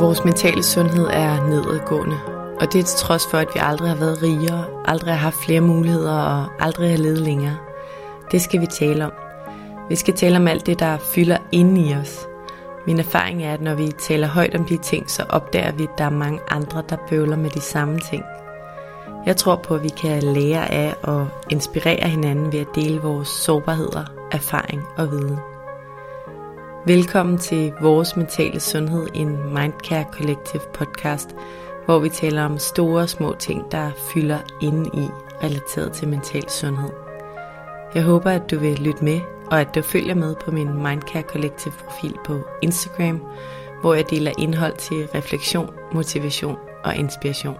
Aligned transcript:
Vores 0.00 0.24
mentale 0.24 0.62
sundhed 0.62 1.06
er 1.06 1.48
nedadgående, 1.48 2.20
og 2.60 2.72
det 2.72 2.78
er 2.78 2.84
til 2.84 2.98
trods 2.98 3.26
for, 3.30 3.38
at 3.38 3.48
vi 3.54 3.60
aldrig 3.62 3.88
har 3.88 3.96
været 3.96 4.22
rigere, 4.22 4.66
aldrig 4.84 5.12
har 5.14 5.20
haft 5.20 5.44
flere 5.44 5.60
muligheder 5.60 6.12
og 6.12 6.64
aldrig 6.64 6.90
har 6.90 6.96
levet 6.96 7.18
længere. 7.18 7.56
Det 8.32 8.42
skal 8.42 8.60
vi 8.60 8.66
tale 8.66 9.04
om. 9.04 9.12
Vi 9.88 9.96
skal 9.96 10.14
tale 10.14 10.36
om 10.36 10.48
alt 10.48 10.66
det, 10.66 10.78
der 10.78 10.98
fylder 10.98 11.38
inde 11.52 11.90
i 11.90 11.94
os. 11.94 12.29
Min 12.86 12.98
erfaring 12.98 13.44
er, 13.44 13.54
at 13.54 13.60
når 13.60 13.74
vi 13.74 13.92
taler 13.98 14.26
højt 14.26 14.54
om 14.54 14.64
de 14.64 14.76
ting, 14.76 15.10
så 15.10 15.24
opdager 15.28 15.72
vi, 15.72 15.82
at 15.82 15.98
der 15.98 16.04
er 16.04 16.10
mange 16.10 16.40
andre, 16.48 16.82
der 16.88 16.96
bøvler 17.08 17.36
med 17.36 17.50
de 17.50 17.60
samme 17.60 17.98
ting. 17.98 18.24
Jeg 19.26 19.36
tror 19.36 19.56
på, 19.56 19.74
at 19.74 19.82
vi 19.82 19.88
kan 19.88 20.22
lære 20.22 20.70
af 20.70 20.94
og 21.02 21.28
inspirere 21.50 22.08
hinanden 22.08 22.52
ved 22.52 22.60
at 22.60 22.74
dele 22.74 23.00
vores 23.00 23.28
sårbarheder, 23.28 24.04
erfaring 24.32 24.82
og 24.96 25.10
viden. 25.10 25.38
Velkommen 26.86 27.38
til 27.38 27.72
Vores 27.80 28.16
Mentale 28.16 28.60
Sundhed, 28.60 29.06
en 29.14 29.54
Mindcare 29.54 30.04
Collective 30.12 30.62
podcast, 30.72 31.36
hvor 31.84 31.98
vi 31.98 32.08
taler 32.08 32.44
om 32.44 32.58
store 32.58 33.02
og 33.02 33.08
små 33.08 33.34
ting, 33.38 33.72
der 33.72 33.90
fylder 34.14 34.38
inde 34.60 34.90
i 34.94 35.08
relateret 35.42 35.92
til 35.92 36.08
mental 36.08 36.50
sundhed. 36.50 36.90
Jeg 37.94 38.02
håber, 38.02 38.30
at 38.30 38.50
du 38.50 38.58
vil 38.58 38.78
lytte 38.78 39.04
med, 39.04 39.20
og 39.50 39.60
at 39.60 39.74
du 39.74 39.82
følger 39.82 40.14
med 40.14 40.34
på 40.44 40.50
min 40.50 40.74
Mindcare 40.74 41.22
Collective 41.22 41.74
profil 41.84 42.14
på 42.26 42.40
Instagram, 42.62 43.22
hvor 43.80 43.94
jeg 43.94 44.10
deler 44.10 44.32
indhold 44.38 44.76
til 44.76 45.06
refleksion, 45.14 45.70
motivation 45.92 46.56
og 46.84 46.96
inspiration. 46.96 47.56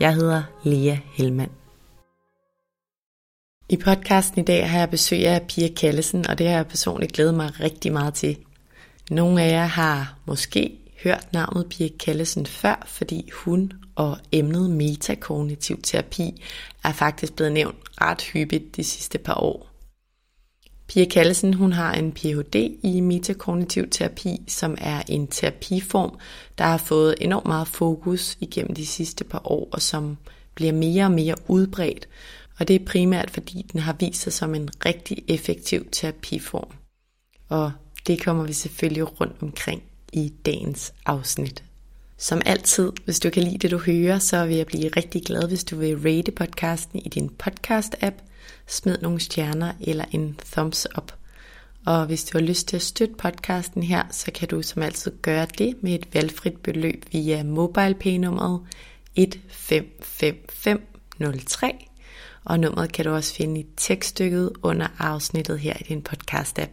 Jeg 0.00 0.14
hedder 0.14 0.42
Lea 0.64 0.96
Helmand. 1.12 1.50
I 3.68 3.76
podcasten 3.76 4.40
i 4.40 4.44
dag 4.44 4.70
har 4.70 4.78
jeg 4.78 4.90
besøg 4.90 5.26
af 5.26 5.46
Pia 5.48 5.68
Kallesen, 5.68 6.26
og 6.26 6.38
det 6.38 6.48
har 6.48 6.56
jeg 6.56 6.66
personligt 6.66 7.12
glædet 7.12 7.34
mig 7.34 7.60
rigtig 7.60 7.92
meget 7.92 8.14
til. 8.14 8.36
Nogle 9.10 9.42
af 9.42 9.50
jer 9.50 9.66
har 9.66 10.18
måske 10.26 10.78
hørt 11.02 11.32
navnet 11.32 11.66
Pia 11.70 11.88
Kallesen 12.04 12.46
før, 12.46 12.82
fordi 12.86 13.30
hun 13.34 13.72
og 13.94 14.16
emnet 14.32 14.70
metakognitiv 14.70 15.82
terapi 15.82 16.42
er 16.84 16.92
faktisk 16.92 17.36
blevet 17.36 17.52
nævnt 17.52 17.76
ret 18.00 18.22
hyppigt 18.22 18.76
de 18.76 18.84
sidste 18.84 19.18
par 19.18 19.34
år. 19.34 19.69
Pia 20.90 21.04
Kallesen 21.04 21.54
hun 21.54 21.72
har 21.72 21.94
en 21.94 22.12
Ph.D. 22.12 22.78
i 22.82 23.00
metakognitiv 23.00 23.90
terapi, 23.90 24.42
som 24.48 24.76
er 24.80 25.02
en 25.08 25.26
terapiform, 25.26 26.18
der 26.58 26.64
har 26.64 26.76
fået 26.76 27.14
enormt 27.20 27.46
meget 27.46 27.68
fokus 27.68 28.36
igennem 28.40 28.74
de 28.74 28.86
sidste 28.86 29.24
par 29.24 29.42
år, 29.44 29.68
og 29.72 29.82
som 29.82 30.16
bliver 30.54 30.72
mere 30.72 31.04
og 31.04 31.10
mere 31.10 31.34
udbredt, 31.48 32.08
og 32.58 32.68
det 32.68 32.80
er 32.80 32.84
primært 32.84 33.30
fordi 33.30 33.66
den 33.72 33.80
har 33.80 33.96
vist 34.00 34.20
sig 34.20 34.32
som 34.32 34.54
en 34.54 34.68
rigtig 34.86 35.24
effektiv 35.28 35.88
terapiform. 35.92 36.68
Og 37.48 37.72
det 38.06 38.24
kommer 38.24 38.44
vi 38.44 38.52
selvfølgelig 38.52 39.20
rundt 39.20 39.36
omkring 39.42 39.82
i 40.12 40.32
dagens 40.46 40.92
afsnit. 41.06 41.64
Som 42.18 42.42
altid, 42.46 42.92
hvis 43.04 43.20
du 43.20 43.30
kan 43.30 43.42
lide 43.42 43.58
det 43.58 43.70
du 43.70 43.78
hører, 43.78 44.18
så 44.18 44.46
vil 44.46 44.56
jeg 44.56 44.66
blive 44.66 44.88
rigtig 44.88 45.22
glad, 45.22 45.48
hvis 45.48 45.64
du 45.64 45.76
vil 45.76 45.98
rate 45.98 46.32
podcasten 46.32 46.98
i 46.98 47.08
din 47.08 47.30
podcast-app, 47.42 48.29
smid 48.70 48.98
nogle 48.98 49.20
stjerner 49.20 49.72
eller 49.80 50.04
en 50.10 50.40
thumbs 50.52 50.86
up. 50.98 51.12
Og 51.86 52.06
hvis 52.06 52.24
du 52.24 52.38
har 52.38 52.46
lyst 52.46 52.68
til 52.68 52.76
at 52.76 52.82
støtte 52.82 53.14
podcasten 53.14 53.82
her, 53.82 54.02
så 54.10 54.32
kan 54.32 54.48
du 54.48 54.62
som 54.62 54.82
altid 54.82 55.12
gøre 55.22 55.46
det 55.58 55.82
med 55.82 55.94
et 55.94 56.14
valgfrit 56.14 56.62
beløb 56.62 57.04
via 57.12 57.42
MobilePay-nummeret 57.42 58.60
155503. 59.16 61.86
og 62.44 62.60
nummeret 62.60 62.92
kan 62.92 63.04
du 63.04 63.10
også 63.10 63.34
finde 63.34 63.60
i 63.60 63.66
tekststykket 63.76 64.52
under 64.62 64.88
afsnittet 64.98 65.58
her 65.58 65.76
i 65.80 65.82
din 65.82 66.06
podcast-app. 66.08 66.70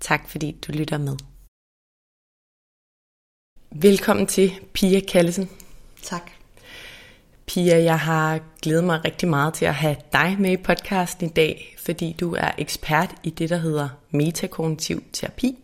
Tak 0.00 0.28
fordi 0.28 0.56
du 0.66 0.72
lytter 0.72 0.98
med. 0.98 1.16
Velkommen 3.70 4.26
til 4.26 4.52
Pia 4.72 5.00
Kallesen. 5.00 5.50
Tak. 6.02 6.41
Pia, 7.52 7.82
jeg 7.82 7.98
har 7.98 8.40
glædet 8.62 8.84
mig 8.84 9.04
rigtig 9.04 9.28
meget 9.28 9.54
til 9.54 9.64
at 9.64 9.74
have 9.74 9.96
dig 10.12 10.36
med 10.38 10.52
i 10.52 10.56
podcasten 10.56 11.26
i 11.26 11.32
dag, 11.32 11.76
fordi 11.78 12.16
du 12.20 12.34
er 12.34 12.50
ekspert 12.58 13.14
i 13.22 13.30
det, 13.30 13.50
der 13.50 13.56
hedder 13.56 13.88
metakognitiv 14.10 15.02
terapi. 15.12 15.58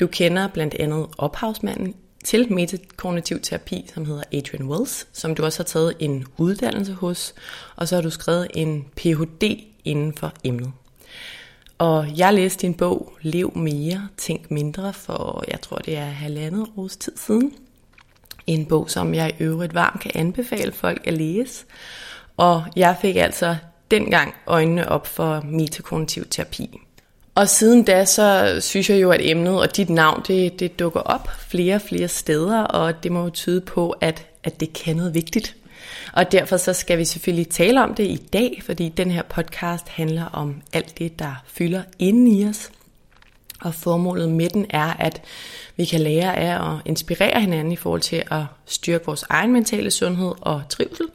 Du 0.00 0.06
kender 0.06 0.48
blandt 0.48 0.74
andet 0.74 1.06
ophavsmanden 1.18 1.94
til 2.24 2.52
metakognitiv 2.52 3.40
terapi, 3.40 3.90
som 3.94 4.04
hedder 4.04 4.22
Adrian 4.32 4.68
Wells, 4.68 5.06
som 5.12 5.34
du 5.34 5.44
også 5.44 5.58
har 5.58 5.64
taget 5.64 5.94
en 5.98 6.26
uddannelse 6.36 6.92
hos, 6.92 7.34
og 7.76 7.88
så 7.88 7.94
har 7.94 8.02
du 8.02 8.10
skrevet 8.10 8.48
en 8.54 8.86
Ph.D. 8.96 9.64
inden 9.84 10.12
for 10.16 10.32
emnet. 10.44 10.72
Og 11.78 12.18
jeg 12.18 12.34
læste 12.34 12.62
din 12.62 12.74
bog 12.74 13.12
Lev 13.20 13.56
mere, 13.56 14.08
tænk 14.16 14.50
mindre 14.50 14.92
for, 14.92 15.44
jeg 15.48 15.60
tror 15.60 15.76
det 15.76 15.96
er 15.96 16.04
halvandet 16.04 16.66
års 16.76 16.96
tid 16.96 17.12
siden. 17.16 17.52
En 18.48 18.66
bog, 18.66 18.90
som 18.90 19.14
jeg 19.14 19.34
i 19.38 19.42
øvrigt 19.42 19.74
varmt 19.74 20.00
kan 20.00 20.10
anbefale 20.14 20.72
folk 20.72 21.06
at 21.06 21.12
læse. 21.12 21.64
Og 22.36 22.64
jeg 22.76 22.96
fik 23.00 23.16
altså 23.16 23.56
dengang 23.90 24.34
øjnene 24.46 24.88
op 24.88 25.06
for 25.06 25.40
metakognitiv 25.44 26.24
terapi. 26.30 26.80
Og 27.34 27.48
siden 27.48 27.82
da, 27.82 28.04
så 28.04 28.56
synes 28.60 28.90
jeg 28.90 29.02
jo, 29.02 29.10
at 29.10 29.20
emnet 29.22 29.60
og 29.60 29.76
dit 29.76 29.90
navn, 29.90 30.22
det, 30.28 30.60
det 30.60 30.78
dukker 30.78 31.00
op 31.00 31.28
flere 31.48 31.74
og 31.74 31.82
flere 31.82 32.08
steder, 32.08 32.60
og 32.62 33.02
det 33.02 33.12
må 33.12 33.22
jo 33.22 33.30
tyde 33.30 33.60
på, 33.60 33.90
at, 33.90 34.26
at 34.44 34.60
det 34.60 34.72
kan 34.72 34.96
noget 34.96 35.14
vigtigt. 35.14 35.56
Og 36.12 36.32
derfor 36.32 36.56
så 36.56 36.72
skal 36.72 36.98
vi 36.98 37.04
selvfølgelig 37.04 37.48
tale 37.48 37.82
om 37.82 37.94
det 37.94 38.04
i 38.04 38.26
dag, 38.32 38.62
fordi 38.64 38.88
den 38.88 39.10
her 39.10 39.22
podcast 39.22 39.88
handler 39.88 40.24
om 40.24 40.62
alt 40.72 40.98
det, 40.98 41.18
der 41.18 41.42
fylder 41.46 41.82
inden 41.98 42.26
i 42.26 42.48
os. 42.48 42.70
Og 43.60 43.74
formålet 43.74 44.28
med 44.28 44.48
den 44.48 44.66
er, 44.70 44.92
at 44.92 45.22
vi 45.76 45.84
kan 45.84 46.00
lære 46.00 46.36
af 46.36 46.72
at 46.72 46.80
inspirere 46.84 47.40
hinanden 47.40 47.72
i 47.72 47.76
forhold 47.76 48.00
til 48.00 48.22
at 48.30 48.44
styrke 48.66 49.06
vores 49.06 49.24
egen 49.28 49.52
mentale 49.52 49.90
sundhed 49.90 50.32
og 50.40 50.62
trivsel, 50.68 51.06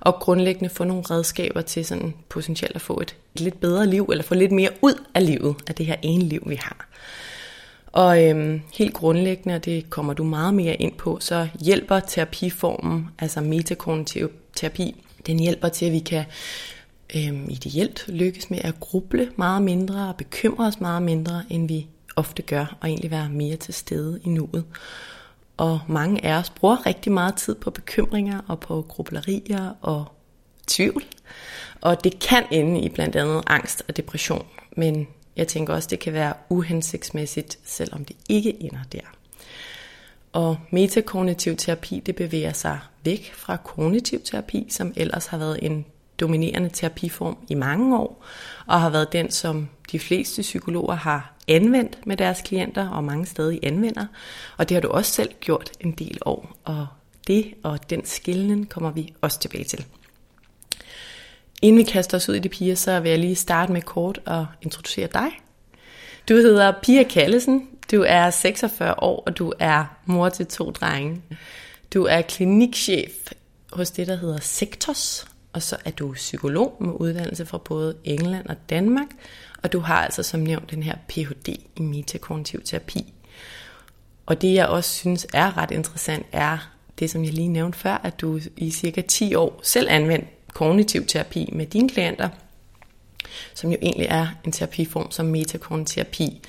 og 0.00 0.14
grundlæggende 0.14 0.70
få 0.70 0.84
nogle 0.84 1.02
redskaber 1.10 1.60
til 1.60 1.84
sådan 1.84 2.14
potentielt 2.28 2.74
at 2.74 2.82
få 2.82 3.00
et 3.00 3.16
lidt 3.34 3.60
bedre 3.60 3.86
liv, 3.86 4.08
eller 4.10 4.24
få 4.24 4.34
lidt 4.34 4.52
mere 4.52 4.70
ud 4.82 5.04
af 5.14 5.26
livet, 5.26 5.56
af 5.66 5.74
det 5.74 5.86
her 5.86 5.96
ene 6.02 6.24
liv, 6.24 6.42
vi 6.46 6.54
har. 6.54 6.88
Og 7.92 8.24
øhm, 8.24 8.60
helt 8.74 8.94
grundlæggende, 8.94 9.54
og 9.54 9.64
det 9.64 9.90
kommer 9.90 10.12
du 10.12 10.24
meget 10.24 10.54
mere 10.54 10.74
ind 10.74 10.92
på, 10.92 11.18
så 11.20 11.48
hjælper 11.60 12.00
terapiformen, 12.00 13.08
altså 13.18 13.40
metakognitiv 13.40 14.30
terapi, 14.56 15.04
den 15.26 15.38
hjælper 15.38 15.68
til, 15.68 15.86
at 15.86 15.92
vi 15.92 15.98
kan 15.98 16.24
øhm, 17.16 17.46
ideelt 17.50 18.04
lykkes 18.08 18.50
med 18.50 18.58
at 18.64 18.80
gruble 18.80 19.32
meget 19.36 19.62
mindre 19.62 20.08
og 20.08 20.16
bekymre 20.16 20.66
os 20.66 20.80
meget 20.80 21.02
mindre, 21.02 21.42
end 21.50 21.68
vi 21.68 21.86
ofte 22.16 22.42
gør, 22.42 22.76
og 22.80 22.88
egentlig 22.88 23.10
være 23.10 23.28
mere 23.28 23.56
til 23.56 23.74
stede 23.74 24.20
i 24.24 24.28
nuet. 24.28 24.64
Og 25.56 25.80
mange 25.88 26.24
af 26.24 26.38
os 26.38 26.50
bruger 26.50 26.86
rigtig 26.86 27.12
meget 27.12 27.34
tid 27.34 27.54
på 27.54 27.70
bekymringer 27.70 28.40
og 28.48 28.60
på 28.60 28.86
grublerier 28.88 29.72
og 29.80 30.04
tvivl. 30.66 31.04
Og 31.80 32.04
det 32.04 32.18
kan 32.18 32.44
ende 32.50 32.80
i 32.80 32.88
blandt 32.88 33.16
andet 33.16 33.42
angst 33.46 33.82
og 33.88 33.96
depression, 33.96 34.46
men 34.76 35.08
jeg 35.36 35.48
tænker 35.48 35.74
også, 35.74 35.88
det 35.90 35.98
kan 35.98 36.12
være 36.12 36.34
uhensigtsmæssigt, 36.48 37.58
selvom 37.64 38.04
det 38.04 38.16
ikke 38.28 38.62
ender 38.62 38.82
der. 38.92 39.00
Og 40.32 40.56
metakognitiv 40.70 41.56
terapi, 41.56 42.02
det 42.06 42.16
bevæger 42.16 42.52
sig 42.52 42.78
væk 43.04 43.32
fra 43.34 43.56
kognitiv 43.56 44.20
terapi, 44.24 44.66
som 44.70 44.92
ellers 44.96 45.26
har 45.26 45.38
været 45.38 45.58
en 45.62 45.84
dominerende 46.20 46.68
terapiform 46.68 47.36
i 47.48 47.54
mange 47.54 47.98
år, 47.98 48.24
og 48.66 48.80
har 48.80 48.90
været 48.90 49.12
den, 49.12 49.30
som 49.30 49.68
de 49.92 49.98
fleste 49.98 50.42
psykologer 50.42 50.94
har 50.94 51.34
anvendt 51.48 52.06
med 52.06 52.16
deres 52.16 52.40
klienter, 52.44 52.88
og 52.88 53.04
mange 53.04 53.26
stadig 53.26 53.60
anvender. 53.62 54.06
Og 54.56 54.68
det 54.68 54.74
har 54.74 54.80
du 54.80 54.88
også 54.88 55.12
selv 55.12 55.30
gjort 55.40 55.70
en 55.80 55.92
del 55.92 56.18
år, 56.24 56.56
og 56.64 56.86
det 57.26 57.54
og 57.62 57.90
den 57.90 58.06
skillen 58.06 58.66
kommer 58.66 58.90
vi 58.90 59.14
også 59.20 59.40
tilbage 59.40 59.64
til. 59.64 59.84
Inden 61.62 61.78
vi 61.78 61.82
kaster 61.82 62.16
os 62.16 62.28
ud 62.28 62.34
i 62.34 62.38
det, 62.38 62.50
Pia, 62.50 62.74
så 62.74 63.00
vil 63.00 63.10
jeg 63.10 63.18
lige 63.18 63.34
starte 63.34 63.72
med 63.72 63.82
kort 63.82 64.20
at 64.26 64.44
introducere 64.62 65.08
dig. 65.12 65.30
Du 66.28 66.34
hedder 66.34 66.72
Pia 66.82 67.02
Kallesen, 67.02 67.68
du 67.90 68.04
er 68.06 68.30
46 68.30 69.02
år, 69.02 69.22
og 69.26 69.38
du 69.38 69.52
er 69.58 69.84
mor 70.06 70.28
til 70.28 70.46
to 70.46 70.70
drenge. 70.70 71.22
Du 71.94 72.04
er 72.04 72.22
klinikchef 72.22 73.12
hos 73.72 73.90
det, 73.90 74.06
der 74.06 74.16
hedder 74.16 74.40
Sektos, 74.40 75.26
og 75.52 75.62
så 75.62 75.76
er 75.84 75.90
du 75.90 76.12
psykolog 76.12 76.76
med 76.80 76.92
uddannelse 76.92 77.46
fra 77.46 77.58
både 77.58 77.96
England 78.04 78.46
og 78.46 78.56
Danmark, 78.70 79.08
og 79.62 79.72
du 79.72 79.80
har 79.80 80.04
altså 80.04 80.22
som 80.22 80.40
nævnt 80.40 80.70
den 80.70 80.82
her 80.82 80.96
Ph.D. 81.08 81.48
i 81.76 81.82
metakognitiv 81.82 82.62
terapi. 82.64 83.12
Og 84.26 84.42
det 84.42 84.54
jeg 84.54 84.66
også 84.66 84.90
synes 84.90 85.26
er 85.32 85.58
ret 85.58 85.70
interessant 85.70 86.26
er 86.32 86.58
det, 86.98 87.10
som 87.10 87.24
jeg 87.24 87.32
lige 87.32 87.48
nævnte 87.48 87.78
før, 87.78 88.00
at 88.04 88.20
du 88.20 88.40
i 88.56 88.70
cirka 88.70 89.00
10 89.00 89.34
år 89.34 89.60
selv 89.62 89.88
anvendt 89.90 90.26
kognitiv 90.54 91.06
terapi 91.06 91.50
med 91.52 91.66
dine 91.66 91.88
klienter, 91.88 92.28
som 93.54 93.70
jo 93.70 93.76
egentlig 93.82 94.06
er 94.10 94.26
en 94.44 94.52
terapiform 94.52 95.10
som 95.10 95.26
metakognitiv 95.26 95.94
terapi, 95.94 96.40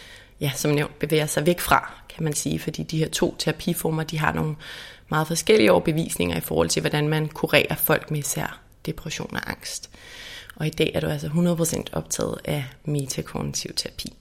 ja, 0.42 0.52
som 0.56 0.72
nævnt 0.72 1.00
bevæger 1.00 1.26
sig 1.26 1.46
væk 1.46 1.60
fra, 1.60 1.94
kan 2.10 2.24
man 2.24 2.34
sige, 2.34 2.60
fordi 2.60 2.84
de 2.84 2.98
her 2.98 3.10
to 3.10 3.36
terapiformer, 3.40 4.04
de 4.04 4.20
har 4.20 4.34
nogle 4.34 4.56
meget 5.10 5.28
forskellige 5.28 5.72
overbevisninger 5.72 6.38
i 6.38 6.42
forhold 6.42 6.70
til, 6.70 6.80
hvordan 6.80 7.08
man 7.08 7.28
kurerer 7.28 7.76
folk 7.76 8.12
med 8.12 8.20
især 8.20 8.63
depression 8.86 9.36
og 9.36 9.50
angst. 9.50 9.90
Og 10.56 10.68
i 10.68 10.70
dag 10.70 10.92
er 10.96 11.00
du 11.00 11.08
altså 11.08 11.28
100% 11.28 11.84
optaget 11.94 12.38
af 12.46 12.66
metakognitiv 12.86 13.74
terapi. 13.76 14.14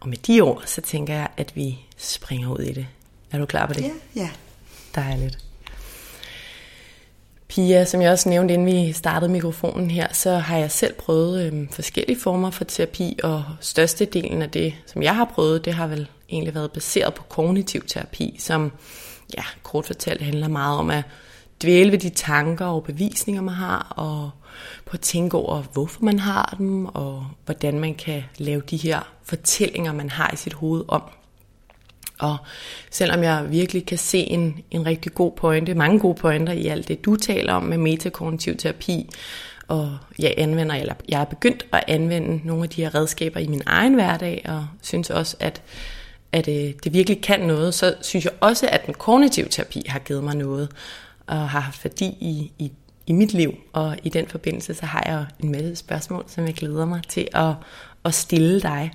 Og 0.00 0.08
med 0.08 0.16
de 0.16 0.40
ord, 0.40 0.62
så 0.66 0.80
tænker 0.80 1.14
jeg, 1.14 1.28
at 1.36 1.56
vi 1.56 1.78
springer 1.96 2.50
ud 2.50 2.58
i 2.58 2.72
det. 2.72 2.86
Er 3.30 3.38
du 3.38 3.46
klar 3.46 3.66
på 3.66 3.72
det? 3.72 3.82
Ja, 3.82 3.90
ja. 4.16 4.30
Dejligt. 4.94 5.38
Pia, 7.48 7.84
som 7.84 8.02
jeg 8.02 8.12
også 8.12 8.28
nævnte, 8.28 8.54
inden 8.54 8.66
vi 8.66 8.92
startede 8.92 9.32
mikrofonen 9.32 9.90
her, 9.90 10.12
så 10.12 10.36
har 10.36 10.58
jeg 10.58 10.70
selv 10.70 10.94
prøvet 10.94 11.46
øhm, 11.46 11.68
forskellige 11.68 12.20
former 12.20 12.50
for 12.50 12.64
terapi, 12.64 13.18
og 13.22 13.44
størstedelen 13.60 14.42
af 14.42 14.50
det, 14.50 14.74
som 14.86 15.02
jeg 15.02 15.16
har 15.16 15.24
prøvet, 15.24 15.64
det 15.64 15.74
har 15.74 15.86
vel 15.86 16.08
egentlig 16.28 16.54
været 16.54 16.72
baseret 16.72 17.14
på 17.14 17.22
kognitiv 17.22 17.86
terapi, 17.86 18.36
som 18.38 18.72
ja, 19.36 19.42
kort 19.62 19.86
fortalt 19.86 20.22
handler 20.22 20.48
meget 20.48 20.78
om 20.78 20.90
at 20.90 21.02
dvæle 21.62 21.92
ved 21.92 21.98
de 21.98 22.08
tanker 22.08 22.66
og 22.66 22.84
bevisninger, 22.84 23.42
man 23.42 23.54
har, 23.54 23.92
og 23.96 24.30
på 24.84 24.90
at 24.92 25.00
tænke 25.00 25.36
over, 25.36 25.62
hvorfor 25.72 26.04
man 26.04 26.18
har 26.18 26.54
dem, 26.58 26.86
og 26.86 27.26
hvordan 27.44 27.80
man 27.80 27.94
kan 27.94 28.22
lave 28.38 28.62
de 28.70 28.76
her 28.76 29.12
fortællinger, 29.22 29.92
man 29.92 30.10
har 30.10 30.30
i 30.32 30.36
sit 30.36 30.52
hoved 30.52 30.84
om. 30.88 31.02
Og 32.18 32.36
selvom 32.90 33.22
jeg 33.22 33.46
virkelig 33.50 33.86
kan 33.86 33.98
se 33.98 34.18
en, 34.18 34.62
en 34.70 34.86
rigtig 34.86 35.14
god 35.14 35.32
pointe, 35.32 35.74
mange 35.74 35.98
gode 35.98 36.14
pointer 36.14 36.52
i 36.52 36.66
alt 36.66 36.88
det, 36.88 37.04
du 37.04 37.16
taler 37.16 37.52
om 37.52 37.62
med 37.62 37.78
metakognitiv 37.78 38.56
terapi, 38.56 39.10
og 39.68 39.98
jeg 40.18 40.34
anvender, 40.36 40.74
eller 40.74 40.94
jeg 41.08 41.20
er 41.20 41.24
begyndt 41.24 41.66
at 41.72 41.84
anvende 41.88 42.40
nogle 42.46 42.62
af 42.62 42.68
de 42.68 42.82
her 42.82 42.94
redskaber 42.94 43.40
i 43.40 43.46
min 43.46 43.62
egen 43.66 43.94
hverdag, 43.94 44.44
og 44.48 44.66
synes 44.82 45.10
også, 45.10 45.36
at, 45.40 45.62
at 46.32 46.48
øh, 46.48 46.72
det 46.84 46.92
virkelig 46.92 47.22
kan 47.22 47.40
noget, 47.40 47.74
så 47.74 47.94
synes 48.00 48.24
jeg 48.24 48.32
også, 48.40 48.68
at 48.72 48.86
den 48.86 48.94
kognitive 48.94 49.48
terapi 49.48 49.82
har 49.88 49.98
givet 49.98 50.24
mig 50.24 50.36
noget, 50.36 50.68
og 51.28 51.50
har 51.50 51.60
haft 51.60 51.84
værdi 51.84 52.06
i, 52.06 52.52
i, 52.58 52.72
i 53.06 53.12
mit 53.12 53.32
liv. 53.32 53.54
Og 53.72 53.96
i 54.02 54.08
den 54.08 54.26
forbindelse, 54.26 54.74
så 54.74 54.86
har 54.86 55.02
jeg 55.06 55.26
en 55.42 55.52
masse 55.52 55.76
spørgsmål, 55.76 56.24
som 56.26 56.46
jeg 56.46 56.54
glæder 56.54 56.84
mig 56.84 57.02
til 57.08 57.28
at, 57.34 57.54
at 58.04 58.14
stille 58.14 58.60
dig. 58.60 58.92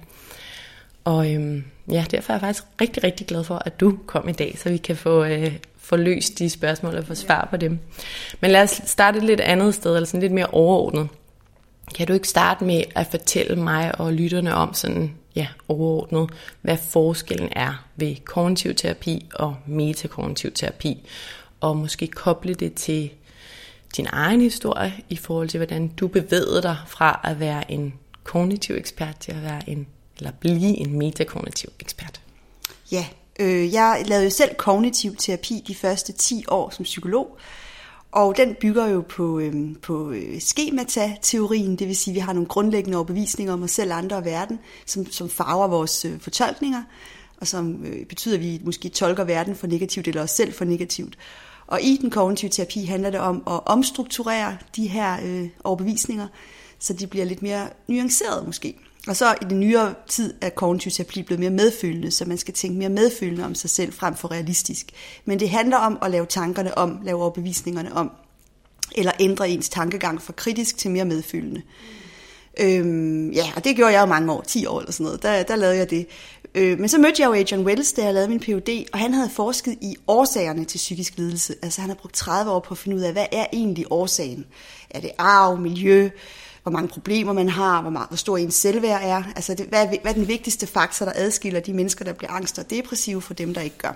Og 1.04 1.34
øhm, 1.34 1.64
ja, 1.92 2.06
derfor 2.12 2.34
er 2.34 2.36
jeg 2.36 2.42
faktisk 2.42 2.64
rigtig, 2.82 3.04
rigtig 3.04 3.28
glad 3.28 3.44
for, 3.44 3.62
at 3.66 3.80
du 3.80 3.98
kom 4.06 4.30
i 4.30 4.32
dag, 4.32 4.58
så 4.58 4.70
vi 4.70 4.78
kan 4.78 4.96
få, 4.96 5.24
øh, 5.24 5.58
få 5.78 5.96
løst 5.96 6.40
de 6.40 6.50
spørgsmål 6.50 6.96
og 6.96 7.06
få 7.06 7.16
svar 7.16 7.48
på 7.50 7.58
dem. 7.58 7.80
Men 8.42 8.52
lad 8.52 8.64
os 8.64 8.82
starte 8.86 9.18
et 9.18 9.24
lidt 9.24 9.42
andet 9.42 9.76
sted, 9.76 9.96
eller 9.96 10.08
sådan 10.08 10.22
lidt 10.22 10.34
mere 10.34 10.48
overordnet. 10.48 11.08
Kan 11.96 12.08
du 12.08 12.14
ikke 12.14 12.28
starte 12.28 12.66
med 12.66 12.84
at 12.96 13.08
fortælle 13.08 13.56
mig 13.56 14.00
og 14.00 14.14
lytterne 14.14 14.56
om 14.56 14.74
sådan, 14.74 15.14
ja, 15.36 15.48
overordnet, 15.68 16.30
hvad 16.62 16.78
forskellen 16.78 17.50
er 17.52 17.86
ved 17.96 18.16
kognitiv 18.26 18.76
terapi 18.76 19.30
og 19.36 19.56
metakognitiv 19.66 20.52
terapi, 20.52 21.10
og 21.64 21.78
måske 21.78 22.08
koble 22.08 22.54
det 22.54 22.74
til 22.74 23.12
din 23.98 24.08
egen 24.12 24.42
historie 24.42 24.94
i 25.10 25.16
forhold 25.16 25.50
til, 25.50 25.58
hvordan 25.58 25.88
du 25.88 26.08
bevægede 26.08 26.62
dig 26.62 26.78
fra 26.88 27.20
at 27.24 27.40
være 27.40 27.72
en 27.72 27.94
kognitiv 28.24 28.76
ekspert 28.76 29.18
til 29.20 29.32
at 29.32 29.44
være 29.44 29.70
en 29.70 29.88
eller 30.18 30.32
blive 30.32 30.78
en 30.78 30.98
metakognitiv 30.98 31.70
ekspert? 31.80 32.22
Ja, 32.92 33.06
øh, 33.40 33.74
jeg 33.74 34.04
lavede 34.06 34.24
jo 34.24 34.30
selv 34.30 34.56
kognitiv 34.56 35.16
terapi 35.16 35.64
de 35.68 35.76
første 35.76 36.14
10 36.14 36.46
år 36.48 36.70
som 36.70 36.84
psykolog, 36.84 37.38
og 38.12 38.38
den 38.38 38.56
bygger 38.62 38.88
jo 38.88 39.02
på, 39.02 39.40
øh, 39.40 39.54
på 39.82 40.12
øh, 40.12 40.42
skemata-teorien, 40.42 41.76
det 41.76 41.88
vil 41.88 41.96
sige, 41.96 42.12
at 42.12 42.16
vi 42.16 42.20
har 42.20 42.34
nogle 42.34 42.48
grundlæggende 42.48 42.98
overbevisninger 42.98 43.54
om 43.54 43.64
os 43.64 43.72
selv, 43.72 43.92
andre 43.92 44.18
og 44.18 44.26
verden, 44.26 44.60
som, 44.86 45.12
som 45.12 45.30
farver 45.30 45.68
vores 45.68 46.06
øh, 46.06 46.20
fortolkninger, 46.20 46.84
og 47.38 47.48
som 47.48 47.86
øh, 47.86 48.06
betyder, 48.06 48.36
at 48.36 48.42
vi 48.42 48.62
måske 48.64 48.90
tolker 48.90 49.24
verden 49.24 49.56
for 49.56 49.68
negativt, 49.68 50.08
eller 50.08 50.24
os 50.24 50.32
selv 50.32 50.54
for 50.54 50.66
negativt. 50.66 51.18
Og 51.68 51.82
i 51.82 51.98
den 52.02 52.10
kognitive 52.10 52.50
terapi 52.50 52.86
handler 52.86 53.10
det 53.10 53.20
om 53.20 53.44
at 53.48 53.60
omstrukturere 53.66 54.58
de 54.76 54.88
her 54.88 55.18
øh, 55.24 55.50
overbevisninger, 55.64 56.28
så 56.80 56.94
de 56.94 57.08
bliver 57.08 57.26
lidt 57.26 57.42
mere 57.42 57.70
nuancerede 57.88 58.46
måske. 58.46 58.76
Og 59.08 59.16
så 59.16 59.36
i 59.42 59.46
den 59.50 59.60
nyere 59.60 59.94
tid 60.08 60.34
er 60.42 60.50
kognitiv 60.50 60.92
terapi 60.92 61.24
blevet 61.24 61.40
mere 61.40 61.50
medfølende, 61.50 62.12
så 62.12 62.26
man 62.26 62.38
skal 62.38 62.54
tænke 62.54 62.78
mere 62.78 62.90
medfølende 62.90 63.46
om 63.46 63.56
sig 63.56 63.70
selv 63.70 63.94
frem 63.94 64.16
for 64.16 64.32
realistisk. 64.32 64.92
Men 65.26 65.40
det 65.40 65.50
handler 65.50 65.78
om 65.78 65.98
at 66.02 66.12
lave 66.12 66.26
tankerne 66.26 66.78
om, 66.78 67.00
lave 67.04 67.22
overbevisningerne 67.22 67.96
om, 67.96 68.12
eller 68.96 69.12
ændre 69.20 69.50
ens 69.50 69.70
tankegang 69.70 70.22
fra 70.22 70.34
kritisk 70.34 70.78
til 70.78 70.92
mere 70.92 71.06
medfølende. 71.06 71.62
Mm. 71.62 72.04
Øhm, 72.60 73.32
ja, 73.32 73.52
og 73.56 73.64
det 73.64 73.76
gjorde 73.76 73.94
jeg 73.94 74.02
jo 74.02 74.06
mange 74.06 74.32
år, 74.32 74.42
10 74.42 74.66
år 74.66 74.80
eller 74.80 74.92
sådan 74.92 75.04
noget, 75.04 75.24
der, 75.24 75.44
der 75.44 75.56
lavede 75.56 75.78
jeg 75.78 75.90
det. 75.90 76.08
Øh, 76.56 76.80
men 76.80 76.90
så 76.90 76.98
mødte 76.98 77.22
jeg 77.22 77.28
jo 77.28 77.34
Adrian 77.34 77.66
Wells, 77.66 77.94
da 77.94 78.04
jeg 78.04 78.14
lavede 78.14 78.30
min 78.30 78.40
Ph.D., 78.40 78.86
og 78.94 79.00
han 79.00 79.14
havde 79.14 79.30
forsket 79.30 79.78
i 79.82 79.96
årsagerne 80.08 80.66
til 80.66 80.78
psykisk 80.78 81.18
lidelse. 81.18 81.56
Altså 81.62 81.82
han 81.82 81.90
har 81.90 81.96
brugt 81.96 82.16
30 82.16 82.52
år 82.52 82.60
på 82.60 82.74
at 82.74 82.78
finde 82.78 82.98
ud 82.98 83.02
af, 83.02 83.12
hvad 83.12 83.26
er 83.32 83.46
egentlig 83.54 83.86
årsagen? 83.90 84.46
Er 84.90 85.00
det 85.00 85.12
arv, 85.18 85.58
miljø, 85.58 86.10
hvor 86.64 86.72
mange 86.72 86.88
problemer 86.88 87.34
man 87.34 87.50
har, 87.50 87.82
hvor, 87.82 87.90
meget, 87.90 88.08
hvor 88.08 88.18
stor 88.18 88.38
ens 88.38 88.56
selvværd 88.56 89.02
er. 89.04 89.24
Altså, 89.36 89.54
det, 89.54 89.66
hvad, 89.66 89.84
er, 89.84 89.88
hvad 90.02 90.12
er 90.12 90.16
den 90.16 90.28
vigtigste 90.28 90.68
faktor, 90.68 91.06
der 91.06 91.14
adskiller 91.16 91.60
de 91.60 91.74
mennesker, 91.74 92.06
der 92.06 92.14
bliver 92.14 92.32
angst 92.32 92.60
og 92.60 92.70
depressive, 92.70 93.22
fra 93.22 93.34
dem, 93.34 93.54
der 93.54 93.62
ikke 93.62 93.78
gør? 93.78 93.94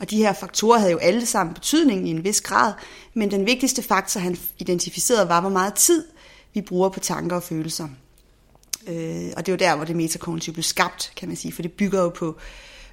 Og 0.00 0.10
de 0.10 0.16
her 0.16 0.32
faktorer 0.32 0.78
havde 0.78 0.92
jo 0.92 0.98
alle 0.98 1.26
sammen 1.26 1.54
betydning 1.54 2.08
i 2.08 2.10
en 2.10 2.24
vis 2.24 2.40
grad, 2.40 2.72
men 3.14 3.30
den 3.30 3.46
vigtigste 3.46 3.82
faktor, 3.82 4.20
han 4.20 4.38
identificerede, 4.58 5.28
var, 5.28 5.40
hvor 5.40 5.50
meget 5.50 5.74
tid 5.74 6.04
vi 6.54 6.60
bruger 6.60 6.88
på 6.88 7.00
tanker 7.00 7.36
og 7.36 7.42
følelser. 7.42 7.88
Øh, 8.88 9.32
og 9.36 9.46
det 9.46 9.52
er 9.52 9.52
jo 9.52 9.56
der, 9.56 9.76
hvor 9.76 9.84
det 9.84 9.96
metakognitive 9.96 10.52
blev 10.52 10.62
skabt, 10.62 11.12
kan 11.16 11.28
man 11.28 11.36
sige, 11.36 11.52
for 11.52 11.62
det 11.62 11.72
bygger 11.72 12.02
jo 12.02 12.08
på, 12.08 12.36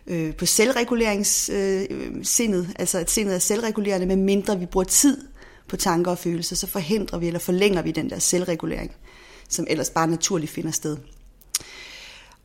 øh, 0.07 0.35
på 0.35 0.45
selvreguleringssindet, 0.45 2.63
øh, 2.63 2.69
altså 2.79 2.97
at 2.97 3.11
sindet 3.11 3.35
er 3.35 3.39
selvregulerende, 3.39 4.07
med 4.07 4.15
mindre 4.15 4.59
vi 4.59 4.65
bruger 4.65 4.85
tid 4.85 5.17
på 5.67 5.77
tanker 5.77 6.11
og 6.11 6.17
følelser, 6.17 6.55
så 6.55 6.67
forhindrer 6.67 7.19
vi 7.19 7.27
eller 7.27 7.39
forlænger 7.39 7.81
vi 7.81 7.91
den 7.91 8.09
der 8.09 8.19
selvregulering, 8.19 8.91
som 9.49 9.67
ellers 9.69 9.89
bare 9.89 10.07
naturligt 10.07 10.51
finder 10.51 10.71
sted. 10.71 10.97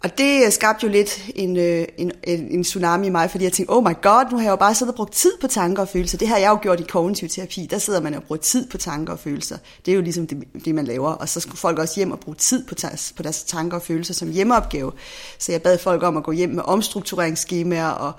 Og 0.05 0.19
det 0.19 0.47
øh, 0.47 0.53
skabte 0.53 0.87
jo 0.87 0.93
lidt 0.93 1.25
øh, 1.29 1.35
en, 1.37 1.57
en, 1.97 2.13
en, 2.25 2.65
tsunami 2.65 3.07
i 3.07 3.11
mig, 3.11 3.31
fordi 3.31 3.45
jeg 3.45 3.53
tænkte, 3.53 3.71
oh 3.71 3.85
my 3.85 3.95
god, 4.03 4.31
nu 4.31 4.37
har 4.37 4.45
jeg 4.45 4.51
jo 4.51 4.57
bare 4.57 4.75
siddet 4.75 4.93
og 4.93 4.97
brugt 4.97 5.13
tid 5.13 5.33
på 5.41 5.47
tanker 5.47 5.83
og 5.83 5.89
følelser. 5.89 6.19
Det 6.19 6.29
har 6.29 6.37
jeg 6.37 6.51
jo 6.51 6.59
gjort 6.63 6.81
i 6.81 6.83
kognitiv 6.83 7.29
terapi. 7.29 7.69
Der 7.71 7.79
sidder 7.79 8.01
man 8.01 8.15
og 8.15 8.23
bruger 8.23 8.41
tid 8.41 8.69
på 8.69 8.79
tanker 8.79 9.13
og 9.13 9.19
følelser. 9.19 9.59
Det 9.87 9.93
er 9.93 9.97
jo 9.97 10.03
ligesom 10.03 10.27
det, 10.27 10.45
det 10.65 10.75
man 10.75 10.85
laver. 10.85 11.11
Og 11.11 11.29
så 11.29 11.41
skulle 11.41 11.57
folk 11.57 11.79
også 11.79 11.95
hjem 11.97 12.11
og 12.11 12.21
bruge 12.21 12.35
tid 12.35 12.67
på, 12.67 12.75
på 13.17 13.23
deres 13.23 13.43
tanker 13.43 13.77
og 13.77 13.83
følelser 13.83 14.15
som 14.15 14.31
hjemmeopgave. 14.31 14.93
Så 15.39 15.53
jeg 15.53 15.63
bad 15.63 15.79
folk 15.79 16.03
om 16.03 16.17
at 16.17 16.25
gå 16.25 16.33
hjem 16.33 16.51
med 16.51 16.63
omstruktureringsskemaer 16.67 17.89
og 17.89 18.13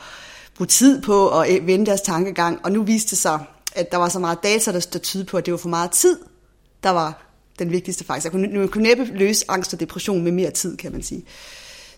bruge 0.58 0.68
tid 0.68 1.02
på 1.02 1.40
at 1.40 1.62
øh, 1.62 1.68
vende 1.68 1.86
deres 1.86 2.02
tankegang. 2.02 2.60
Og 2.64 2.72
nu 2.72 2.84
viste 2.84 3.10
det 3.10 3.18
sig, 3.18 3.40
at 3.76 3.92
der 3.92 3.98
var 3.98 4.10
så 4.10 4.20
meget 4.20 4.44
data, 4.44 4.72
der 4.72 4.80
stod 4.80 5.02
tyde 5.02 5.26
på, 5.26 5.38
at 5.38 5.46
det 5.46 5.52
var 5.52 5.58
for 5.58 5.70
meget 5.70 5.92
tid, 5.92 6.20
der 6.84 6.90
var 6.90 7.28
den 7.60 7.72
vigtigste 7.72 8.04
faktor. 8.04 8.30
Jeg 8.30 8.32
kunne, 8.32 8.68
kunne 8.68 8.84
næppe 8.84 9.04
løse 9.04 9.46
angst 9.48 9.74
og 9.74 9.80
depression 9.80 10.24
med 10.24 10.32
mere 10.32 10.52
tid, 10.52 10.78
kan 10.78 10.92
man 10.92 11.04
sige. 11.04 11.26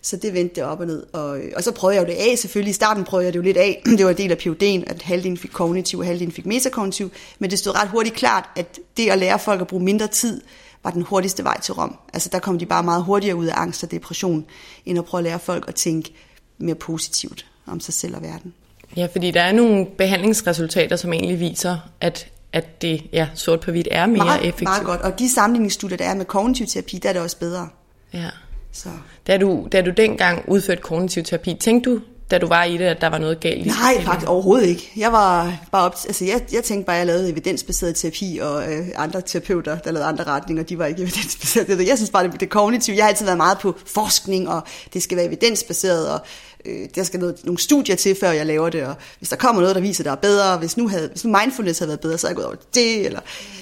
Så 0.04 0.16
det 0.16 0.34
vendte 0.34 0.54
det 0.54 0.64
op 0.64 0.80
og 0.80 0.86
ned. 0.86 1.06
Og, 1.12 1.40
og 1.56 1.62
så 1.62 1.72
prøvede 1.72 2.00
jeg 2.00 2.08
jo 2.08 2.12
det 2.12 2.30
af, 2.30 2.38
selvfølgelig. 2.38 2.70
I 2.70 2.74
starten 2.74 3.04
prøvede 3.04 3.24
jeg 3.24 3.32
det 3.32 3.38
jo 3.38 3.42
lidt 3.42 3.56
af. 3.56 3.82
Det 3.98 4.04
var 4.04 4.10
en 4.10 4.16
del 4.16 4.30
af 4.30 4.36
PUD'en, 4.36 4.90
at 4.90 5.02
halvdelen 5.02 5.38
fik 5.38 5.50
kognitiv, 5.50 5.98
og 5.98 6.06
halvdelen 6.06 6.32
fik 6.32 6.46
metakognitiv. 6.46 7.10
Men 7.38 7.50
det 7.50 7.58
stod 7.58 7.74
ret 7.74 7.88
hurtigt 7.88 8.14
klart, 8.14 8.44
at 8.56 8.78
det 8.96 9.10
at 9.10 9.18
lære 9.18 9.38
folk 9.38 9.60
at 9.60 9.66
bruge 9.66 9.84
mindre 9.84 10.06
tid, 10.06 10.40
var 10.82 10.90
den 10.90 11.02
hurtigste 11.02 11.44
vej 11.44 11.60
til 11.60 11.74
Rom. 11.74 11.98
Altså 12.12 12.28
der 12.32 12.38
kom 12.38 12.58
de 12.58 12.66
bare 12.66 12.82
meget 12.82 13.04
hurtigere 13.04 13.36
ud 13.36 13.46
af 13.46 13.52
angst 13.56 13.84
og 13.84 13.90
depression, 13.90 14.44
end 14.86 14.98
at 14.98 15.04
prøve 15.04 15.18
at 15.18 15.24
lære 15.24 15.38
folk 15.38 15.64
at 15.68 15.74
tænke 15.74 16.12
mere 16.58 16.74
positivt 16.74 17.46
om 17.66 17.80
sig 17.80 17.94
selv 17.94 18.16
og 18.16 18.22
verden. 18.22 18.54
Ja, 18.96 19.08
fordi 19.12 19.30
der 19.30 19.40
er 19.40 19.52
nogle 19.52 19.86
behandlingsresultater, 19.98 20.96
som 20.96 21.12
egentlig 21.12 21.40
viser, 21.40 21.78
at, 22.00 22.28
at 22.52 22.82
det 22.82 23.02
ja, 23.12 23.28
sort 23.34 23.60
på 23.60 23.70
hvidt 23.70 23.88
er 23.90 24.06
mere 24.06 24.16
meget, 24.16 24.40
effektivt. 24.40 24.68
Meget 24.68 24.84
godt, 24.84 25.00
og 25.00 25.18
de 25.18 25.34
sammenligningsstudier, 25.34 25.96
der 25.96 26.04
er 26.04 26.14
med 26.14 26.24
kognitiv 26.24 26.66
terapi, 26.66 26.98
der 26.98 27.08
er 27.08 27.12
det 27.12 27.22
også 27.22 27.38
bedre. 27.38 27.68
Ja. 28.12 28.30
Så. 28.74 28.88
Da, 29.26 29.38
du, 29.38 29.68
da 29.72 29.82
du 29.82 29.90
dengang 29.90 30.44
udførte 30.48 30.82
kognitiv 30.82 31.22
terapi, 31.22 31.56
tænkte 31.60 31.90
du, 31.90 32.00
da 32.30 32.38
du 32.38 32.46
var 32.46 32.64
i 32.64 32.78
det, 32.78 32.84
at 32.84 33.00
der 33.00 33.06
var 33.06 33.18
noget 33.18 33.40
galt 33.40 33.66
i 33.66 33.68
Nej, 33.68 34.02
faktisk 34.02 34.28
overhovedet 34.28 34.66
ikke. 34.66 34.90
Jeg 34.96 35.12
var 35.12 35.56
bare 35.72 35.84
op, 35.84 35.94
altså 36.06 36.24
jeg, 36.24 36.40
jeg 36.52 36.64
tænkte 36.64 36.86
bare, 36.86 36.96
at 36.96 36.98
jeg 36.98 37.06
lavede 37.06 37.30
evidensbaseret 37.30 37.96
terapi, 37.96 38.38
og 38.42 38.72
øh, 38.72 38.86
andre 38.96 39.20
terapeuter, 39.20 39.78
der 39.78 39.90
lavede 39.90 40.08
andre 40.08 40.24
retninger, 40.24 40.62
de 40.62 40.78
var 40.78 40.86
ikke 40.86 41.02
evidensbaseret. 41.06 41.88
Jeg 41.88 41.98
synes 41.98 42.10
bare, 42.10 42.28
det, 42.28 42.40
det 42.40 42.50
kognitive, 42.50 42.96
jeg 42.96 43.04
har 43.04 43.08
altid 43.08 43.24
været 43.24 43.36
meget 43.36 43.58
på 43.58 43.74
forskning, 43.86 44.48
og 44.48 44.62
det 44.92 45.02
skal 45.02 45.16
være 45.16 45.26
evidensbaseret, 45.26 46.08
og 46.10 46.20
øh, 46.64 46.88
der 46.94 47.02
skal 47.02 47.20
noget, 47.20 47.44
nogle 47.44 47.58
studier 47.58 47.96
til, 47.96 48.16
før 48.20 48.30
jeg 48.30 48.46
laver 48.46 48.70
det, 48.70 48.84
og 48.84 48.94
hvis 49.18 49.28
der 49.28 49.36
kommer 49.36 49.62
noget, 49.62 49.76
der 49.76 49.82
viser, 49.82 50.02
at 50.02 50.04
der 50.04 50.12
er 50.12 50.16
bedre, 50.16 50.58
hvis 50.58 50.76
nu, 50.76 50.88
havde, 50.88 51.08
hvis 51.08 51.24
nu 51.24 51.38
mindfulness 51.38 51.78
havde 51.78 51.88
været 51.88 52.00
bedre, 52.00 52.18
så 52.18 52.26
havde 52.26 52.32
jeg 52.32 52.36
gået 52.36 52.46
over 52.46 52.56
det, 52.74 53.06
eller, 53.06 53.20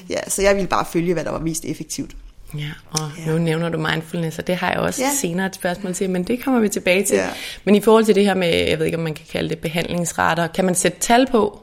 ja, 0.08 0.28
så 0.28 0.42
jeg 0.42 0.54
ville 0.54 0.68
bare 0.68 0.84
følge, 0.92 1.12
hvad 1.12 1.24
der 1.24 1.30
var 1.30 1.40
mest 1.40 1.64
effektivt. 1.64 2.10
Ja, 2.58 2.70
og 2.90 3.10
ja. 3.18 3.30
nu 3.30 3.38
nævner 3.38 3.68
du 3.68 3.78
mindfulness, 3.78 4.38
og 4.38 4.46
det 4.46 4.56
har 4.56 4.70
jeg 4.70 4.80
også 4.80 5.02
ja. 5.02 5.10
senere 5.20 5.46
et 5.46 5.54
spørgsmål 5.54 5.94
til, 5.94 6.10
men 6.10 6.24
det 6.24 6.44
kommer 6.44 6.60
vi 6.60 6.68
tilbage 6.68 7.04
til. 7.04 7.16
Ja. 7.16 7.28
Men 7.64 7.74
i 7.74 7.80
forhold 7.80 8.04
til 8.04 8.14
det 8.14 8.24
her 8.24 8.34
med, 8.34 8.48
jeg 8.48 8.78
ved 8.78 8.86
ikke, 8.86 8.98
om 8.98 9.04
man 9.04 9.14
kan 9.14 9.26
kalde 9.32 9.48
det 9.48 9.58
behandlingsretter, 9.58 10.46
kan 10.46 10.64
man 10.64 10.74
sætte 10.74 10.98
tal 10.98 11.26
på, 11.30 11.62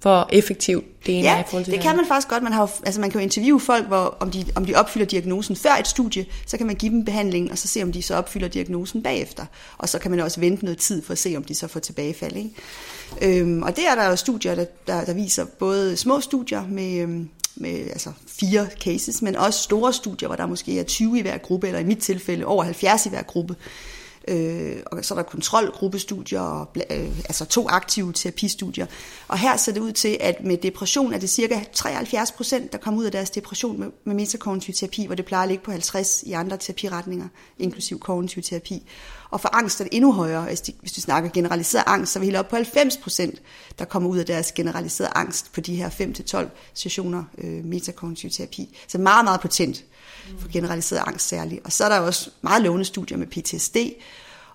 hvor 0.00 0.28
effektivt 0.32 1.06
det 1.06 1.18
ene 1.18 1.28
ja, 1.28 1.36
er 1.36 1.40
i 1.40 1.44
forhold 1.46 1.64
til 1.64 1.72
det, 1.72 1.80
det 1.80 1.88
kan 1.88 1.96
man 1.96 2.06
faktisk 2.06 2.28
godt. 2.28 2.42
Man, 2.42 2.52
har, 2.52 2.70
altså 2.86 3.00
man 3.00 3.10
kan 3.10 3.20
jo 3.20 3.22
interviewe 3.22 3.60
folk, 3.60 3.86
hvor, 3.86 4.16
om, 4.20 4.30
de, 4.30 4.44
om 4.54 4.64
de 4.64 4.74
opfylder 4.74 5.06
diagnosen 5.06 5.56
før 5.56 5.70
et 5.80 5.88
studie, 5.88 6.26
så 6.46 6.56
kan 6.56 6.66
man 6.66 6.76
give 6.76 6.92
dem 6.92 7.04
behandling, 7.04 7.52
og 7.52 7.58
så 7.58 7.68
se, 7.68 7.82
om 7.82 7.92
de 7.92 8.02
så 8.02 8.14
opfylder 8.14 8.48
diagnosen 8.48 9.02
bagefter. 9.02 9.44
Og 9.78 9.88
så 9.88 9.98
kan 9.98 10.10
man 10.10 10.20
også 10.20 10.40
vente 10.40 10.64
noget 10.64 10.78
tid 10.78 11.02
for 11.02 11.12
at 11.12 11.18
se, 11.18 11.34
om 11.36 11.44
de 11.44 11.54
så 11.54 11.68
får 11.68 11.80
tilbagefald. 11.80 12.36
Ikke? 12.36 13.40
Øhm, 13.40 13.62
og 13.62 13.76
det 13.76 13.86
er 13.86 13.94
der 13.94 14.08
jo 14.08 14.16
studier, 14.16 14.54
der, 14.54 14.64
der, 14.86 15.04
der 15.04 15.14
viser 15.14 15.44
både 15.58 15.96
små 15.96 16.20
studier 16.20 16.62
med, 16.68 16.98
øhm, 16.98 17.28
med 17.60 17.90
altså 17.90 18.12
fire 18.26 18.66
cases, 18.80 19.22
men 19.22 19.36
også 19.36 19.62
store 19.62 19.92
studier, 19.92 20.28
hvor 20.28 20.36
der 20.36 20.46
måske 20.46 20.80
er 20.80 20.84
20 20.84 21.18
i 21.18 21.22
hver 21.22 21.38
gruppe, 21.38 21.66
eller 21.66 21.80
i 21.80 21.84
mit 21.84 21.98
tilfælde 21.98 22.46
over 22.46 22.64
70 22.64 23.06
i 23.06 23.08
hver 23.08 23.22
gruppe. 23.22 23.56
Øh, 24.28 24.76
og 24.86 25.04
så 25.04 25.14
er 25.14 25.16
der 25.16 25.22
kontrolgruppestudier, 25.22 26.40
og, 26.40 26.68
øh, 26.90 27.18
altså 27.18 27.44
to 27.44 27.68
aktive 27.68 28.12
terapistudier. 28.12 28.86
Og 29.28 29.38
her 29.38 29.56
ser 29.56 29.72
det 29.72 29.80
ud 29.80 29.92
til, 29.92 30.16
at 30.20 30.44
med 30.44 30.56
depression 30.56 31.12
er 31.12 31.18
det 31.18 31.30
cirka 31.30 31.60
73 31.72 32.32
procent, 32.32 32.72
der 32.72 32.78
kommer 32.78 33.00
ud 33.00 33.04
af 33.04 33.12
deres 33.12 33.30
depression 33.30 33.80
med, 33.80 33.88
med 34.04 34.14
metakognitiv 34.14 34.74
terapi, 34.74 35.06
hvor 35.06 35.14
det 35.14 35.24
plejer 35.24 35.42
at 35.42 35.48
ligge 35.48 35.64
på 35.64 35.70
50 35.70 36.22
i 36.22 36.32
andre 36.32 36.56
terapiretninger, 36.56 37.28
inklusiv 37.58 38.00
kognitiv 38.00 38.42
terapi. 38.42 38.82
Og 39.30 39.40
for 39.40 39.56
angst 39.56 39.80
er 39.80 39.84
det 39.84 39.94
endnu 39.94 40.12
højere. 40.12 40.42
Hvis, 40.42 40.60
de, 40.60 40.72
hvis 40.80 40.96
vi 40.96 41.00
snakker 41.00 41.30
generaliseret 41.30 41.84
angst, 41.86 42.12
så 42.12 42.18
er 42.18 42.20
vi 42.20 42.26
helt 42.26 42.36
op 42.36 42.48
på 42.48 42.56
90 42.56 42.96
procent, 42.96 43.42
der 43.78 43.84
kommer 43.84 44.08
ud 44.08 44.18
af 44.18 44.26
deres 44.26 44.52
generaliserede 44.52 45.12
angst 45.14 45.52
på 45.52 45.60
de 45.60 45.76
her 45.76 45.90
5-12 45.90 46.48
sessioner 46.74 47.24
øh, 47.38 47.64
metakognitiv 47.64 48.30
terapi. 48.30 48.76
Så 48.88 48.98
meget, 48.98 49.24
meget 49.24 49.40
potent 49.40 49.84
for 50.38 50.48
generaliseret 50.52 51.02
angst 51.06 51.28
særligt. 51.28 51.60
Og 51.64 51.72
så 51.72 51.84
er 51.84 51.88
der 51.88 51.98
også 51.98 52.30
meget 52.42 52.62
lovende 52.62 52.84
studier 52.84 53.18
med 53.18 53.26
PTSD 53.26 53.76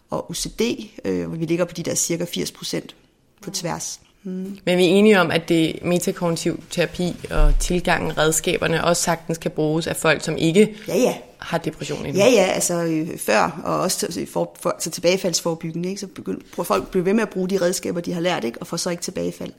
og 0.10 0.30
OCD, 0.30 0.62
øh, 1.06 1.27
hvor 1.27 1.38
vi 1.38 1.46
ligger 1.46 1.65
på 1.65 1.74
de 1.74 1.84
der 1.84 1.96
cirka 1.96 2.25
80 2.25 2.51
procent 2.51 2.96
på 3.42 3.51
tværs. 3.51 4.00
Mm. 4.24 4.58
Men 4.65 4.77
vi 4.77 4.84
er 4.84 4.89
enige 4.89 5.22
om, 5.22 5.32
at 5.32 5.50
det 5.50 5.80
metakognitiv 5.84 6.63
terapi 6.70 7.15
og 7.32 7.53
tilgangen, 7.60 8.18
redskaberne 8.18 8.84
også 8.84 9.03
sagtens 9.03 9.38
kan 9.38 9.51
bruges 9.51 9.88
af 9.88 9.96
folk, 9.96 10.24
som 10.24 10.38
ikke 10.38 10.75
ja, 10.88 10.98
ja. 10.98 11.15
har 11.38 11.58
depression 11.58 12.06
endnu. 12.06 12.22
Ja, 12.22 12.30
ja, 12.30 12.44
altså 12.44 12.84
øh, 12.84 13.18
før, 13.18 13.62
og 13.63 13.80
også 13.80 14.12
til, 14.12 14.27
for, 14.27 14.56
for, 14.62 14.75
til 14.82 14.92
tilbagefaldsforebyggende, 14.92 15.89
ikke? 15.89 16.01
så 16.01 16.08
begynd, 16.08 16.42
prøver 16.53 16.65
folk 16.65 16.84
at 16.84 16.89
blive 16.89 17.06
ved 17.06 17.13
med 17.13 17.24
at 17.24 17.30
bruge 17.30 17.50
de 17.50 17.62
redskaber, 17.62 18.01
de 18.01 18.13
har 18.13 18.22
lært, 18.22 18.44
ikke? 18.44 18.60
og 18.62 18.68
får 18.68 18.77
så 18.77 18.89
ikke 18.89 19.03
tilbagefald. 19.03 19.51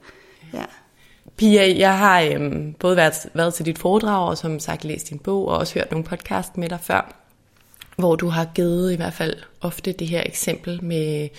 Ja. 0.53 0.63
Pia, 1.37 1.77
jeg 1.77 1.97
har 1.97 2.21
øhm, 2.21 2.73
både 2.73 2.95
været, 2.95 3.13
været 3.33 3.53
til 3.53 3.65
dit 3.65 3.79
foredrag, 3.79 4.29
og 4.29 4.37
som 4.37 4.59
sagt 4.59 4.83
læst 4.83 5.09
din 5.09 5.19
bog, 5.19 5.47
og 5.47 5.57
også 5.57 5.73
hørt 5.73 5.91
nogle 5.91 6.05
podcast 6.05 6.57
med 6.57 6.69
dig 6.69 6.79
før, 6.81 7.15
hvor 7.97 8.15
du 8.15 8.27
har 8.27 8.47
givet 8.55 8.93
i 8.93 8.95
hvert 8.95 9.13
fald 9.13 9.35
ofte 9.61 9.91
det 9.91 10.07
her 10.07 10.23
eksempel 10.25 10.83
med 10.83 11.29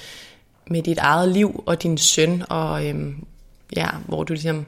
med 0.71 0.83
dit 0.83 0.99
eget 0.99 1.29
liv 1.29 1.63
og 1.67 1.83
din 1.83 1.99
søn, 1.99 2.43
og 2.49 2.89
øhm, 2.89 3.25
ja, 3.77 3.89
hvor 4.07 4.25
du 4.25 4.33
ligesom 4.33 4.67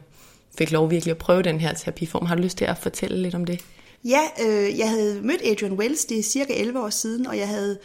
fik 0.58 0.70
lov 0.70 0.90
virkelig 0.90 1.10
at 1.10 1.18
prøve 1.18 1.42
den 1.42 1.60
her 1.60 1.74
terapiform. 1.74 2.26
Har 2.26 2.34
du 2.34 2.42
lyst 2.42 2.58
til 2.58 2.64
at 2.64 2.78
fortælle 2.78 3.22
lidt 3.22 3.34
om 3.34 3.44
det? 3.44 3.60
Ja, 4.04 4.20
øh, 4.46 4.78
jeg 4.78 4.90
havde 4.90 5.20
mødt 5.22 5.42
Adrian 5.44 5.72
Wells, 5.72 6.04
det 6.04 6.18
er 6.18 6.22
cirka 6.22 6.52
11 6.56 6.80
år 6.84 6.90
siden, 6.90 7.26
og 7.26 7.38
jeg 7.38 7.48
havde, 7.48 7.78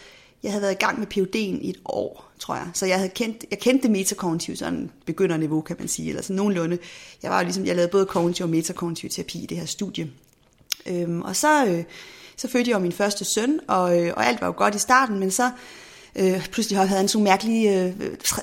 jeg 0.44 0.52
havde 0.52 0.62
været 0.62 0.72
i 0.72 0.86
gang 0.86 1.00
med 1.00 1.08
PUD'en 1.14 1.66
i 1.66 1.70
et 1.70 1.80
år, 1.86 2.32
tror 2.40 2.56
jeg. 2.56 2.68
Så 2.74 2.86
jeg 2.86 2.98
havde 2.98 3.10
kendt, 3.10 3.46
jeg 3.52 3.60
kendte 3.60 3.84
det 3.84 3.92
metakognitiv, 3.92 4.56
sådan 4.56 4.92
begynderniveau, 5.06 5.62
kan 5.62 5.76
man 5.80 5.88
sige, 5.88 6.10
eller 6.10 6.22
sådan 6.22 6.36
nogenlunde. 6.36 6.78
Jeg 7.24 7.32
var 7.32 7.44
ligesom, 7.44 7.66
jeg 7.66 7.76
lavede 7.76 7.92
både 7.92 8.06
kognitiv 8.06 8.44
og 8.44 8.50
metakognitiv 8.50 9.10
terapi 9.10 9.44
i 9.44 9.46
det 9.46 9.58
her 9.58 9.66
studie. 9.66 10.10
Øhm, 10.86 11.22
og 11.22 11.36
så, 11.36 11.66
øh, 11.66 11.84
så 12.38 12.48
fødte 12.48 12.72
jeg 12.72 12.82
min 12.82 12.92
første 12.92 13.26
søn, 13.26 13.60
og, 13.68 14.02
øh, 14.02 14.14
og 14.18 14.26
alt 14.26 14.42
var 14.42 14.48
jo 14.48 14.54
godt 14.58 14.76
i 14.76 14.80
starten, 14.80 15.20
men 15.20 15.32
så 15.32 15.52
øh, 16.16 16.48
pludselig 16.48 16.78
havde 16.78 16.90
han 16.90 17.08
sådan 17.08 17.18
nogle 17.18 17.32
mærkelige 17.32 17.84
øh, 17.84 17.94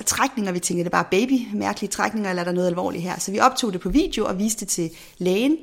trækninger. 0.06 0.52
Vi 0.52 0.58
tænkte, 0.58 0.84
det 0.84 0.88
er 0.88 0.90
bare 0.90 1.04
baby, 1.10 1.38
mærkelige 1.54 1.90
trækninger, 1.90 2.30
eller 2.30 2.40
er 2.40 2.44
der 2.44 2.52
noget 2.52 2.68
alvorligt 2.68 3.02
her? 3.02 3.18
Så 3.18 3.30
vi 3.30 3.40
optog 3.40 3.72
det 3.72 3.80
på 3.80 3.88
video 3.88 4.24
og 4.26 4.38
viste 4.38 4.60
det 4.60 4.68
til 4.68 4.90
lægen, 5.18 5.56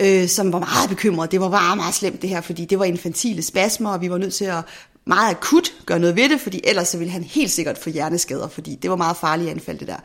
øh, 0.00 0.28
som 0.28 0.52
var 0.52 0.58
meget 0.58 0.88
bekymret. 0.88 1.30
Det 1.30 1.40
var 1.40 1.50
bare 1.50 1.76
meget 1.76 1.94
slemt 1.94 2.22
det 2.22 2.30
her, 2.30 2.40
fordi 2.40 2.64
det 2.64 2.78
var 2.78 2.84
infantile 2.84 3.42
spasmer, 3.42 3.90
og 3.90 4.00
vi 4.00 4.10
var 4.10 4.18
nødt 4.18 4.34
til 4.34 4.44
at 4.44 4.64
meget 5.04 5.30
akut 5.30 5.72
gøre 5.86 5.98
noget 5.98 6.16
ved 6.16 6.28
det, 6.28 6.40
fordi 6.40 6.60
ellers 6.64 6.88
så 6.88 6.98
ville 6.98 7.12
han 7.12 7.22
helt 7.22 7.50
sikkert 7.50 7.78
få 7.78 7.90
hjerneskader, 7.90 8.48
fordi 8.48 8.74
det 8.74 8.90
var 8.90 8.96
meget 8.96 9.16
farligt 9.16 9.50
anfald 9.50 9.78
det 9.78 9.88
der. 9.88 9.96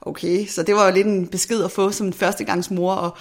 Okay, 0.00 0.46
så 0.46 0.62
det 0.62 0.74
var 0.74 0.86
jo 0.86 0.94
lidt 0.94 1.06
en 1.06 1.26
besked 1.26 1.64
at 1.64 1.70
få 1.70 1.90
som 1.92 2.06
en 2.06 2.12
førstegangsmor, 2.12 2.94
og, 2.94 3.16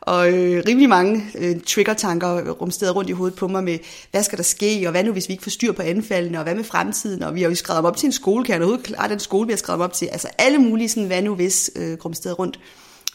og 0.00 0.32
øh, 0.32 0.64
rimelig 0.68 0.88
mange 0.88 1.24
øh, 1.38 1.60
trigger-tanker 1.60 2.50
rumsterede 2.50 2.94
rundt 2.94 3.10
i 3.10 3.12
hovedet 3.12 3.38
på 3.38 3.48
mig 3.48 3.64
med, 3.64 3.78
hvad 4.10 4.22
skal 4.22 4.38
der 4.38 4.44
ske, 4.44 4.82
og 4.86 4.90
hvad 4.90 5.04
nu 5.04 5.12
hvis 5.12 5.28
vi 5.28 5.32
ikke 5.32 5.44
får 5.44 5.50
styr 5.50 5.72
på 5.72 5.82
anfaldene, 5.82 6.38
og 6.38 6.44
hvad 6.44 6.54
med 6.54 6.64
fremtiden, 6.64 7.22
og 7.22 7.34
vi 7.34 7.42
har 7.42 7.48
jo 7.48 7.54
skrevet 7.54 7.84
op 7.84 7.96
til 7.96 8.06
en 8.06 8.12
skole, 8.12 8.44
kan 8.44 8.52
jeg 8.52 8.62
overhovedet 8.62 8.86
klare 8.86 9.08
den 9.08 9.20
skole, 9.20 9.46
vi 9.46 9.52
har 9.52 9.58
skrevet 9.58 9.82
op 9.82 9.92
til, 9.92 10.06
altså 10.06 10.28
alle 10.38 10.58
mulige 10.58 10.88
sådan, 10.88 11.06
hvad 11.06 11.22
nu 11.22 11.34
hvis 11.34 11.70
øh, 11.76 11.98
rumsterede 12.04 12.36
rundt. 12.36 12.58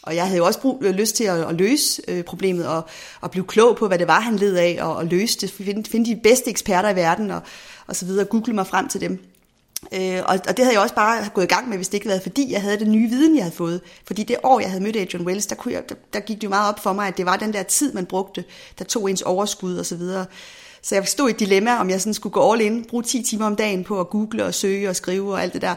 Og 0.02 0.16
jeg 0.16 0.24
havde 0.24 0.38
jo 0.38 0.46
også 0.46 0.60
brug, 0.60 0.82
øh, 0.84 0.94
lyst 0.94 1.16
til 1.16 1.24
at, 1.24 1.48
at 1.48 1.54
løse 1.54 2.02
øh, 2.08 2.24
problemet 2.24 2.66
og, 2.66 2.88
og 3.20 3.30
blive 3.30 3.44
klog 3.44 3.76
på, 3.76 3.88
hvad 3.88 3.98
det 3.98 4.06
var, 4.08 4.20
han 4.20 4.36
led 4.36 4.56
af, 4.56 4.78
og, 4.80 4.96
og 4.96 5.06
løse 5.06 5.40
det, 5.40 5.50
finde, 5.50 5.90
finde 5.90 6.10
de 6.10 6.20
bedste 6.22 6.50
eksperter 6.50 6.90
i 6.90 6.96
verden, 6.96 7.30
og, 7.30 7.40
og 7.86 7.96
så 7.96 8.04
videre, 8.04 8.24
google 8.24 8.52
mig 8.52 8.66
frem 8.66 8.88
til 8.88 9.00
dem. 9.00 9.24
Øh, 9.94 10.20
og, 10.26 10.38
og 10.48 10.56
det 10.56 10.58
havde 10.58 10.72
jeg 10.72 10.82
også 10.82 10.94
bare 10.94 11.30
gået 11.34 11.44
i 11.44 11.54
gang 11.54 11.68
med, 11.68 11.76
hvis 11.76 11.88
det 11.88 11.94
ikke 11.94 12.06
havde 12.06 12.14
været, 12.14 12.22
fordi 12.22 12.52
jeg 12.52 12.62
havde 12.62 12.78
den 12.78 12.92
nye 12.92 13.08
viden, 13.08 13.36
jeg 13.36 13.44
havde 13.44 13.56
fået. 13.56 13.80
Fordi 14.06 14.22
det 14.22 14.36
år, 14.42 14.60
jeg 14.60 14.70
havde 14.70 14.82
mødt 14.82 14.96
Adrian 14.96 15.26
Wells, 15.26 15.46
der, 15.46 15.56
kunne 15.56 15.74
jeg, 15.74 15.88
der, 15.88 15.94
der 16.12 16.20
gik 16.20 16.36
det 16.36 16.44
jo 16.44 16.48
meget 16.48 16.68
op 16.68 16.80
for 16.80 16.92
mig, 16.92 17.08
at 17.08 17.16
det 17.16 17.26
var 17.26 17.36
den 17.36 17.52
der 17.52 17.62
tid, 17.62 17.92
man 17.92 18.06
brugte, 18.06 18.44
der 18.78 18.84
tog 18.84 19.10
ens 19.10 19.22
overskud 19.22 19.76
og 19.76 19.86
så 19.86 19.96
videre. 19.96 20.26
Så 20.82 20.94
jeg 20.94 21.08
stod 21.08 21.28
i 21.28 21.32
et 21.32 21.40
dilemma, 21.40 21.80
om 21.80 21.90
jeg 21.90 22.00
sådan 22.00 22.14
skulle 22.14 22.32
gå 22.32 22.52
all 22.52 22.60
in, 22.60 22.84
bruge 22.84 23.02
10 23.02 23.22
timer 23.22 23.46
om 23.46 23.56
dagen 23.56 23.84
på 23.84 24.00
at 24.00 24.10
google 24.10 24.44
og 24.44 24.54
søge 24.54 24.88
og 24.88 24.96
skrive 24.96 25.32
og 25.32 25.42
alt 25.42 25.52
det 25.52 25.62
der, 25.62 25.74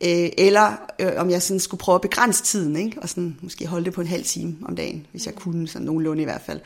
øh, 0.00 0.28
eller 0.38 0.72
øh, 0.98 1.12
om 1.16 1.30
jeg 1.30 1.42
sådan 1.42 1.60
skulle 1.60 1.78
prøve 1.78 1.94
at 1.94 2.00
begrænse 2.00 2.44
tiden, 2.44 2.76
ikke? 2.76 3.02
og 3.02 3.08
sådan 3.08 3.36
måske 3.42 3.66
holde 3.66 3.84
det 3.84 3.92
på 3.92 4.00
en 4.00 4.06
halv 4.06 4.24
time 4.24 4.56
om 4.64 4.76
dagen, 4.76 5.06
hvis 5.10 5.26
jeg 5.26 5.34
kunne, 5.34 5.68
sådan 5.68 5.86
nogenlunde 5.86 6.22
i 6.22 6.24
hvert 6.24 6.42
fald. 6.46 6.60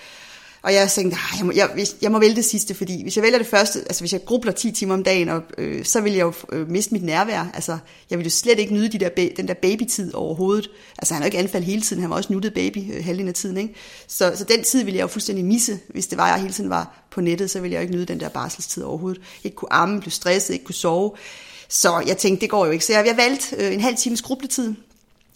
Og 0.64 0.74
jeg 0.74 0.90
tænkte, 0.90 1.18
jeg 1.38 1.46
må, 1.46 1.52
jeg, 1.52 1.86
jeg 2.02 2.12
må 2.12 2.18
vælge 2.18 2.36
det 2.36 2.44
sidste, 2.44 2.74
fordi 2.74 3.02
hvis 3.02 3.16
jeg 3.16 3.22
vælger 3.22 3.38
det 3.38 3.46
første, 3.46 3.78
altså 3.78 4.02
hvis 4.02 4.12
jeg 4.12 4.24
grubler 4.24 4.52
10 4.52 4.70
timer 4.70 4.94
om 4.94 5.04
dagen, 5.04 5.28
og, 5.28 5.42
øh, 5.58 5.84
så 5.84 6.00
vil 6.00 6.12
jeg 6.12 6.22
jo 6.22 6.32
øh, 6.52 6.70
miste 6.70 6.92
mit 6.92 7.02
nærvær. 7.02 7.50
Altså, 7.54 7.78
jeg 8.10 8.18
vil 8.18 8.24
jo 8.24 8.30
slet 8.30 8.58
ikke 8.58 8.74
nyde 8.74 8.88
de 8.88 8.98
der, 8.98 9.28
den 9.36 9.48
der 9.48 9.54
babytid 9.54 10.14
overhovedet. 10.14 10.70
Altså, 10.98 11.14
han 11.14 11.22
har 11.22 11.26
jo 11.26 11.28
ikke 11.28 11.38
anfald 11.38 11.64
hele 11.64 11.82
tiden, 11.82 12.02
han 12.02 12.10
var 12.10 12.16
også 12.16 12.32
nuttet 12.32 12.54
baby 12.54 12.78
øh, 12.78 13.04
halvdelen 13.04 13.28
af 13.28 13.34
tiden, 13.34 13.56
ikke? 13.56 13.74
Så, 14.08 14.32
så 14.36 14.44
den 14.44 14.64
tid 14.64 14.84
ville 14.84 14.96
jeg 14.96 15.02
jo 15.02 15.08
fuldstændig 15.08 15.44
misse, 15.44 15.78
hvis 15.88 16.06
det 16.06 16.18
var, 16.18 16.28
jeg 16.28 16.40
hele 16.40 16.52
tiden 16.52 16.70
var 16.70 17.04
på 17.10 17.20
nettet, 17.20 17.50
så 17.50 17.60
ville 17.60 17.72
jeg 17.72 17.78
jo 17.78 17.82
ikke 17.82 17.94
nyde 17.94 18.06
den 18.06 18.20
der 18.20 18.28
barselstid 18.28 18.82
overhovedet. 18.82 19.22
Ikke 19.44 19.54
kunne 19.54 19.72
amme, 19.72 20.00
blive 20.00 20.12
stresset, 20.12 20.54
ikke 20.54 20.64
kunne 20.64 20.74
sove. 20.74 21.12
Så 21.74 22.02
jeg 22.06 22.16
tænkte, 22.16 22.40
det 22.40 22.50
går 22.50 22.66
jo 22.66 22.72
ikke. 22.72 22.84
Så 22.84 22.92
jeg, 22.92 23.06
jeg 23.06 23.16
valgte 23.16 23.56
øh, 23.56 23.74
en 23.74 23.80
halv 23.80 23.96
times 23.96 24.22
grubletid. 24.22 24.74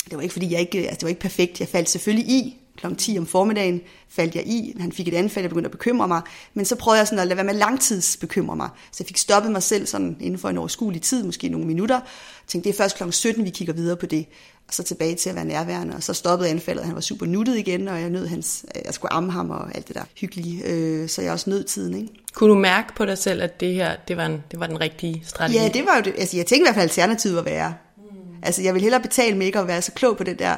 Det 0.04 0.16
var 0.16 0.20
ikke, 0.20 0.32
fordi 0.32 0.52
jeg 0.52 0.60
ikke, 0.60 0.78
altså, 0.78 0.94
det 0.94 1.02
var 1.02 1.08
ikke 1.08 1.20
perfekt. 1.20 1.60
Jeg 1.60 1.68
faldt 1.68 1.88
selvfølgelig 1.88 2.28
i, 2.28 2.60
kl. 2.76 2.94
10 2.98 3.18
om 3.18 3.26
formiddagen 3.26 3.80
faldt 4.08 4.34
jeg 4.34 4.46
i. 4.46 4.76
Han 4.80 4.92
fik 4.92 5.08
et 5.08 5.14
anfald, 5.14 5.42
jeg 5.42 5.50
begyndte 5.50 5.66
at 5.66 5.72
bekymre 5.72 6.08
mig. 6.08 6.22
Men 6.54 6.64
så 6.64 6.76
prøvede 6.76 6.98
jeg 6.98 7.06
sådan 7.06 7.18
at 7.18 7.26
lade 7.26 7.36
være 7.36 7.46
med 7.46 7.54
langtidsbekymre 7.54 8.56
mig. 8.56 8.68
Så 8.92 8.96
jeg 9.00 9.06
fik 9.06 9.16
stoppet 9.16 9.52
mig 9.52 9.62
selv 9.62 9.86
sådan 9.86 10.16
inden 10.20 10.38
for 10.38 10.48
en 10.48 10.58
overskuelig 10.58 11.02
tid, 11.02 11.22
måske 11.22 11.48
nogle 11.48 11.66
minutter. 11.66 11.96
Jeg 11.96 12.02
tænkte, 12.46 12.68
det 12.68 12.74
er 12.74 12.78
først 12.82 12.96
kl. 12.96 13.10
17, 13.10 13.44
vi 13.44 13.50
kigger 13.50 13.74
videre 13.74 13.96
på 13.96 14.06
det. 14.06 14.26
Og 14.68 14.74
så 14.74 14.82
tilbage 14.82 15.14
til 15.14 15.30
at 15.30 15.36
være 15.36 15.44
nærværende. 15.44 15.96
Og 15.96 16.02
så 16.02 16.12
stoppede 16.12 16.50
anfaldet, 16.50 16.84
han 16.84 16.94
var 16.94 17.00
super 17.00 17.26
nuttet 17.26 17.58
igen, 17.58 17.88
og 17.88 18.00
jeg 18.00 18.10
nød 18.10 18.26
hans, 18.26 18.64
jeg 18.84 18.94
skulle 18.94 19.12
amme 19.12 19.32
ham 19.32 19.50
og 19.50 19.76
alt 19.76 19.88
det 19.88 19.96
der 19.96 20.02
hyggelige. 20.20 20.64
Øh, 20.64 21.08
så 21.08 21.22
jeg 21.22 21.32
også 21.32 21.50
nød 21.50 21.64
tiden, 21.64 21.94
ikke? 21.94 22.08
Kunne 22.34 22.50
du 22.50 22.58
mærke 22.58 22.94
på 22.94 23.04
dig 23.04 23.18
selv, 23.18 23.42
at 23.42 23.60
det 23.60 23.74
her, 23.74 23.96
det 24.08 24.16
var, 24.16 24.26
en, 24.26 24.44
det 24.50 24.60
var 24.60 24.66
den 24.66 24.80
rigtige 24.80 25.22
strategi? 25.26 25.58
Ja, 25.58 25.68
det 25.68 25.86
var 25.86 25.96
jo 25.96 26.02
det. 26.02 26.14
Altså, 26.18 26.36
jeg 26.36 26.46
tænkte 26.46 26.62
i 26.62 26.66
hvert 26.66 26.74
fald, 26.74 26.84
at 26.84 26.90
alternativet 26.90 27.36
var 27.36 27.42
værre. 27.42 27.74
Mm. 27.96 28.02
Altså, 28.42 28.62
jeg 28.62 28.74
vil 28.74 28.82
hellere 28.82 29.00
betale 29.00 29.36
med 29.36 29.46
ikke 29.46 29.58
at 29.58 29.66
være 29.66 29.82
så 29.82 29.92
klog 29.92 30.16
på 30.16 30.24
den 30.24 30.38
der 30.38 30.56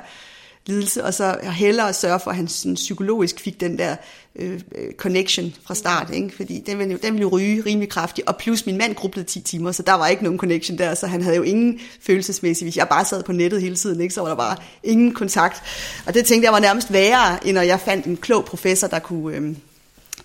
lidelse, 0.67 1.05
og 1.05 1.15
så 1.15 1.37
hellere 1.43 1.93
sørge 1.93 2.21
for, 2.21 2.31
at 2.31 2.37
han 2.37 2.49
sådan, 2.49 2.75
psykologisk 2.75 3.41
fik 3.41 3.61
den 3.61 3.79
der 3.79 3.97
øh, 4.37 4.61
øh, 4.75 4.93
connection 4.97 5.55
fra 5.65 5.75
start, 5.75 6.11
ikke? 6.15 6.37
fordi 6.37 6.63
den 6.67 6.79
ville, 6.79 6.93
jo, 6.93 6.99
den 7.03 7.13
ville 7.13 7.23
jo 7.23 7.29
ryge 7.29 7.63
rimelig 7.67 7.89
kraftigt, 7.89 8.27
og 8.27 8.37
plus 8.37 8.67
min 8.67 8.79
mand 8.79 8.95
grublede 8.95 9.27
10 9.27 9.41
timer, 9.41 9.73
så 9.73 9.83
der 9.83 9.95
var 9.95 10.09
ikke 10.09 10.25
nogen 10.25 10.39
connection 10.39 10.79
der, 10.79 10.95
så 10.95 11.07
han 11.07 11.23
havde 11.23 11.37
jo 11.37 11.43
ingen 11.43 11.81
følelsesmæssig, 12.01 12.65
hvis 12.65 12.77
jeg 12.77 12.89
bare 12.89 13.05
sad 13.05 13.23
på 13.23 13.33
nettet 13.33 13.63
hele 13.63 13.77
tiden, 13.77 14.01
ikke? 14.01 14.15
så 14.15 14.21
var 14.21 14.29
der 14.29 14.37
bare 14.37 14.57
ingen 14.83 15.15
kontakt, 15.15 15.63
og 16.07 16.15
det 16.15 16.27
tænkte 16.27 16.45
jeg 16.45 16.53
var 16.53 16.61
nærmest 16.61 16.93
værre, 16.93 17.47
end 17.47 17.55
når 17.55 17.63
jeg 17.63 17.81
fandt 17.81 18.07
en 18.07 18.17
klog 18.17 18.45
professor, 18.45 18.87
der 18.87 18.99
kunne, 18.99 19.37
øh, 19.37 19.57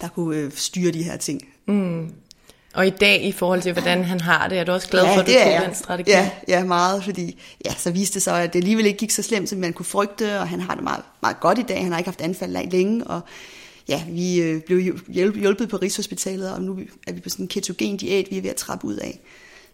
der 0.02 0.08
kunne 0.08 0.38
øh, 0.38 0.52
styre 0.56 0.92
de 0.92 1.04
her 1.04 1.18
ting. 1.18 1.42
Mm. 1.68 2.12
Og 2.76 2.88
i 2.88 2.90
dag, 2.90 3.24
i 3.26 3.32
forhold 3.32 3.62
til, 3.62 3.74
hvordan 3.74 4.04
han 4.04 4.20
har 4.20 4.48
det, 4.48 4.58
er 4.58 4.64
du 4.64 4.72
også 4.72 4.90
glad 4.90 5.04
ja, 5.04 5.16
for, 5.16 5.22
at 5.22 5.28
du 5.28 5.32
tog 5.32 5.68
den 5.68 5.76
strategi? 5.76 6.12
Ja, 6.12 6.32
ja, 6.48 6.64
meget, 6.64 7.04
fordi 7.04 7.42
ja, 7.66 7.74
så 7.78 7.92
viste 7.92 8.14
det 8.14 8.22
sig, 8.22 8.44
at 8.44 8.54
det 8.54 8.60
alligevel 8.60 8.86
ikke 8.86 8.98
gik 8.98 9.12
så 9.12 9.22
slemt, 9.22 9.50
som 9.50 9.60
man 9.60 9.74
kunne 9.74 9.86
frygte, 9.86 10.40
og 10.40 10.50
han 10.50 10.62
har 10.62 10.76
det 10.76 10.84
meget, 10.84 11.04
meget 11.22 11.40
godt 11.40 11.60
i 11.60 11.62
dag. 11.62 11.84
Han 11.84 11.92
har 11.92 12.00
ikke 12.00 12.08
haft 12.08 12.22
anfald 12.22 12.72
længe, 12.72 13.08
og 13.08 13.22
ja, 13.88 14.04
vi 14.10 14.42
øh, 14.42 14.62
blev 14.62 14.80
hjulpet 15.36 15.70
på 15.70 15.78
Rigshospitalet, 15.78 16.52
og 16.52 16.62
nu 16.62 16.80
er 17.08 17.14
vi 17.14 17.20
på 17.20 17.30
sådan 17.30 17.46
en 17.46 17.50
ketogen 17.50 17.98
diæt, 17.98 18.28
vi 18.30 18.38
er 18.38 18.42
ved 18.42 18.50
at 18.50 18.56
trappe 18.56 18.88
ud 18.88 18.96
af. 18.96 19.20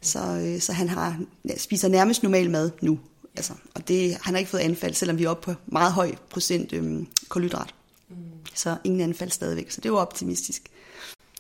Så, 0.02 0.20
øh, 0.20 0.60
så 0.60 0.74
han 0.74 0.90
har, 0.90 1.20
ja, 1.50 1.58
spiser 1.58 1.88
nærmest 1.88 2.24
normal 2.24 2.50
mad 2.50 2.72
nu. 2.82 3.00
Altså, 3.36 3.54
og 3.76 3.88
det, 3.88 4.18
han 4.22 4.34
har 4.34 4.40
ikke 4.40 4.52
fået 4.52 4.62
anfald, 4.62 4.94
selvom 4.94 5.18
vi 5.18 5.24
er 5.24 5.30
oppe 5.30 5.54
på 5.54 5.60
meget 5.66 5.94
høj 5.94 6.16
procent 6.30 6.74
øh, 6.74 7.04
kulhydrat. 7.30 7.74
Mm. 8.10 8.16
Så 8.56 8.76
ingen 8.84 9.02
anfald 9.02 9.32
stadigvæk, 9.32 9.72
så 9.72 9.82
det 9.82 9.92
var 9.92 9.98
optimistisk. 9.98 10.64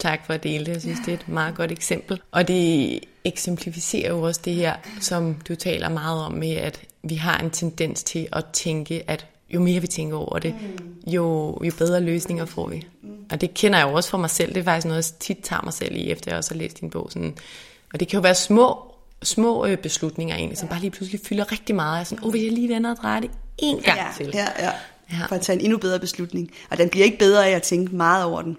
Tak 0.01 0.25
for 0.25 0.33
at 0.33 0.43
dele 0.43 0.65
det. 0.65 0.73
Jeg 0.73 0.81
synes, 0.81 0.99
det 0.99 1.07
er 1.07 1.13
et 1.13 1.27
meget 1.27 1.55
godt 1.55 1.71
eksempel. 1.71 2.21
Og 2.31 2.47
det 2.47 2.99
eksemplificerer 3.23 4.09
jo 4.09 4.21
også 4.21 4.41
det 4.45 4.55
her, 4.55 4.75
som 4.99 5.35
du 5.47 5.55
taler 5.55 5.89
meget 5.89 6.25
om 6.25 6.31
med, 6.31 6.51
at 6.51 6.81
vi 7.03 7.15
har 7.15 7.39
en 7.39 7.49
tendens 7.49 8.03
til 8.03 8.27
at 8.31 8.45
tænke, 8.53 9.03
at 9.07 9.25
jo 9.49 9.59
mere 9.59 9.79
vi 9.79 9.87
tænker 9.87 10.17
over 10.17 10.39
det, 10.39 10.55
jo, 11.07 11.57
jo 11.63 11.71
bedre 11.77 12.01
løsninger 12.01 12.45
får 12.45 12.67
vi. 12.67 12.87
Og 13.31 13.41
det 13.41 13.53
kender 13.53 13.79
jeg 13.79 13.87
jo 13.87 13.93
også 13.93 14.09
for 14.09 14.17
mig 14.17 14.29
selv. 14.29 14.53
Det 14.53 14.59
er 14.59 14.63
faktisk 14.63 14.87
noget, 14.87 15.11
jeg 15.11 15.19
tit 15.19 15.37
tager 15.43 15.61
mig 15.63 15.73
selv 15.73 15.95
i, 15.95 16.11
efter 16.11 16.31
jeg 16.31 16.37
også 16.37 16.53
har 16.53 16.57
læst 16.57 16.79
din 16.79 16.89
bog. 16.89 17.07
Sådan. 17.11 17.35
Og 17.93 17.99
det 17.99 18.07
kan 18.07 18.17
jo 18.17 18.21
være 18.21 18.35
små, 18.35 18.93
små 19.23 19.65
øh, 19.65 19.77
beslutninger 19.77 20.35
egentlig, 20.35 20.57
som 20.57 20.67
bare 20.67 20.79
lige 20.79 20.91
pludselig 20.91 21.21
fylder 21.23 21.51
rigtig 21.51 21.75
meget. 21.75 21.95
Jeg 21.95 21.99
er 21.99 22.03
sådan, 22.03 22.23
åh, 22.23 22.27
oh, 22.27 22.33
vil 22.33 22.41
jeg 22.41 22.51
lige 22.51 22.69
vende 22.69 22.91
og 22.91 22.97
dreje 22.97 23.21
det 23.21 23.31
en 23.57 23.79
gang 23.81 23.99
ja, 23.99 24.07
til? 24.17 24.31
Ja, 24.33 24.47
ja. 24.59 24.71
ja. 25.11 25.25
For 25.27 25.35
at 25.35 25.41
tage 25.41 25.59
en 25.59 25.65
endnu 25.65 25.77
bedre 25.77 25.99
beslutning. 25.99 26.51
Og 26.69 26.77
den 26.77 26.89
bliver 26.89 27.05
ikke 27.05 27.17
bedre 27.17 27.47
af 27.47 27.51
at 27.51 27.63
tænke 27.63 27.95
meget 27.95 28.25
over 28.25 28.41
den. 28.41 28.57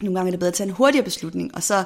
Nogle 0.00 0.18
gange 0.18 0.28
er 0.28 0.30
det 0.30 0.40
bedre 0.40 0.48
at 0.48 0.54
tage 0.54 0.68
en 0.68 0.74
hurtigere 0.74 1.04
beslutning, 1.04 1.54
og 1.54 1.62
så 1.62 1.84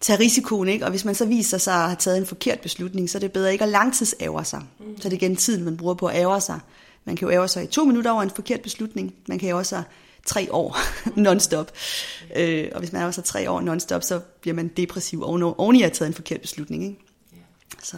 tage 0.00 0.18
risikoen, 0.18 0.68
ikke? 0.68 0.84
Og 0.84 0.90
hvis 0.90 1.04
man 1.04 1.14
så 1.14 1.26
viser 1.26 1.58
sig 1.58 1.74
at 1.74 1.80
have 1.80 1.96
taget 1.96 2.18
en 2.18 2.26
forkert 2.26 2.60
beslutning, 2.60 3.10
så 3.10 3.18
er 3.18 3.20
det 3.20 3.32
bedre 3.32 3.52
ikke 3.52 3.64
at 3.64 3.70
langtidsævre 3.70 4.44
sig. 4.44 4.62
Mm. 4.78 5.00
Så 5.00 5.08
er 5.08 5.10
det 5.10 5.16
igen 5.16 5.36
tiden, 5.36 5.64
man 5.64 5.76
bruger 5.76 5.94
på 5.94 6.06
at 6.06 6.16
ævre 6.16 6.40
sig. 6.40 6.60
Man 7.04 7.16
kan 7.16 7.28
jo 7.28 7.34
ævre 7.34 7.48
sig 7.48 7.64
i 7.64 7.66
to 7.66 7.84
minutter 7.84 8.10
over 8.10 8.22
en 8.22 8.30
forkert 8.30 8.60
beslutning. 8.60 9.14
Man 9.28 9.38
kan 9.38 9.48
ævre 9.48 9.64
sig 9.64 9.82
tre 10.26 10.48
år 10.52 10.78
non-stop. 11.26 11.72
Øh, 12.36 12.68
og 12.72 12.78
hvis 12.78 12.92
man 12.92 13.02
ævrer 13.02 13.10
sig 13.10 13.24
tre 13.24 13.50
år 13.50 13.60
non-stop, 13.60 14.02
så 14.02 14.20
bliver 14.40 14.54
man 14.54 14.68
depressiv 14.68 15.22
oven, 15.22 15.42
oven 15.42 15.76
i 15.76 15.82
at 15.82 15.84
have 15.84 15.94
taget 15.94 16.08
en 16.08 16.14
forkert 16.14 16.40
beslutning. 16.40 16.84
Ikke? 16.84 16.98
Så. 17.82 17.96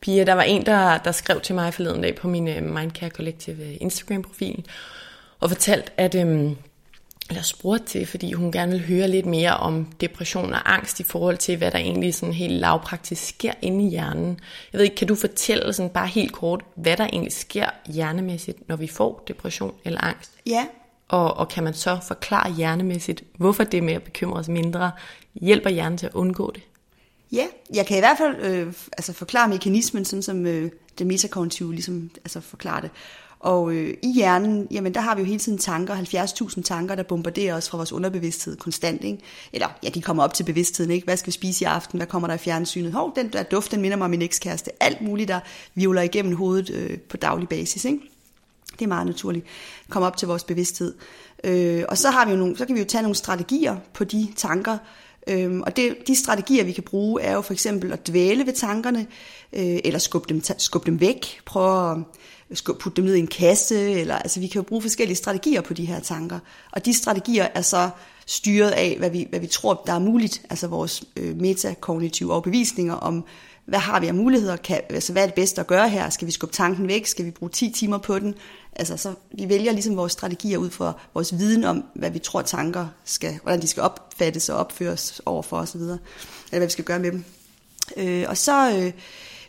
Pia, 0.00 0.24
der 0.24 0.32
var 0.32 0.42
en, 0.42 0.66
der, 0.66 0.98
der 0.98 1.12
skrev 1.12 1.40
til 1.40 1.54
mig 1.54 1.74
forleden 1.74 2.02
dag 2.02 2.16
på 2.16 2.28
min 2.28 2.48
uh, 2.48 2.62
Mindcare 2.62 3.10
Collective 3.10 3.74
Instagram-profil, 3.74 4.66
og 5.40 5.50
fortalte, 5.50 6.00
at 6.00 6.14
øhm, 6.14 6.56
eller 7.30 7.42
spurgte 7.42 7.86
til, 7.86 8.06
fordi 8.06 8.32
hun 8.32 8.52
gerne 8.52 8.72
vil 8.72 8.86
høre 8.86 9.08
lidt 9.08 9.26
mere 9.26 9.56
om 9.56 9.84
depression 10.00 10.52
og 10.52 10.72
angst 10.74 11.00
i 11.00 11.02
forhold 11.02 11.36
til, 11.36 11.56
hvad 11.56 11.70
der 11.70 11.78
egentlig 11.78 12.14
sådan 12.14 12.32
helt 12.32 12.52
lavpraktisk 12.52 13.28
sker 13.28 13.52
inde 13.62 13.86
i 13.86 13.90
hjernen. 13.90 14.40
Jeg 14.72 14.78
ved 14.78 14.84
ikke, 14.84 14.96
kan 14.96 15.08
du 15.08 15.14
fortælle 15.14 15.72
sådan 15.72 15.90
bare 15.90 16.06
helt 16.06 16.32
kort, 16.32 16.64
hvad 16.74 16.96
der 16.96 17.04
egentlig 17.04 17.32
sker 17.32 17.66
hjernemæssigt, 17.86 18.68
når 18.68 18.76
vi 18.76 18.86
får 18.86 19.24
depression 19.28 19.74
eller 19.84 20.04
angst? 20.04 20.30
Ja. 20.46 20.66
Og, 21.08 21.36
og 21.36 21.48
kan 21.48 21.64
man 21.64 21.74
så 21.74 21.98
forklare 22.06 22.52
hjernemæssigt, 22.52 23.22
hvorfor 23.38 23.64
det 23.64 23.82
med 23.82 23.94
at 23.94 24.02
bekymre 24.02 24.38
os 24.38 24.48
mindre 24.48 24.90
hjælper 25.34 25.70
hjernen 25.70 25.98
til 25.98 26.06
at 26.06 26.14
undgå 26.14 26.50
det? 26.54 26.62
Ja, 27.32 27.46
jeg 27.74 27.86
kan 27.86 27.96
i 27.96 28.00
hvert 28.00 28.18
fald 28.18 28.36
øh, 28.42 28.72
altså 28.92 29.12
forklare 29.12 29.48
mekanismen, 29.48 30.04
sådan 30.04 30.22
som 30.22 30.46
øh, 30.46 30.70
det 30.98 31.06
metakognitive 31.06 31.72
ligesom, 31.72 32.10
altså 32.24 32.40
forklarer 32.40 32.80
det. 32.80 32.90
Og 33.40 33.72
øh, 33.72 33.94
i 34.02 34.12
hjernen, 34.12 34.68
jamen 34.70 34.94
der 34.94 35.00
har 35.00 35.14
vi 35.14 35.20
jo 35.20 35.26
hele 35.26 35.38
tiden 35.38 35.58
tanker, 35.58 35.96
70.000 35.96 36.62
tanker, 36.62 36.94
der 36.94 37.02
bombarderer 37.02 37.54
os 37.54 37.68
fra 37.68 37.76
vores 37.76 37.92
underbevidsthed 37.92 38.56
konstant. 38.56 39.04
Ikke? 39.04 39.18
Eller 39.52 39.66
ja, 39.82 39.88
de 39.88 40.02
kommer 40.02 40.22
op 40.22 40.34
til 40.34 40.44
bevidstheden. 40.44 40.90
Ikke? 40.90 41.04
Hvad 41.04 41.16
skal 41.16 41.26
vi 41.26 41.32
spise 41.32 41.64
i 41.64 41.66
aften? 41.66 41.98
Hvad 41.98 42.06
kommer 42.06 42.28
der 42.28 42.34
i 42.34 42.38
fjernsynet? 42.38 42.92
Hov, 42.92 43.12
den 43.16 43.32
der 43.32 43.42
duft, 43.42 43.70
den 43.70 43.80
minder 43.80 43.96
mig 43.96 44.04
om 44.04 44.10
min 44.10 44.22
ekskæreste. 44.22 44.82
Alt 44.82 45.00
muligt, 45.00 45.28
der 45.28 45.40
vivler 45.74 46.02
igennem 46.02 46.36
hovedet 46.36 46.70
øh, 46.70 46.98
på 46.98 47.16
daglig 47.16 47.48
basis. 47.48 47.84
Ikke? 47.84 48.00
Det 48.72 48.82
er 48.82 48.88
meget 48.88 49.06
naturligt. 49.06 49.46
Komme 49.88 50.06
op 50.06 50.16
til 50.16 50.28
vores 50.28 50.44
bevidsthed. 50.44 50.94
Øh, 51.44 51.84
og 51.88 51.98
så, 51.98 52.10
har 52.10 52.24
vi 52.24 52.30
jo 52.30 52.36
nogle, 52.36 52.56
så 52.56 52.66
kan 52.66 52.74
vi 52.74 52.80
jo 52.80 52.86
tage 52.86 53.02
nogle 53.02 53.16
strategier 53.16 53.76
på 53.94 54.04
de 54.04 54.28
tanker, 54.36 54.78
Øhm, 55.28 55.62
og 55.62 55.76
det, 55.76 55.96
de 56.06 56.16
strategier, 56.16 56.64
vi 56.64 56.72
kan 56.72 56.82
bruge, 56.82 57.22
er 57.22 57.34
jo 57.34 57.40
for 57.40 57.52
eksempel 57.52 57.92
at 57.92 58.06
dvæle 58.06 58.46
ved 58.46 58.52
tankerne, 58.52 59.06
øh, 59.52 59.78
eller 59.84 59.98
skubbe 59.98 60.28
dem, 60.28 60.42
skubbe 60.58 60.86
dem 60.86 61.00
væk, 61.00 61.40
prøve 61.44 61.90
at 61.90 61.98
putte 62.80 62.96
dem 62.96 63.04
ned 63.04 63.14
i 63.14 63.18
en 63.18 63.26
kasse, 63.26 63.90
eller 63.90 64.18
altså 64.18 64.40
vi 64.40 64.46
kan 64.46 64.58
jo 64.58 64.62
bruge 64.62 64.82
forskellige 64.82 65.16
strategier 65.16 65.60
på 65.60 65.74
de 65.74 65.84
her 65.84 66.00
tanker. 66.00 66.38
Og 66.72 66.84
de 66.84 66.94
strategier 66.94 67.48
er 67.54 67.62
så 67.62 67.90
styret 68.26 68.70
af, 68.70 68.96
hvad 68.98 69.10
vi, 69.10 69.26
hvad 69.30 69.40
vi 69.40 69.46
tror, 69.46 69.82
der 69.86 69.92
er 69.92 69.98
muligt, 69.98 70.42
altså 70.50 70.66
vores 70.66 71.04
øh, 71.16 71.36
metakognitive 71.36 72.32
overbevisninger 72.32 72.94
om, 72.94 73.24
hvad 73.66 73.78
har 73.78 74.00
vi 74.00 74.06
af 74.06 74.14
muligheder, 74.14 74.56
kan, 74.56 74.80
altså 74.90 75.12
hvad 75.12 75.22
er 75.22 75.26
det 75.26 75.34
bedste 75.34 75.60
at 75.60 75.66
gøre 75.66 75.88
her, 75.88 76.10
skal 76.10 76.26
vi 76.26 76.32
skubbe 76.32 76.54
tanken 76.54 76.88
væk, 76.88 77.06
skal 77.06 77.24
vi 77.24 77.30
bruge 77.30 77.50
10 77.50 77.70
timer 77.70 77.98
på 77.98 78.18
den, 78.18 78.34
altså 78.72 78.96
så 78.96 79.14
vi 79.38 79.48
vælger 79.48 79.72
ligesom 79.72 79.96
vores 79.96 80.12
strategier 80.12 80.58
ud 80.58 80.70
fra 80.70 80.92
vores 81.14 81.38
viden 81.38 81.64
om, 81.64 81.84
hvad 81.94 82.10
vi 82.10 82.18
tror 82.18 82.42
tanker 82.42 82.86
skal, 83.04 83.38
hvordan 83.42 83.62
de 83.62 83.66
skal 83.66 83.82
opfattes 83.82 84.48
og 84.48 84.56
opføres 84.56 85.20
over 85.26 85.42
for 85.42 85.58
osv., 85.58 85.80
eller 85.80 85.98
hvad 86.50 86.60
vi 86.60 86.70
skal 86.70 86.84
gøre 86.84 86.98
med 86.98 87.12
dem. 87.12 87.24
Øh, 87.96 88.24
og 88.28 88.36
så, 88.36 88.76
øh, 88.76 88.92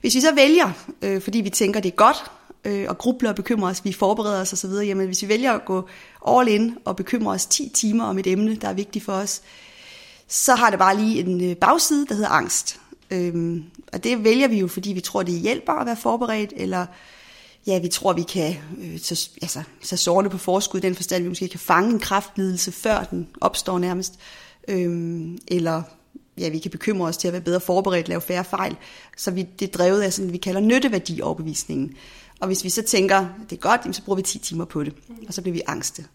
hvis 0.01 0.15
vi 0.15 0.21
så 0.21 0.35
vælger, 0.35 0.71
øh, 1.01 1.21
fordi 1.21 1.41
vi 1.41 1.49
tænker, 1.49 1.79
det 1.79 1.91
er 1.91 1.95
godt, 1.95 2.31
øh, 2.65 2.85
og 2.89 2.97
grubler 2.97 3.29
og 3.29 3.35
bekymrer 3.35 3.69
os, 3.69 3.85
vi 3.85 3.93
forbereder 3.93 4.41
os 4.41 4.53
osv., 4.53 4.71
jamen 4.71 5.05
hvis 5.05 5.21
vi 5.21 5.27
vælger 5.27 5.53
at 5.53 5.65
gå 5.65 5.87
all 6.27 6.47
in 6.47 6.77
og 6.85 6.95
bekymre 6.95 7.33
os 7.33 7.45
10 7.45 7.71
timer 7.73 8.03
om 8.03 8.19
et 8.19 8.27
emne, 8.27 8.55
der 8.55 8.67
er 8.67 8.73
vigtigt 8.73 9.05
for 9.05 9.13
os, 9.13 9.41
så 10.27 10.55
har 10.55 10.69
det 10.69 10.79
bare 10.79 10.97
lige 10.97 11.19
en 11.19 11.49
øh, 11.49 11.55
bagside, 11.55 12.05
der 12.05 12.13
hedder 12.13 12.29
angst. 12.29 12.79
Øhm, 13.11 13.63
og 13.93 14.03
det 14.03 14.23
vælger 14.23 14.47
vi 14.47 14.59
jo, 14.59 14.67
fordi 14.67 14.93
vi 14.93 15.01
tror, 15.01 15.23
det 15.23 15.39
hjælper 15.39 15.73
at 15.73 15.85
være 15.85 15.95
forberedt, 15.95 16.53
eller 16.55 16.85
ja, 17.67 17.79
vi 17.79 17.87
tror, 17.87 18.13
vi 18.13 18.23
kan 18.23 18.55
øh, 18.81 18.99
tage, 18.99 19.29
altså, 19.41 19.63
så 19.81 19.97
sårene 19.97 20.29
på 20.29 20.37
forskud, 20.37 20.79
i 20.79 20.81
den 20.81 20.95
forstand, 20.95 21.23
vi 21.23 21.29
måske 21.29 21.47
kan 21.47 21.59
fange 21.59 21.89
en 21.89 21.99
kraftlidelse, 21.99 22.71
før 22.71 23.03
den 23.03 23.27
opstår 23.41 23.79
nærmest. 23.79 24.13
Øhm, 24.67 25.37
eller 25.47 25.83
ja, 26.37 26.49
vi 26.49 26.59
kan 26.59 26.71
bekymre 26.71 27.07
os 27.07 27.17
til 27.17 27.27
at 27.27 27.33
være 27.33 27.41
bedre 27.41 27.59
forberedt, 27.59 28.07
lave 28.07 28.21
færre 28.21 28.43
fejl. 28.43 28.75
Så 29.17 29.31
vi, 29.31 29.47
det 29.59 29.67
er 29.67 29.71
drevet 29.77 30.01
af 30.01 30.13
sådan, 30.13 30.33
vi 30.33 30.37
kalder 30.37 30.61
nytteværdi 30.61 31.21
overbevisningen. 31.21 31.93
Og 32.39 32.47
hvis 32.47 32.63
vi 32.63 32.69
så 32.69 32.81
tænker, 32.81 33.25
det 33.49 33.55
er 33.55 33.59
godt, 33.59 33.95
så 33.95 34.03
bruger 34.03 34.15
vi 34.15 34.21
10 34.21 34.39
timer 34.39 34.65
på 34.65 34.83
det, 34.83 34.93
og 35.27 35.33
så 35.33 35.41
bliver 35.41 35.53
vi 35.53 35.61
angste. 35.67 36.05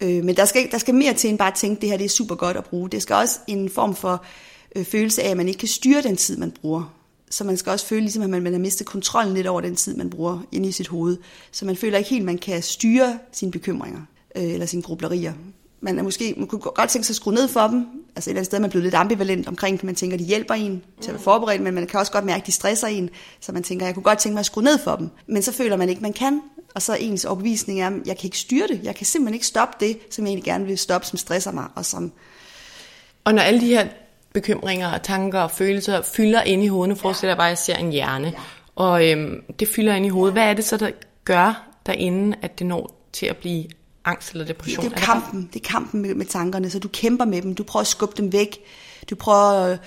Øh, 0.00 0.24
men 0.24 0.36
der 0.36 0.44
skal, 0.44 0.70
der 0.70 0.78
skal 0.78 0.94
mere 0.94 1.14
til 1.14 1.30
end 1.30 1.38
bare 1.38 1.48
at 1.48 1.54
tænke, 1.54 1.80
det 1.80 1.88
her 1.88 1.96
det 1.96 2.04
er 2.04 2.08
super 2.08 2.34
godt 2.34 2.56
at 2.56 2.64
bruge. 2.64 2.90
Det 2.90 3.02
skal 3.02 3.16
også 3.16 3.38
en 3.46 3.70
form 3.70 3.96
for 3.96 4.24
øh, 4.76 4.84
følelse 4.84 5.22
af, 5.22 5.30
at 5.30 5.36
man 5.36 5.48
ikke 5.48 5.58
kan 5.58 5.68
styre 5.68 6.02
den 6.02 6.16
tid, 6.16 6.36
man 6.36 6.50
bruger. 6.50 6.94
Så 7.30 7.44
man 7.44 7.56
skal 7.56 7.70
også 7.70 7.86
føle, 7.86 8.00
ligesom 8.00 8.22
at 8.22 8.30
man, 8.30 8.42
man 8.42 8.52
har 8.52 8.60
mistet 8.60 8.86
kontrollen 8.86 9.34
lidt 9.34 9.46
over 9.46 9.60
den 9.60 9.76
tid, 9.76 9.96
man 9.96 10.10
bruger 10.10 10.40
inde 10.52 10.68
i 10.68 10.72
sit 10.72 10.88
hoved. 10.88 11.16
Så 11.52 11.64
man 11.64 11.76
føler 11.76 11.98
ikke 11.98 12.10
helt, 12.10 12.22
at 12.22 12.26
man 12.26 12.38
kan 12.38 12.62
styre 12.62 13.18
sine 13.32 13.52
bekymringer 13.52 14.00
øh, 14.36 14.42
eller 14.42 14.66
sine 14.66 14.82
grublerier 14.82 15.32
man, 15.80 15.98
er 15.98 16.02
måske, 16.02 16.34
man 16.36 16.46
kunne 16.46 16.60
godt 16.60 16.90
tænke 16.90 17.06
sig 17.06 17.12
at 17.12 17.16
skrue 17.16 17.34
ned 17.34 17.48
for 17.48 17.66
dem. 17.66 17.86
Altså 18.16 18.30
et 18.30 18.32
eller 18.32 18.38
andet 18.38 18.46
sted 18.46 18.58
man 18.58 18.68
er 18.68 18.70
blevet 18.70 18.84
lidt 18.84 18.94
ambivalent 18.94 19.48
omkring 19.48 19.80
Man 19.82 19.94
tænker, 19.94 20.16
de 20.16 20.24
hjælper 20.24 20.54
en 20.54 20.82
til 21.00 21.10
at 21.10 21.14
være 21.14 21.22
forberedt, 21.22 21.62
men 21.62 21.74
man 21.74 21.86
kan 21.86 22.00
også 22.00 22.12
godt 22.12 22.24
mærke, 22.24 22.40
at 22.40 22.46
de 22.46 22.52
stresser 22.52 22.86
en. 22.86 23.10
Så 23.40 23.52
man 23.52 23.62
tænker, 23.62 23.86
jeg 23.86 23.94
kunne 23.94 24.02
godt 24.02 24.18
tænke 24.18 24.34
mig 24.34 24.40
at 24.40 24.46
skrue 24.46 24.64
ned 24.64 24.78
for 24.78 24.96
dem. 24.96 25.10
Men 25.26 25.42
så 25.42 25.52
føler 25.52 25.76
man 25.76 25.88
ikke, 25.88 26.02
man 26.02 26.12
kan. 26.12 26.40
Og 26.74 26.82
så 26.82 26.94
ens 26.94 27.24
overbevisning 27.24 27.80
er, 27.80 27.86
at 27.86 27.92
jeg 28.06 28.16
kan 28.18 28.26
ikke 28.26 28.38
styre 28.38 28.66
det. 28.68 28.80
Jeg 28.84 28.94
kan 28.94 29.06
simpelthen 29.06 29.34
ikke 29.34 29.46
stoppe 29.46 29.86
det, 29.86 29.98
som 30.10 30.24
jeg 30.24 30.28
egentlig 30.28 30.44
gerne 30.44 30.66
vil 30.66 30.78
stoppe, 30.78 31.06
som 31.06 31.18
stresser 31.18 31.52
mig. 31.52 31.64
Og, 31.74 31.84
som 31.84 32.12
og 33.24 33.34
når 33.34 33.42
alle 33.42 33.60
de 33.60 33.66
her 33.66 33.86
bekymringer, 34.32 34.98
tanker 34.98 35.40
og 35.40 35.50
følelser 35.50 36.02
fylder 36.02 36.42
ind 36.42 36.62
i 36.62 36.66
hovedet, 36.66 36.88
nu 36.88 36.94
forestiller 36.94 37.30
jeg 37.30 37.36
bare, 37.36 37.46
at 37.46 37.50
jeg 37.50 37.58
ser 37.58 37.76
en 37.76 37.92
hjerne, 37.92 38.26
ja. 38.26 38.40
og 38.76 39.10
øhm, 39.10 39.42
det 39.60 39.68
fylder 39.68 39.94
ind 39.94 40.06
i 40.06 40.08
hovedet, 40.08 40.32
hvad 40.32 40.42
er 40.42 40.54
det 40.54 40.64
så, 40.64 40.76
der 40.76 40.90
gør 41.24 41.68
derinde, 41.86 42.36
at 42.42 42.58
det 42.58 42.66
når 42.66 42.98
til 43.12 43.26
at 43.26 43.36
blive 43.36 43.64
angst 44.08 44.32
eller 44.32 44.44
depression? 44.44 44.84
Det 44.84 44.92
er 44.92 45.00
kampen, 45.00 45.50
det 45.52 45.64
er 45.64 45.68
kampen 45.68 46.02
med, 46.02 46.14
med 46.14 46.26
tankerne, 46.26 46.70
så 46.70 46.78
du 46.78 46.88
kæmper 46.88 47.24
med 47.24 47.42
dem, 47.42 47.54
du 47.54 47.62
prøver 47.62 47.80
at 47.80 47.86
skubbe 47.86 48.14
dem 48.16 48.32
væk, 48.32 48.58
du 49.10 49.14
prøver 49.14 49.50
at 49.50 49.78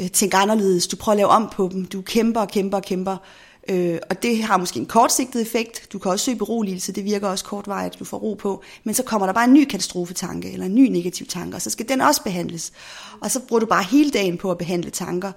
øh, 0.00 0.10
tænke 0.10 0.36
anderledes, 0.36 0.86
du 0.86 0.96
prøver 0.96 1.14
at 1.14 1.16
lave 1.16 1.28
om 1.28 1.48
på 1.52 1.68
dem, 1.72 1.84
du 1.84 2.02
kæmper 2.02 2.40
og 2.40 2.48
kæmper 2.48 2.76
og 2.76 2.84
kæmper, 2.84 3.16
øh, 3.68 3.98
og 4.10 4.22
det 4.22 4.42
har 4.42 4.56
måske 4.56 4.80
en 4.80 4.86
kortsigtet 4.86 5.42
effekt, 5.42 5.92
du 5.92 5.98
kan 5.98 6.10
også 6.10 6.24
søge 6.24 6.38
beroligelse, 6.38 6.92
det 6.92 7.04
virker 7.04 7.28
også 7.28 7.44
kortvarigt, 7.44 7.98
du 7.98 8.04
får 8.04 8.18
ro 8.18 8.34
på, 8.34 8.62
men 8.84 8.94
så 8.94 9.02
kommer 9.02 9.26
der 9.26 9.32
bare 9.32 9.44
en 9.44 9.54
ny 9.54 9.64
katastrofetanke, 9.64 10.52
eller 10.52 10.66
en 10.66 10.74
ny 10.74 10.88
negativ 10.88 11.26
tanke, 11.26 11.56
og 11.56 11.62
så 11.62 11.70
skal 11.70 11.88
den 11.88 12.00
også 12.00 12.22
behandles, 12.22 12.72
og 13.20 13.30
så 13.30 13.40
bruger 13.40 13.60
du 13.60 13.66
bare 13.66 13.84
hele 13.84 14.10
dagen 14.10 14.38
på 14.38 14.50
at 14.50 14.58
behandle 14.58 14.90
tanker, 14.90 15.32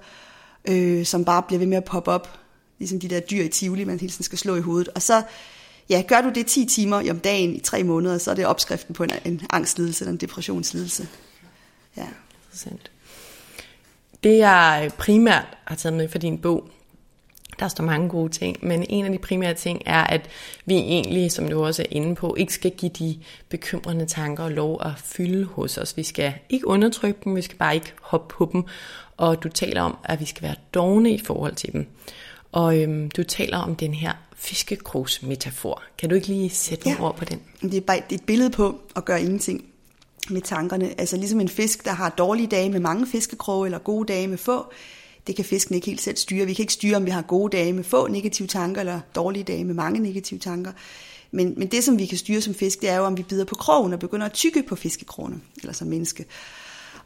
øh, 0.68 1.06
som 1.06 1.24
bare 1.24 1.42
bliver 1.42 1.58
ved 1.58 1.66
med 1.66 1.76
at 1.76 1.84
poppe 1.84 2.10
op, 2.10 2.38
ligesom 2.78 3.00
de 3.00 3.08
der 3.08 3.20
dyr 3.20 3.42
i 3.42 3.48
Tivoli, 3.48 3.84
man 3.84 4.00
hele 4.00 4.12
tiden 4.12 4.24
skal 4.24 4.38
slå 4.38 4.56
i 4.56 4.60
hovedet, 4.60 4.88
og 4.88 5.02
så 5.02 5.22
ja, 5.90 6.02
gør 6.08 6.20
du 6.20 6.30
det 6.34 6.46
10 6.46 6.64
timer 6.64 7.10
om 7.10 7.20
dagen 7.20 7.54
i 7.54 7.60
tre 7.60 7.82
måneder, 7.84 8.18
så 8.18 8.30
er 8.30 8.34
det 8.34 8.46
opskriften 8.46 8.94
på 8.94 9.02
en, 9.02 9.10
en 9.24 9.40
angstlidelse 9.50 10.04
eller 10.04 10.12
en 10.12 10.18
depressionslidelse. 10.18 11.08
Ja. 11.96 12.06
Interessant. 12.46 12.90
Det 14.24 14.38
jeg 14.38 14.90
primært 14.98 15.56
har 15.64 15.76
taget 15.76 15.96
med 15.96 16.08
for 16.08 16.18
din 16.18 16.38
bog, 16.38 16.68
Der 17.58 17.68
står 17.68 17.84
mange 17.84 18.08
gode 18.08 18.32
ting, 18.32 18.56
men 18.62 18.86
en 18.88 19.04
af 19.04 19.12
de 19.12 19.18
primære 19.18 19.54
ting 19.54 19.82
er, 19.86 20.04
at 20.04 20.28
vi 20.64 20.74
egentlig, 20.74 21.32
som 21.32 21.48
du 21.48 21.64
også 21.64 21.82
er 21.82 21.86
inde 21.90 22.14
på, 22.14 22.34
ikke 22.38 22.52
skal 22.52 22.70
give 22.70 22.90
de 22.90 23.18
bekymrende 23.48 24.06
tanker 24.06 24.48
lov 24.48 24.80
at 24.84 24.92
fylde 25.04 25.44
hos 25.44 25.78
os. 25.78 25.96
Vi 25.96 26.02
skal 26.02 26.34
ikke 26.48 26.66
undertrykke 26.66 27.20
dem, 27.24 27.36
vi 27.36 27.42
skal 27.42 27.58
bare 27.58 27.74
ikke 27.74 27.92
hoppe 28.02 28.34
på 28.34 28.48
dem. 28.52 28.64
Og 29.16 29.42
du 29.42 29.48
taler 29.48 29.82
om, 29.82 29.96
at 30.04 30.20
vi 30.20 30.24
skal 30.24 30.42
være 30.42 30.54
dogne 30.74 31.10
i 31.10 31.18
forhold 31.18 31.54
til 31.54 31.72
dem. 31.72 31.86
Og 32.52 32.82
øhm, 32.82 33.10
du 33.10 33.22
taler 33.22 33.58
om 33.58 33.76
den 33.76 33.94
her 33.94 34.12
fiskekrogs-metafor. 34.36 35.82
Kan 35.98 36.08
du 36.08 36.14
ikke 36.14 36.26
lige 36.26 36.50
sætte 36.50 36.88
ja. 36.88 36.94
nogle 36.94 37.08
ord 37.08 37.16
på 37.16 37.24
den? 37.24 37.40
Det 37.62 37.74
er 37.74 37.80
bare 37.80 38.12
et 38.12 38.22
billede 38.26 38.50
på 38.50 38.80
at 38.96 39.04
gøre 39.04 39.22
ingenting 39.22 39.64
med 40.30 40.40
tankerne. 40.40 41.00
Altså 41.00 41.16
ligesom 41.16 41.40
en 41.40 41.48
fisk, 41.48 41.84
der 41.84 41.92
har 41.92 42.08
dårlige 42.08 42.46
dage 42.46 42.70
med 42.70 42.80
mange 42.80 43.06
fiskekroge, 43.06 43.66
eller 43.66 43.78
gode 43.78 44.12
dage 44.12 44.26
med 44.26 44.38
få, 44.38 44.72
det 45.26 45.36
kan 45.36 45.44
fisken 45.44 45.74
ikke 45.74 45.86
helt 45.86 46.00
selv 46.00 46.16
styre. 46.16 46.46
Vi 46.46 46.54
kan 46.54 46.62
ikke 46.62 46.72
styre, 46.72 46.96
om 46.96 47.06
vi 47.06 47.10
har 47.10 47.22
gode 47.22 47.56
dage 47.56 47.72
med 47.72 47.84
få 47.84 48.06
negative 48.06 48.48
tanker, 48.48 48.80
eller 48.80 49.00
dårlige 49.14 49.44
dage 49.44 49.64
med 49.64 49.74
mange 49.74 50.00
negative 50.00 50.40
tanker. 50.40 50.72
Men, 51.30 51.54
men 51.56 51.68
det, 51.68 51.84
som 51.84 51.98
vi 51.98 52.06
kan 52.06 52.18
styre 52.18 52.40
som 52.40 52.54
fisk, 52.54 52.80
det 52.80 52.88
er 52.88 52.96
jo, 52.96 53.04
om 53.04 53.16
vi 53.16 53.22
bider 53.22 53.44
på 53.44 53.54
krogen 53.54 53.92
og 53.92 53.98
begynder 53.98 54.26
at 54.26 54.32
tykke 54.32 54.62
på 54.62 54.76
fiskekrogene, 54.76 55.40
eller 55.60 55.72
som 55.72 55.88
menneske. 55.88 56.24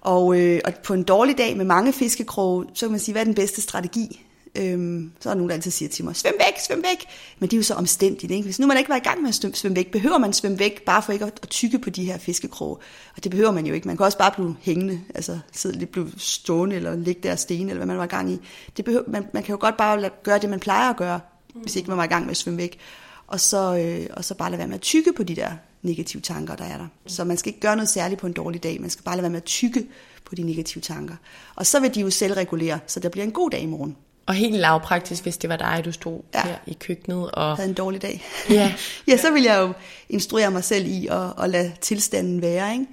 Og, 0.00 0.40
øh, 0.40 0.60
og 0.64 0.72
på 0.84 0.94
en 0.94 1.02
dårlig 1.02 1.38
dag 1.38 1.56
med 1.56 1.64
mange 1.64 1.92
fiskekroge, 1.92 2.66
så 2.74 2.86
kan 2.86 2.90
man 2.90 3.00
sige, 3.00 3.12
hvad 3.12 3.22
er 3.22 3.24
den 3.24 3.34
bedste 3.34 3.62
strategi? 3.62 4.20
Øhm, 4.54 5.12
så 5.20 5.28
er 5.28 5.32
der 5.32 5.38
nogen, 5.38 5.48
der 5.48 5.54
altid 5.54 5.70
siger 5.70 5.88
til 5.88 6.04
mig, 6.04 6.16
svøm 6.16 6.32
væk, 6.32 6.58
svøm 6.66 6.82
væk. 6.82 7.06
Men 7.38 7.50
det 7.50 7.56
er 7.56 7.58
jo 7.58 7.62
så 7.62 7.74
omstændigt. 7.74 8.32
Ikke? 8.32 8.44
Hvis 8.44 8.58
nu 8.58 8.66
man 8.66 8.78
ikke 8.78 8.88
var 8.88 8.96
i 8.96 9.00
gang 9.00 9.22
med 9.22 9.28
at 9.28 9.56
svømme 9.56 9.76
væk, 9.76 9.92
behøver 9.92 10.18
man 10.18 10.32
svømme 10.32 10.58
væk, 10.58 10.84
bare 10.84 11.02
for 11.02 11.12
ikke 11.12 11.24
at, 11.24 11.32
at 11.42 11.48
tykke 11.48 11.78
på 11.78 11.90
de 11.90 12.04
her 12.04 12.18
fiskekroge. 12.18 12.76
Og 13.16 13.24
det 13.24 13.30
behøver 13.30 13.50
man 13.50 13.66
jo 13.66 13.74
ikke. 13.74 13.88
Man 13.88 13.96
kan 13.96 14.06
også 14.06 14.18
bare 14.18 14.30
blive 14.30 14.56
hængende, 14.60 15.00
altså 15.14 15.38
sidde 15.52 15.78
lidt, 15.78 15.92
blive 15.92 16.12
stående, 16.16 16.76
eller 16.76 16.96
ligge 16.96 17.20
der 17.22 17.36
sten, 17.36 17.68
eller 17.68 17.76
hvad 17.76 17.86
man 17.86 17.98
var 17.98 18.04
i 18.04 18.08
gang 18.08 18.32
i. 18.32 18.38
Det 18.76 18.84
behøver, 18.84 19.04
man, 19.06 19.26
man 19.34 19.42
kan 19.42 19.52
jo 19.52 19.58
godt 19.60 19.76
bare 19.76 20.00
lade, 20.00 20.12
gøre 20.22 20.38
det, 20.38 20.50
man 20.50 20.60
plejer 20.60 20.90
at 20.90 20.96
gøre, 20.96 21.20
mm. 21.54 21.60
hvis 21.60 21.76
ikke 21.76 21.88
man 21.88 21.98
var 21.98 22.04
i 22.04 22.08
gang 22.08 22.24
med 22.24 22.30
at 22.30 22.36
svømme 22.36 22.58
væk. 22.58 22.78
Og 23.26 23.40
så, 23.40 23.76
øh, 23.76 24.06
og 24.16 24.24
så 24.24 24.34
bare 24.34 24.50
lade 24.50 24.58
være 24.58 24.68
med 24.68 24.74
at 24.74 24.80
tykke 24.80 25.12
på 25.12 25.22
de 25.22 25.36
der 25.36 25.50
negative 25.82 26.22
tanker, 26.22 26.56
der 26.56 26.64
er 26.64 26.76
der. 26.76 26.86
Så 27.06 27.24
man 27.24 27.36
skal 27.36 27.50
ikke 27.50 27.60
gøre 27.60 27.76
noget 27.76 27.88
særligt 27.88 28.20
på 28.20 28.26
en 28.26 28.32
dårlig 28.32 28.62
dag. 28.62 28.80
Man 28.80 28.90
skal 28.90 29.04
bare 29.04 29.16
lade 29.16 29.22
være 29.22 29.30
med 29.30 29.40
at 29.40 29.44
tykke 29.44 29.86
på 30.24 30.34
de 30.34 30.42
negative 30.42 30.82
tanker. 30.82 31.14
Og 31.54 31.66
så 31.66 31.80
vil 31.80 31.94
de 31.94 32.00
jo 32.00 32.10
selv 32.10 32.34
regulere, 32.34 32.78
så 32.86 33.00
der 33.00 33.08
bliver 33.08 33.24
en 33.24 33.32
god 33.32 33.50
dag 33.50 33.60
i 33.60 33.66
morgen. 33.66 33.96
Og 34.30 34.36
helt 34.36 34.56
lavpraktisk, 34.56 35.22
hvis 35.22 35.36
det 35.38 35.50
var 35.50 35.56
dig, 35.56 35.82
du 35.84 35.92
stod 35.92 36.20
ja. 36.34 36.42
her 36.42 36.56
i 36.66 36.76
køkkenet. 36.80 37.30
Og 37.30 37.56
havde 37.56 37.68
en 37.68 37.74
dårlig 37.74 38.02
dag. 38.02 38.24
Ja. 38.50 38.74
ja, 39.08 39.16
så 39.16 39.30
vil 39.32 39.42
jeg 39.42 39.60
jo 39.60 39.72
instruere 40.08 40.50
mig 40.50 40.64
selv 40.64 40.86
i 40.86 41.06
at, 41.06 41.32
at 41.42 41.50
lade 41.50 41.72
tilstanden 41.80 42.42
være. 42.42 42.72
Ikke? 42.72 42.86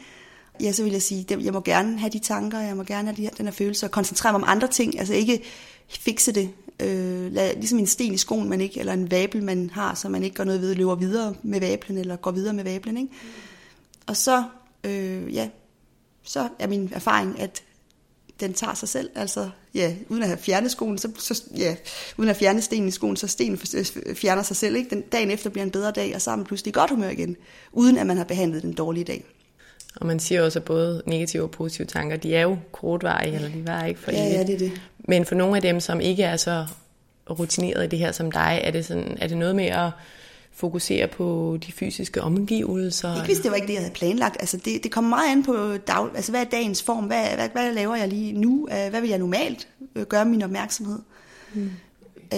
Ja, 0.61 0.71
så 0.71 0.83
vil 0.83 0.91
jeg 0.91 1.01
sige, 1.01 1.25
at 1.33 1.45
jeg 1.45 1.53
må 1.53 1.61
gerne 1.61 1.99
have 1.99 2.09
de 2.09 2.19
tanker, 2.19 2.59
jeg 2.59 2.77
må 2.77 2.83
gerne 2.83 3.07
have 3.07 3.15
de 3.17 3.21
her, 3.21 3.29
den 3.29 3.45
her 3.45 3.53
følelse, 3.53 3.85
og 3.85 3.91
koncentrere 3.91 4.33
mig 4.33 4.41
om 4.41 4.47
andre 4.47 4.67
ting. 4.67 4.99
Altså 4.99 5.13
ikke 5.13 5.43
fikse 5.89 6.31
det. 6.31 6.49
Øh, 6.79 7.33
lad, 7.33 7.55
ligesom 7.55 7.79
en 7.79 7.87
sten 7.87 8.13
i 8.13 8.17
skoen, 8.17 8.49
man 8.49 8.61
ikke, 8.61 8.79
eller 8.79 8.93
en 8.93 9.11
vabel, 9.11 9.43
man 9.43 9.69
har, 9.73 9.95
så 9.95 10.09
man 10.09 10.23
ikke 10.23 10.35
gør 10.35 10.43
noget 10.43 10.61
ved, 10.61 10.75
løber 10.75 10.95
videre 10.95 11.35
med 11.43 11.59
vablen, 11.59 11.97
eller 11.97 12.15
går 12.15 12.31
videre 12.31 12.53
med 12.53 12.63
vablen. 12.63 12.97
Ikke? 12.97 13.13
Og 14.07 14.17
så, 14.17 14.43
øh, 14.83 15.33
ja, 15.33 15.49
så 16.23 16.49
er 16.59 16.67
min 16.67 16.91
erfaring, 16.93 17.39
at 17.39 17.63
den 18.39 18.53
tager 18.53 18.73
sig 18.73 18.89
selv, 18.89 19.09
altså 19.15 19.49
ja, 19.73 19.93
uden 20.09 20.23
at 20.23 20.29
have 20.29 20.37
fjernet 20.37 20.71
skoen, 20.71 20.97
så, 20.97 21.09
så 21.19 21.43
ja, 21.57 21.75
uden 22.17 22.29
at 22.29 22.37
fjerne 22.37 22.61
stenen 22.61 22.87
i 22.87 22.91
skoen, 22.91 23.15
så 23.15 23.27
stenen 23.27 23.57
fjerner 24.15 24.43
sig 24.43 24.55
selv, 24.55 24.75
ikke? 24.75 24.89
Den 24.89 25.01
dagen 25.01 25.31
efter 25.31 25.49
bliver 25.49 25.65
en 25.65 25.71
bedre 25.71 25.91
dag, 25.91 26.15
og 26.15 26.21
så 26.21 26.31
er 26.31 26.35
man 26.35 26.45
pludselig 26.45 26.73
godt 26.73 26.89
humør 26.89 27.09
igen, 27.09 27.37
uden 27.71 27.97
at 27.97 28.07
man 28.07 28.17
har 28.17 28.23
behandlet 28.23 28.63
den 28.63 28.73
dårlige 28.73 29.03
dag. 29.03 29.23
Og 29.95 30.07
man 30.07 30.19
siger 30.19 30.41
også, 30.41 30.59
at 30.59 30.65
både 30.65 31.01
negative 31.05 31.43
og 31.43 31.51
positive 31.51 31.87
tanker, 31.87 32.17
de 32.17 32.35
er 32.35 32.41
jo 32.41 32.57
kortvarige, 32.71 33.35
eller 33.35 33.49
de 33.49 33.67
var 33.67 33.85
ikke 33.85 33.99
for 33.99 34.11
ja, 34.11 34.23
Ja, 34.25 34.43
det 34.43 34.53
er 34.53 34.57
det. 34.57 34.81
Men 34.99 35.25
for 35.25 35.35
nogle 35.35 35.55
af 35.55 35.61
dem, 35.61 35.79
som 35.79 36.01
ikke 36.01 36.23
er 36.23 36.37
så 36.37 36.65
rutineret 37.29 37.83
i 37.85 37.87
det 37.87 37.99
her 37.99 38.11
som 38.11 38.31
dig, 38.31 38.59
er 38.63 38.71
det, 38.71 38.85
sådan, 38.85 39.17
er 39.21 39.27
det 39.27 39.37
noget 39.37 39.55
med 39.55 39.65
at 39.65 39.89
fokusere 40.57 41.07
på 41.07 41.57
de 41.67 41.71
fysiske 41.71 42.21
omgivelser? 42.21 43.15
Ikke 43.15 43.25
hvis 43.25 43.39
det 43.39 43.51
var 43.51 43.55
ikke 43.55 43.67
det, 43.67 43.73
jeg 43.73 43.81
havde 43.81 43.93
planlagt. 43.93 44.37
Altså 44.39 44.57
det, 44.57 44.83
det 44.83 44.91
kommer 44.91 45.09
meget 45.09 45.31
an 45.31 45.43
på, 45.43 45.77
dag, 45.87 46.15
altså 46.15 46.31
hvad 46.31 46.41
er 46.41 46.49
dagens 46.49 46.83
form? 46.83 47.03
Hvad, 47.03 47.25
hvad, 47.35 47.49
hvad 47.49 47.73
laver 47.73 47.95
jeg 47.95 48.07
lige 48.07 48.33
nu? 48.33 48.67
Hvad 48.89 49.01
vil 49.01 49.09
jeg 49.09 49.19
normalt 49.19 49.67
øh, 49.95 50.05
gøre 50.05 50.25
min 50.25 50.41
opmærksomhed? 50.41 50.99
Hmm. 51.53 51.71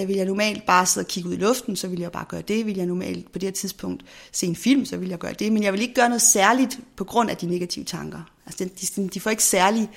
Vil 0.06 0.16
jeg 0.16 0.26
normalt 0.26 0.66
bare 0.66 0.86
sidde 0.86 1.04
og 1.04 1.08
kigge 1.08 1.28
ud 1.28 1.34
i 1.34 1.36
luften, 1.36 1.76
så 1.76 1.88
vil 1.88 2.00
jeg 2.00 2.12
bare 2.12 2.24
gøre 2.28 2.42
det. 2.42 2.66
Vil 2.66 2.76
jeg 2.76 2.86
normalt 2.86 3.32
på 3.32 3.38
det 3.38 3.46
her 3.46 3.52
tidspunkt 3.52 4.04
se 4.32 4.46
en 4.46 4.56
film, 4.56 4.84
så 4.84 4.96
vil 4.96 5.08
jeg 5.08 5.18
gøre 5.18 5.32
det. 5.32 5.52
Men 5.52 5.62
jeg 5.62 5.72
vil 5.72 5.80
ikke 5.80 5.94
gøre 5.94 6.08
noget 6.08 6.22
særligt 6.22 6.78
på 6.96 7.04
grund 7.04 7.30
af 7.30 7.36
de 7.36 7.46
negative 7.46 7.84
tanker. 7.84 8.30
Altså 8.46 8.68
de, 8.96 9.08
de 9.08 9.20
får 9.20 9.30
ikke 9.30 9.44
særlig 9.44 9.88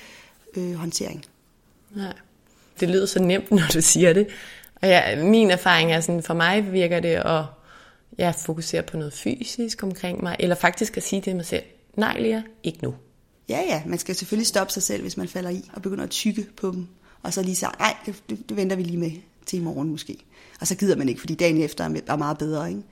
øh, 0.56 0.74
håndtering. 0.74 1.24
Nej. 1.96 2.12
Det 2.80 2.88
lyder 2.88 3.06
så 3.06 3.22
nemt, 3.22 3.50
når 3.58 3.62
du 3.74 3.80
siger 3.80 4.12
det. 4.12 4.26
Og 4.82 4.88
ja, 4.88 5.24
min 5.24 5.50
erfaring 5.50 5.92
er 5.92 6.00
sådan, 6.00 6.22
for 6.22 6.34
mig 6.34 6.72
virker 6.72 7.00
det 7.00 7.08
at 7.08 7.44
jeg 8.18 8.34
fokuserer 8.34 8.82
på 8.82 8.96
noget 8.96 9.12
fysisk 9.12 9.82
omkring 9.82 10.22
mig, 10.22 10.36
eller 10.38 10.56
faktisk 10.56 10.96
at 10.96 11.02
sige 11.02 11.22
til 11.22 11.36
mig 11.36 11.46
selv, 11.46 11.62
nej 11.96 12.20
Lea, 12.20 12.40
ikke 12.62 12.78
nu. 12.82 12.94
Ja, 13.48 13.60
ja, 13.68 13.82
man 13.86 13.98
skal 13.98 14.14
selvfølgelig 14.14 14.46
stoppe 14.46 14.72
sig 14.72 14.82
selv, 14.82 15.02
hvis 15.02 15.16
man 15.16 15.28
falder 15.28 15.50
i, 15.50 15.70
og 15.72 15.82
begynder 15.82 16.04
at 16.04 16.10
tykke 16.10 16.46
på 16.56 16.70
dem, 16.70 16.86
og 17.22 17.32
så 17.32 17.42
lige 17.42 17.56
sige, 17.56 17.70
nej, 17.78 17.96
det, 18.06 18.14
det, 18.30 18.48
det 18.48 18.56
venter 18.56 18.76
vi 18.76 18.82
lige 18.82 18.98
med 18.98 19.10
til 19.46 19.58
i 19.58 19.62
morgen 19.62 19.88
måske. 19.88 20.16
Og 20.60 20.66
så 20.66 20.74
gider 20.74 20.96
man 20.96 21.08
ikke, 21.08 21.20
fordi 21.20 21.34
dagen 21.34 21.62
efter 21.62 22.00
er 22.06 22.16
meget 22.16 22.38
bedre, 22.38 22.68
ikke? 22.68 22.82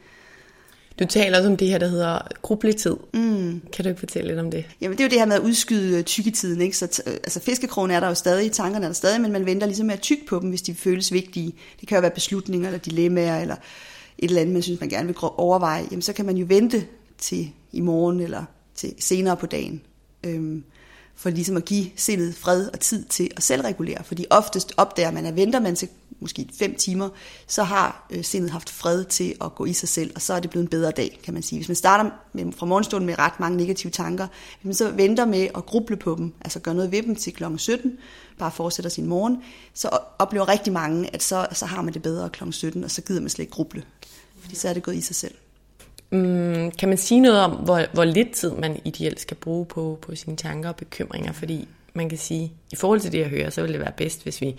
Du 0.98 1.04
taler 1.04 1.38
også 1.38 1.50
om 1.50 1.56
det 1.56 1.68
her, 1.68 1.78
der 1.78 1.88
hedder 1.88 2.18
grubletid. 2.42 2.96
Mm. 3.14 3.62
Kan 3.72 3.84
du 3.84 3.88
ikke 3.88 3.98
fortælle 3.98 4.28
lidt 4.28 4.40
om 4.40 4.50
det? 4.50 4.64
Jamen, 4.80 4.98
det 4.98 5.04
er 5.04 5.08
jo 5.08 5.10
det 5.10 5.18
her 5.18 5.26
med 5.26 5.36
at 5.36 5.42
udskyde 5.42 5.98
øh, 5.98 6.04
tykketiden. 6.04 6.60
Ikke? 6.60 6.76
Så 6.76 7.02
øh, 7.06 7.12
altså, 7.12 7.40
fiskekrogen 7.40 7.90
er 7.90 8.00
der 8.00 8.08
jo 8.08 8.14
stadig, 8.14 8.52
tankerne 8.52 8.84
er 8.84 8.88
der 8.88 8.94
stadig, 8.94 9.20
men 9.20 9.32
man 9.32 9.46
venter 9.46 9.66
ligesom 9.66 9.86
med 9.86 9.94
at 9.94 10.00
tykke 10.00 10.26
på 10.26 10.38
dem, 10.38 10.48
hvis 10.48 10.62
de 10.62 10.74
føles 10.74 11.12
vigtige. 11.12 11.52
Det 11.80 11.88
kan 11.88 11.96
jo 11.96 12.00
være 12.00 12.10
beslutninger, 12.10 12.68
eller 12.68 12.78
dilemmaer, 12.78 13.40
eller 13.40 13.56
et 14.22 14.28
eller 14.28 14.40
andet, 14.40 14.52
man 14.52 14.62
synes, 14.62 14.80
man 14.80 14.88
gerne 14.88 15.06
vil 15.06 15.16
overveje, 15.20 15.86
jamen 15.90 16.02
så 16.02 16.12
kan 16.12 16.26
man 16.26 16.36
jo 16.36 16.46
vente 16.48 16.86
til 17.18 17.52
i 17.72 17.80
morgen 17.80 18.20
eller 18.20 18.44
til 18.74 18.94
senere 18.98 19.36
på 19.36 19.46
dagen. 19.46 19.82
Øhm, 20.24 20.64
for 21.14 21.30
ligesom 21.30 21.56
at 21.56 21.64
give 21.64 21.86
sindet 21.96 22.34
fred 22.34 22.68
og 22.72 22.80
tid 22.80 23.04
til 23.04 23.30
at 23.36 23.42
selvregulere. 23.42 24.04
Fordi 24.04 24.26
oftest 24.30 24.72
opdager 24.76 25.10
man, 25.10 25.26
at 25.26 25.36
venter 25.36 25.60
man 25.60 25.76
til 25.76 25.88
måske 26.20 26.48
fem 26.58 26.74
timer, 26.74 27.08
så 27.46 27.62
har 27.62 28.06
øh, 28.10 28.24
sindet 28.24 28.50
haft 28.50 28.70
fred 28.70 29.04
til 29.04 29.34
at 29.40 29.54
gå 29.54 29.64
i 29.64 29.72
sig 29.72 29.88
selv, 29.88 30.12
og 30.14 30.22
så 30.22 30.34
er 30.34 30.40
det 30.40 30.50
blevet 30.50 30.64
en 30.64 30.70
bedre 30.70 30.90
dag, 30.90 31.20
kan 31.24 31.34
man 31.34 31.42
sige. 31.42 31.58
Hvis 31.58 31.68
man 31.68 31.76
starter 31.76 32.10
med, 32.32 32.52
fra 32.52 32.66
morgenstunden 32.66 33.06
med 33.06 33.18
ret 33.18 33.40
mange 33.40 33.56
negative 33.56 33.90
tanker, 33.90 34.26
så 34.72 34.90
venter 34.90 35.24
med 35.24 35.48
at 35.54 35.66
gruble 35.66 35.96
på 35.96 36.14
dem, 36.18 36.32
altså 36.40 36.60
gøre 36.60 36.74
noget 36.74 36.92
ved 36.92 37.02
dem 37.02 37.16
til 37.16 37.32
kl. 37.32 37.44
17, 37.56 37.98
bare 38.38 38.50
fortsætter 38.50 38.90
sin 38.90 39.06
morgen, 39.06 39.38
så 39.74 39.88
oplever 40.18 40.48
rigtig 40.48 40.72
mange, 40.72 41.14
at 41.14 41.22
så, 41.22 41.46
så 41.52 41.66
har 41.66 41.82
man 41.82 41.94
det 41.94 42.02
bedre 42.02 42.30
kl. 42.30 42.50
17, 42.50 42.84
og 42.84 42.90
så 42.90 43.02
gider 43.02 43.20
man 43.20 43.30
slet 43.30 43.42
ikke 43.42 43.52
gruble, 43.52 43.84
fordi 44.42 44.54
så 44.56 44.68
er 44.68 44.72
det 44.72 44.82
gået 44.82 44.96
i 44.96 45.00
sig 45.00 45.16
selv. 45.16 45.34
Mm, 46.10 46.70
kan 46.70 46.88
man 46.88 46.98
sige 46.98 47.20
noget 47.20 47.40
om, 47.40 47.50
hvor, 47.50 47.82
hvor 47.92 48.04
lidt 48.04 48.32
tid 48.32 48.50
man 48.50 48.80
ideelt 48.84 49.20
skal 49.20 49.36
bruge 49.36 49.66
på, 49.66 49.98
på 50.02 50.14
sine 50.14 50.36
tanker 50.36 50.68
og 50.68 50.76
bekymringer? 50.76 51.32
Fordi 51.32 51.68
man 51.94 52.08
kan 52.08 52.18
sige, 52.18 52.52
i 52.72 52.76
forhold 52.76 53.00
til 53.00 53.12
det, 53.12 53.18
jeg 53.18 53.28
hører, 53.28 53.50
så 53.50 53.62
vil 53.62 53.72
det 53.72 53.80
være 53.80 53.92
bedst, 53.96 54.22
hvis 54.22 54.40
vi 54.40 54.56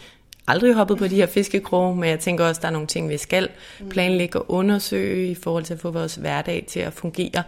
aldrig 0.47 0.73
hoppet 0.73 0.97
på 0.97 1.07
de 1.07 1.15
her 1.15 1.25
fiskekroge, 1.25 1.95
men 1.95 2.09
jeg 2.09 2.19
tænker 2.19 2.45
også, 2.45 2.59
at 2.59 2.61
der 2.61 2.67
er 2.67 2.71
nogle 2.71 2.87
ting, 2.87 3.09
vi 3.09 3.17
skal 3.17 3.49
planlægge 3.89 4.39
og 4.39 4.51
undersøge 4.51 5.27
i 5.27 5.35
forhold 5.35 5.63
til 5.63 5.73
at 5.73 5.79
få 5.79 5.91
vores 5.91 6.15
hverdag 6.15 6.65
til 6.67 6.79
at 6.79 6.93
fungere. 6.93 7.43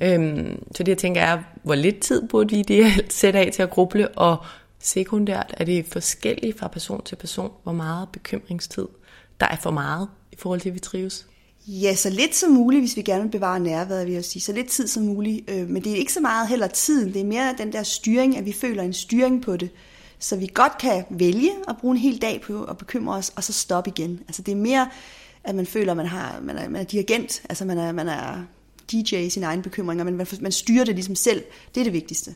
Mm. 0.00 0.06
Øhm, 0.06 0.64
så 0.74 0.82
det, 0.82 0.88
jeg 0.88 0.98
tænker, 0.98 1.20
er, 1.20 1.38
hvor 1.62 1.74
lidt 1.74 2.00
tid 2.00 2.28
burde 2.28 2.54
vi 2.54 2.60
ideelt 2.60 3.12
sætte 3.12 3.38
af 3.38 3.50
til 3.52 3.62
at 3.62 3.70
gruble, 3.70 4.08
og 4.08 4.44
sekundært 4.78 5.54
er 5.56 5.64
det 5.64 5.86
forskelligt 5.86 6.58
fra 6.58 6.68
person 6.68 7.04
til 7.04 7.16
person, 7.16 7.52
hvor 7.62 7.72
meget 7.72 8.08
bekymringstid 8.12 8.88
der 9.40 9.46
er 9.46 9.56
for 9.56 9.70
meget 9.70 10.08
i 10.32 10.36
forhold 10.38 10.60
til, 10.60 10.68
at 10.68 10.74
vi 10.74 10.78
trives. 10.78 11.26
Ja, 11.72 11.94
så 11.94 12.10
lidt 12.10 12.36
som 12.36 12.50
muligt, 12.50 12.82
hvis 12.82 12.96
vi 12.96 13.02
gerne 13.02 13.22
vil 13.22 13.30
bevare 13.30 13.60
nærværet, 13.60 14.06
vil 14.06 14.14
jeg 14.14 14.24
sige. 14.24 14.42
Så 14.42 14.52
lidt 14.52 14.68
tid 14.68 14.86
som 14.86 15.02
muligt. 15.02 15.50
Øh, 15.50 15.68
men 15.68 15.84
det 15.84 15.92
er 15.92 15.96
ikke 15.96 16.12
så 16.12 16.20
meget 16.20 16.48
heller 16.48 16.66
tiden. 16.66 17.12
Det 17.12 17.20
er 17.20 17.24
mere 17.24 17.54
den 17.58 17.72
der 17.72 17.82
styring, 17.82 18.36
at 18.36 18.46
vi 18.46 18.52
føler 18.52 18.82
en 18.82 18.92
styring 18.92 19.42
på 19.42 19.56
det. 19.56 19.70
Så 20.18 20.36
vi 20.36 20.50
godt 20.54 20.78
kan 20.78 21.04
vælge 21.10 21.50
at 21.68 21.76
bruge 21.80 21.92
en 21.92 22.00
hel 22.00 22.22
dag 22.22 22.40
på 22.40 22.64
at 22.64 22.78
bekymre 22.78 23.14
os, 23.14 23.32
og 23.36 23.44
så 23.44 23.52
stoppe 23.52 23.90
igen. 23.96 24.20
Altså 24.28 24.42
det 24.42 24.52
er 24.52 24.56
mere, 24.56 24.88
at 25.44 25.54
man 25.54 25.66
føler, 25.66 25.92
at 25.92 25.96
man, 25.96 26.06
har, 26.06 26.40
man, 26.42 26.58
er, 26.58 26.68
man 26.68 26.80
er 26.80 26.84
dirigent. 26.84 27.42
Altså 27.48 27.64
man 27.64 27.78
er, 27.78 27.92
man 27.92 28.08
er 28.08 28.44
DJ 28.92 29.16
i 29.16 29.30
sine 29.30 29.46
egne 29.46 29.62
bekymringer, 29.62 30.04
men 30.04 30.16
man, 30.16 30.26
man 30.40 30.52
styrer 30.52 30.84
det 30.84 30.94
ligesom 30.94 31.14
selv. 31.14 31.42
Det 31.74 31.80
er 31.80 31.84
det 31.84 31.92
vigtigste 31.92 32.34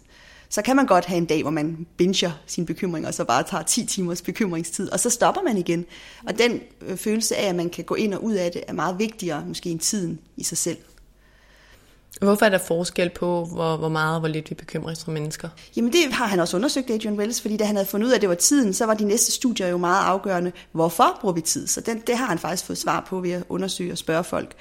så 0.55 0.63
kan 0.63 0.77
man 0.77 0.87
godt 0.87 1.05
have 1.05 1.19
en 1.19 1.25
dag, 1.25 1.43
hvor 1.43 1.51
man 1.51 1.87
binger 1.97 2.31
sine 2.47 2.67
bekymringer, 2.67 3.09
og 3.09 3.15
så 3.15 3.25
bare 3.25 3.43
tager 3.43 3.63
10 3.63 3.87
timers 3.87 4.23
bekymringstid, 4.23 4.91
og 4.93 5.01
så 5.01 5.11
stopper 5.11 5.43
man 5.43 5.59
igen. 5.59 5.87
Og 6.27 6.39
den 6.39 6.61
øh, 6.81 6.97
følelse 6.97 7.37
af, 7.37 7.49
at 7.49 7.55
man 7.55 7.71
kan 7.71 7.85
gå 7.85 7.95
ind 7.95 8.15
og 8.15 8.25
ud 8.25 8.33
af 8.33 8.53
det, 8.53 8.63
er 8.69 8.73
meget 8.73 8.99
vigtigere 8.99 9.45
måske 9.47 9.71
end 9.71 9.81
tiden 9.81 10.19
i 10.37 10.45
sig 10.45 10.59
selv. 10.59 10.77
Hvorfor 12.21 12.47
er 12.47 12.51
der 12.51 12.59
forskel 12.59 13.11
på, 13.11 13.45
hvor, 13.45 13.77
hvor 13.77 13.89
meget 13.89 14.15
og 14.15 14.21
hvor 14.21 14.29
lidt 14.29 14.51
vi 14.51 14.55
bekymrer 14.55 14.91
os 14.91 14.99
som 14.99 15.13
mennesker? 15.13 15.49
Jamen 15.77 15.93
det 15.93 16.13
har 16.13 16.27
han 16.27 16.41
også 16.41 16.57
undersøgt, 16.57 16.91
Adrian 16.91 17.19
Wells, 17.19 17.41
fordi 17.41 17.57
da 17.57 17.65
han 17.65 17.77
havde 17.77 17.89
fundet 17.89 18.07
ud 18.07 18.13
af, 18.13 18.17
at 18.17 18.21
det 18.21 18.29
var 18.29 18.35
tiden, 18.35 18.73
så 18.73 18.87
var 18.87 18.95
de 18.95 19.05
næste 19.05 19.33
studier 19.33 19.69
jo 19.69 19.77
meget 19.77 20.05
afgørende. 20.05 20.53
Hvorfor 20.73 21.19
bruger 21.21 21.35
vi 21.35 21.41
tid? 21.41 21.67
Så 21.67 21.81
den, 21.81 22.03
det 22.07 22.17
har 22.17 22.27
han 22.27 22.39
faktisk 22.39 22.67
fået 22.67 22.79
svar 22.79 23.05
på 23.09 23.21
ved 23.21 23.31
at 23.31 23.45
undersøge 23.49 23.93
og 23.93 23.99
spørge 23.99 24.25
folk 24.25 24.55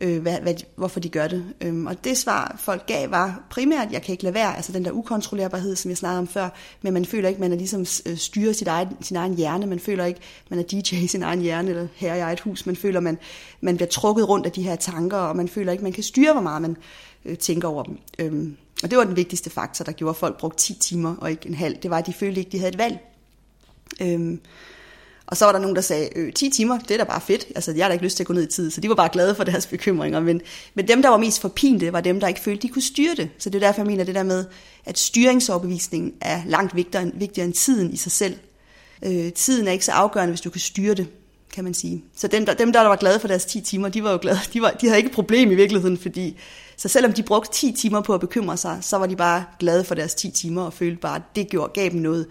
øh, 0.00 0.22
hvad, 0.22 0.40
hvad, 0.40 0.54
hvorfor 0.76 1.00
de 1.00 1.08
gør 1.08 1.28
det. 1.28 1.44
Øhm, 1.60 1.86
og 1.86 2.04
det 2.04 2.18
svar, 2.18 2.56
folk 2.58 2.86
gav, 2.86 3.10
var 3.10 3.42
primært, 3.50 3.92
jeg 3.92 4.02
kan 4.02 4.12
ikke 4.12 4.24
lade 4.24 4.34
være, 4.34 4.56
altså 4.56 4.72
den 4.72 4.84
der 4.84 4.90
ukontrollerbarhed, 4.90 5.76
som 5.76 5.88
jeg 5.88 5.98
snakkede 5.98 6.18
om 6.18 6.28
før, 6.28 6.48
men 6.82 6.92
man 6.92 7.04
føler 7.04 7.28
ikke, 7.28 7.40
man 7.40 7.52
er 7.52 7.56
ligesom 7.56 7.80
øh, 7.80 8.16
styrer 8.16 8.52
sit 8.52 8.68
eget, 8.68 8.88
sin 9.00 9.16
egen 9.16 9.34
hjerne, 9.34 9.66
man 9.66 9.80
føler 9.80 10.04
ikke, 10.04 10.20
man 10.48 10.58
er 10.58 10.62
DJ 10.62 10.94
i 10.94 11.06
sin 11.06 11.22
egen 11.22 11.40
hjerne, 11.40 11.70
eller 11.70 11.86
her 11.94 12.14
i 12.14 12.18
eget 12.18 12.40
hus, 12.40 12.66
man 12.66 12.76
føler, 12.76 13.00
man, 13.00 13.18
man 13.60 13.76
bliver 13.76 13.88
trukket 13.88 14.28
rundt 14.28 14.46
af 14.46 14.52
de 14.52 14.62
her 14.62 14.76
tanker, 14.76 15.16
og 15.16 15.36
man 15.36 15.48
føler 15.48 15.72
ikke, 15.72 15.84
man 15.84 15.92
kan 15.92 16.02
styre, 16.02 16.32
hvor 16.32 16.42
meget 16.42 16.62
man 16.62 16.76
øh, 17.24 17.38
tænker 17.38 17.68
over 17.68 17.82
dem. 17.82 17.98
Øhm, 18.18 18.56
og 18.82 18.90
det 18.90 18.98
var 18.98 19.04
den 19.04 19.16
vigtigste 19.16 19.50
faktor, 19.50 19.84
der 19.84 19.92
gjorde, 19.92 20.10
at 20.10 20.16
folk 20.16 20.38
brugte 20.38 20.58
10 20.58 20.74
timer 20.74 21.16
og 21.16 21.30
ikke 21.30 21.48
en 21.48 21.54
halv. 21.54 21.76
Det 21.82 21.90
var, 21.90 21.98
at 21.98 22.06
de 22.06 22.12
følte 22.12 22.38
ikke, 22.38 22.50
de 22.52 22.58
havde 22.58 22.72
et 22.72 22.78
valg. 22.78 22.98
Øhm, 24.02 24.40
og 25.30 25.36
så 25.36 25.44
var 25.44 25.52
der 25.52 25.58
nogen, 25.58 25.76
der 25.76 25.82
sagde, 25.82 26.08
øh, 26.16 26.32
10 26.32 26.50
timer, 26.50 26.78
det 26.78 26.90
er 26.90 26.98
da 26.98 27.04
bare 27.04 27.20
fedt. 27.20 27.46
Altså, 27.54 27.72
jeg 27.72 27.84
har 27.84 27.88
da 27.88 27.92
ikke 27.92 28.04
lyst 28.04 28.16
til 28.16 28.22
at 28.22 28.26
gå 28.26 28.32
ned 28.32 28.42
i 28.42 28.52
tid, 28.52 28.70
så 28.70 28.80
de 28.80 28.88
var 28.88 28.94
bare 28.94 29.08
glade 29.12 29.34
for 29.34 29.44
deres 29.44 29.66
bekymringer. 29.66 30.20
Men, 30.20 30.40
men 30.74 30.88
dem, 30.88 31.02
der 31.02 31.08
var 31.08 31.16
mest 31.16 31.40
forpinte, 31.40 31.92
var 31.92 32.00
dem, 32.00 32.20
der 32.20 32.28
ikke 32.28 32.40
følte, 32.40 32.62
de 32.62 32.72
kunne 32.72 32.82
styre 32.82 33.14
det. 33.16 33.28
Så 33.38 33.50
det 33.50 33.62
er 33.62 33.66
derfor, 33.66 33.80
jeg 33.80 33.86
mener 33.86 34.04
det 34.04 34.14
der 34.14 34.22
med, 34.22 34.44
at 34.84 34.98
styringsoverbevisningen 34.98 36.12
er 36.20 36.42
langt 36.46 36.76
vigtigere, 36.76 37.10
vigtigere 37.14 37.46
end 37.46 37.54
tiden 37.54 37.92
i 37.92 37.96
sig 37.96 38.12
selv. 38.12 38.36
Øh, 39.04 39.32
tiden 39.32 39.68
er 39.68 39.72
ikke 39.72 39.84
så 39.84 39.92
afgørende, 39.92 40.32
hvis 40.32 40.40
du 40.40 40.50
kan 40.50 40.60
styre 40.60 40.94
det, 40.94 41.06
kan 41.54 41.64
man 41.64 41.74
sige. 41.74 42.04
Så 42.16 42.28
dem 42.28 42.46
der, 42.46 42.54
dem, 42.54 42.72
der 42.72 42.80
var 42.80 42.96
glade 42.96 43.20
for 43.20 43.28
deres 43.28 43.44
10 43.44 43.60
timer, 43.60 43.88
de 43.88 44.04
var 44.04 44.12
jo 44.12 44.18
glade. 44.22 44.38
De, 44.52 44.62
var, 44.62 44.70
de 44.70 44.86
havde 44.86 44.98
ikke 44.98 45.08
et 45.08 45.14
problem 45.14 45.50
i 45.50 45.54
virkeligheden, 45.54 45.98
fordi 45.98 46.38
så 46.76 46.88
selvom 46.88 47.12
de 47.12 47.22
brugte 47.22 47.52
10 47.52 47.72
timer 47.72 48.00
på 48.00 48.14
at 48.14 48.20
bekymre 48.20 48.56
sig, 48.56 48.78
så 48.80 48.96
var 48.96 49.06
de 49.06 49.16
bare 49.16 49.44
glade 49.58 49.84
for 49.84 49.94
deres 49.94 50.14
10 50.14 50.30
timer 50.30 50.62
og 50.62 50.72
følte 50.72 51.00
bare, 51.00 51.16
at 51.16 51.22
det 51.36 51.48
gjorde, 51.48 51.72
gav 51.74 51.90
dem 51.90 52.00
noget 52.00 52.26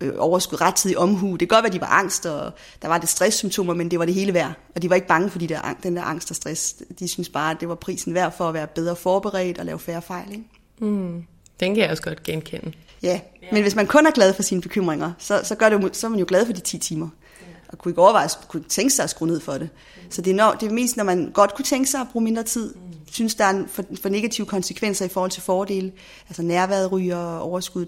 øh, 0.00 0.12
overskud, 0.18 0.60
rettidig 0.60 0.98
omhu. 0.98 1.32
Det 1.32 1.38
kan 1.38 1.48
godt 1.48 1.62
være, 1.62 1.68
at 1.68 1.72
de 1.72 1.80
var 1.80 1.86
angst, 1.86 2.26
og 2.26 2.52
der 2.82 2.88
var 2.88 2.98
det 2.98 3.08
stresssymptomer, 3.08 3.74
men 3.74 3.90
det 3.90 3.98
var 3.98 4.04
det 4.04 4.14
hele 4.14 4.34
værd. 4.34 4.52
Og 4.74 4.82
de 4.82 4.90
var 4.90 4.94
ikke 4.96 5.08
bange 5.08 5.30
for 5.30 5.38
de 5.38 5.46
der, 5.46 5.76
den 5.82 5.96
der 5.96 6.02
angst 6.02 6.30
og 6.30 6.36
stress. 6.36 6.74
De 6.98 7.08
synes 7.08 7.28
bare, 7.28 7.50
at 7.50 7.56
det 7.60 7.68
var 7.68 7.74
prisen 7.74 8.14
værd 8.14 8.36
for 8.36 8.48
at 8.48 8.54
være 8.54 8.66
bedre 8.66 8.96
forberedt 8.96 9.58
og 9.58 9.66
lave 9.66 9.78
færre 9.78 10.02
fejl. 10.02 10.30
Ikke? 10.30 10.44
Mm. 10.78 11.24
Den 11.60 11.74
kan 11.74 11.82
jeg 11.82 11.90
også 11.90 12.02
godt 12.02 12.22
genkende. 12.22 12.72
Ja, 13.02 13.20
men 13.52 13.62
hvis 13.62 13.74
man 13.74 13.86
kun 13.86 14.06
er 14.06 14.10
glad 14.10 14.34
for 14.34 14.42
sine 14.42 14.60
bekymringer, 14.60 15.12
så, 15.18 15.40
så, 15.44 15.54
gør 15.54 15.68
det, 15.68 15.96
så 15.96 16.06
er 16.06 16.08
man 16.08 16.20
jo 16.20 16.24
glad 16.28 16.46
for 16.46 16.52
de 16.52 16.60
10 16.60 16.78
timer. 16.78 17.08
Og 17.68 17.78
kunne 17.78 17.92
ikke 17.92 18.02
overveje, 18.02 18.28
kunne 18.48 18.62
tænke 18.62 18.94
sig 18.94 19.02
at 19.02 19.10
skrue 19.10 19.28
ned 19.28 19.40
for 19.40 19.52
det. 19.52 19.68
Så 20.10 20.22
det 20.22 20.30
er, 20.30 20.34
når, 20.34 20.52
det 20.52 20.68
er 20.68 20.72
mest, 20.72 20.96
når 20.96 21.04
man 21.04 21.30
godt 21.34 21.54
kunne 21.54 21.64
tænke 21.64 21.90
sig 21.90 22.00
at 22.00 22.06
bruge 22.12 22.24
mindre 22.24 22.42
tid, 22.42 22.74
synes, 23.10 23.34
der 23.34 23.44
er 23.44 23.50
en 23.50 23.68
for, 23.68 23.84
for 24.02 24.08
negative 24.08 24.46
konsekvenser 24.46 25.04
i 25.04 25.08
forhold 25.08 25.30
til 25.30 25.42
fordele, 25.42 25.92
altså 26.28 26.42
nærværet 26.42 26.92
ryger 26.92 27.16
og 27.16 27.42
overskud 27.42 27.86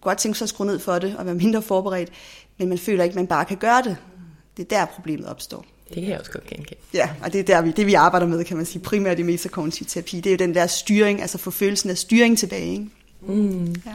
godt 0.00 0.18
tænke 0.18 0.38
sig 0.38 0.44
at 0.44 0.48
skrue 0.48 0.66
ned 0.66 0.78
for 0.78 0.98
det 0.98 1.16
og 1.16 1.26
være 1.26 1.34
mindre 1.34 1.62
forberedt, 1.62 2.10
men 2.58 2.68
man 2.68 2.78
føler 2.78 3.04
ikke, 3.04 3.12
at 3.12 3.16
man 3.16 3.26
bare 3.26 3.44
kan 3.44 3.56
gøre 3.56 3.82
det. 3.82 3.96
Det 4.56 4.72
er 4.72 4.78
der 4.78 4.84
problemet 4.84 5.26
opstår. 5.26 5.64
Det 5.88 5.94
kan 5.94 6.08
jeg 6.08 6.18
også 6.18 6.32
godt 6.32 6.46
genkende. 6.46 6.80
Ja, 6.94 7.10
og 7.22 7.32
det 7.32 7.38
er 7.38 7.44
der, 7.44 7.62
vi, 7.62 7.70
det 7.70 7.86
vi 7.86 7.94
arbejder 7.94 8.26
med, 8.26 8.44
kan 8.44 8.56
man 8.56 8.66
sige, 8.66 8.82
primært 8.82 9.18
i 9.18 9.22
metakognitiv 9.22 9.86
terapi, 9.86 10.16
det 10.16 10.26
er 10.26 10.30
jo 10.30 10.36
den 10.36 10.54
der 10.54 10.66
styring, 10.66 11.20
altså 11.20 11.38
få 11.38 11.50
følelsen 11.50 11.90
af 11.90 11.98
styring 11.98 12.38
tilbage. 12.38 12.72
Ikke? 12.72 12.88
Mm. 13.20 13.74
Ja. 13.86 13.94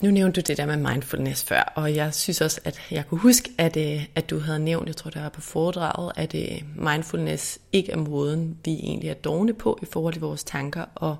Nu 0.00 0.10
nævnte 0.10 0.40
du 0.40 0.44
det 0.46 0.56
der 0.56 0.66
med 0.66 0.76
mindfulness 0.76 1.44
før, 1.44 1.72
og 1.74 1.94
jeg 1.94 2.14
synes 2.14 2.40
også, 2.40 2.60
at 2.64 2.80
jeg 2.90 3.06
kunne 3.08 3.20
huske, 3.20 3.50
at, 3.58 3.76
øh, 3.76 4.04
at 4.14 4.30
du 4.30 4.38
havde 4.38 4.58
nævnt, 4.58 4.86
jeg 4.86 4.96
tror 4.96 5.10
det 5.10 5.22
var 5.22 5.28
på 5.28 5.40
foredraget, 5.40 6.12
at 6.16 6.34
øh, 6.34 6.62
mindfulness 6.74 7.58
ikke 7.72 7.92
er 7.92 7.96
måden, 7.96 8.58
vi 8.64 8.70
egentlig 8.72 9.10
er 9.10 9.14
dogne 9.14 9.54
på 9.54 9.78
i 9.82 9.86
forhold 9.86 10.14
til 10.14 10.20
vores 10.20 10.44
tanker, 10.44 10.84
og 10.94 11.16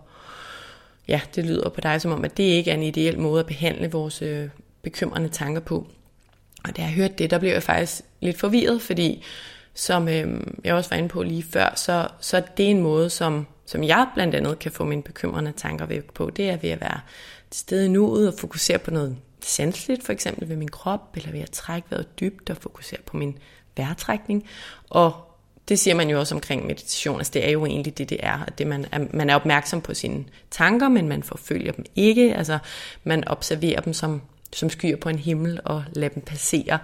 ja, 1.08 1.20
det 1.34 1.46
lyder 1.46 1.68
på 1.68 1.80
dig 1.80 2.00
som 2.00 2.12
om, 2.12 2.24
at 2.24 2.36
det 2.36 2.44
ikke 2.44 2.70
er 2.70 2.74
en 2.74 2.82
ideel 2.82 3.18
måde 3.18 3.40
at 3.40 3.46
behandle 3.46 3.90
vores 3.90 4.22
øh, 4.22 4.48
bekymrende 4.82 5.28
tanker 5.28 5.60
på. 5.60 5.86
Og 6.64 6.76
da 6.76 6.82
jeg 6.82 6.90
hørte 6.90 7.14
det, 7.18 7.30
der 7.30 7.38
blev 7.38 7.50
jeg 7.50 7.62
faktisk 7.62 8.02
lidt 8.20 8.38
forvirret, 8.38 8.82
fordi 8.82 9.24
som 9.74 10.08
øh, 10.08 10.40
jeg 10.64 10.74
også 10.74 10.90
var 10.90 10.96
inde 10.96 11.08
på 11.08 11.22
lige 11.22 11.42
før, 11.42 11.72
så, 11.76 12.08
så 12.20 12.42
det 12.56 12.66
er 12.66 12.70
en 12.70 12.82
måde, 12.82 13.10
som, 13.10 13.46
som 13.66 13.84
jeg 13.84 14.06
blandt 14.14 14.34
andet 14.34 14.58
kan 14.58 14.72
få 14.72 14.84
mine 14.84 15.02
bekymrende 15.02 15.52
tanker 15.52 15.86
væk 15.86 16.12
på, 16.12 16.30
det 16.30 16.50
er 16.50 16.56
ved 16.56 16.70
at 16.70 16.80
være 16.80 17.00
til 17.50 17.60
stede 17.60 17.84
i 17.84 17.88
nuet 17.88 18.28
og 18.28 18.34
fokusere 18.38 18.78
på 18.78 18.90
noget 18.90 19.16
sanseligt, 19.44 20.04
for 20.04 20.12
eksempel 20.12 20.48
ved 20.48 20.56
min 20.56 20.68
krop, 20.68 21.16
eller 21.16 21.32
ved 21.32 21.40
at 21.40 21.50
trække 21.50 21.90
vejret 21.90 22.20
dybt 22.20 22.50
og 22.50 22.56
fokusere 22.56 23.00
på 23.06 23.16
min 23.16 23.38
vejrtrækning. 23.76 24.44
Og 24.90 25.12
det 25.68 25.78
siger 25.78 25.94
man 25.94 26.10
jo 26.10 26.18
også 26.18 26.34
omkring 26.34 26.66
meditation, 26.66 27.18
altså 27.18 27.30
det 27.34 27.46
er 27.46 27.50
jo 27.50 27.66
egentlig 27.66 27.98
det, 27.98 28.10
det 28.10 28.18
er, 28.22 28.44
at 28.46 28.58
det 28.58 28.66
man, 28.66 28.86
er, 28.92 29.06
man 29.12 29.30
er 29.30 29.34
opmærksom 29.34 29.80
på 29.80 29.94
sine 29.94 30.24
tanker, 30.50 30.88
men 30.88 31.08
man 31.08 31.22
forfølger 31.22 31.72
dem 31.72 31.84
ikke, 31.94 32.34
altså 32.34 32.58
man 33.04 33.28
observerer 33.28 33.80
dem 33.80 33.92
som, 33.92 34.22
som 34.52 34.70
skyer 34.70 34.96
på 34.96 35.08
en 35.08 35.18
himmel 35.18 35.60
og 35.64 35.84
lader 35.92 36.14
dem 36.14 36.22
passere. 36.22 36.78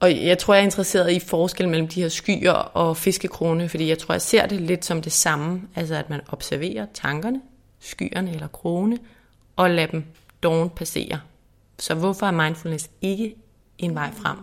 Og 0.00 0.24
jeg 0.24 0.38
tror, 0.38 0.54
jeg 0.54 0.60
er 0.60 0.64
interesseret 0.64 1.12
i 1.12 1.20
forskel 1.20 1.68
mellem 1.68 1.88
de 1.88 2.02
her 2.02 2.08
skyer 2.08 2.52
og 2.52 2.96
fiskekrone, 2.96 3.68
fordi 3.68 3.88
jeg 3.88 3.98
tror, 3.98 4.14
jeg 4.14 4.22
ser 4.22 4.46
det 4.46 4.60
lidt 4.60 4.84
som 4.84 5.02
det 5.02 5.12
samme, 5.12 5.62
altså 5.74 5.94
at 5.94 6.10
man 6.10 6.20
observerer 6.28 6.86
tankerne, 6.94 7.40
skyerne 7.80 8.30
eller 8.30 8.48
krone, 8.48 8.98
og 9.58 9.70
lade 9.70 9.88
dem 9.92 10.04
dårligt 10.42 10.74
passere. 10.74 11.20
Så 11.78 11.94
hvorfor 11.94 12.26
er 12.26 12.30
mindfulness 12.30 12.90
ikke 13.02 13.36
en 13.78 13.94
vej 13.94 14.10
frem? 14.22 14.36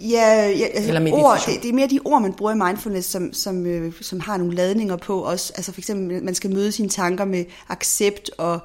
Ja, 0.00 0.48
ja 0.48 0.66
Eller 0.74 1.12
ord, 1.12 1.38
det, 1.46 1.62
det 1.62 1.68
er 1.68 1.72
mere 1.72 1.88
de 1.88 2.00
ord, 2.04 2.22
man 2.22 2.32
bruger 2.32 2.52
i 2.52 2.56
mindfulness, 2.56 3.08
som, 3.08 3.32
som, 3.32 3.66
øh, 3.66 3.92
som 4.00 4.20
har 4.20 4.36
nogle 4.36 4.54
ladninger 4.54 4.96
på 4.96 5.20
også. 5.20 5.52
Altså 5.56 5.72
for 5.72 5.80
eksempel, 5.80 6.24
man 6.24 6.34
skal 6.34 6.54
møde 6.54 6.72
sine 6.72 6.88
tanker 6.88 7.24
med 7.24 7.44
accept 7.68 8.30
og, 8.38 8.58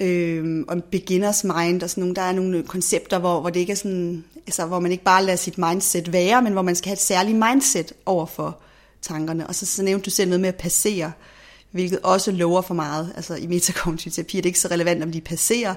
øh, 0.00 0.64
og 0.68 0.84
beginners 0.84 1.44
mind 1.44 1.82
og 1.82 1.90
sådan 1.90 2.00
nogle. 2.00 2.14
Der 2.14 2.22
er 2.22 2.32
nogle 2.32 2.62
koncepter, 2.62 3.18
hvor, 3.18 3.40
hvor 3.40 3.50
det 3.50 3.60
ikke 3.60 3.72
er 3.72 3.76
sådan, 3.76 4.24
altså, 4.46 4.66
hvor 4.66 4.80
man 4.80 4.92
ikke 4.92 5.04
bare 5.04 5.24
lader 5.24 5.36
sit 5.36 5.58
mindset 5.58 6.12
være, 6.12 6.42
men 6.42 6.52
hvor 6.52 6.62
man 6.62 6.76
skal 6.76 6.88
have 6.88 6.94
et 6.94 7.00
særligt 7.00 7.38
mindset 7.38 7.92
over 8.06 8.26
for 8.26 8.58
tankerne. 9.02 9.46
Og 9.46 9.54
så, 9.54 9.66
så 9.66 9.82
nævnte 9.82 10.04
du 10.04 10.10
selv 10.10 10.28
noget 10.28 10.40
med 10.40 10.48
at 10.48 10.56
passere. 10.56 11.06
Øh, 11.06 11.35
hvilket 11.76 11.98
også 12.02 12.32
lover 12.32 12.62
for 12.62 12.74
meget. 12.74 13.12
Altså 13.16 13.34
i 13.34 13.46
metakognitiv 13.46 14.12
terapi 14.12 14.38
er 14.38 14.42
det 14.42 14.48
ikke 14.48 14.60
så 14.60 14.68
relevant, 14.68 15.02
om 15.02 15.12
de 15.12 15.20
passerer. 15.20 15.74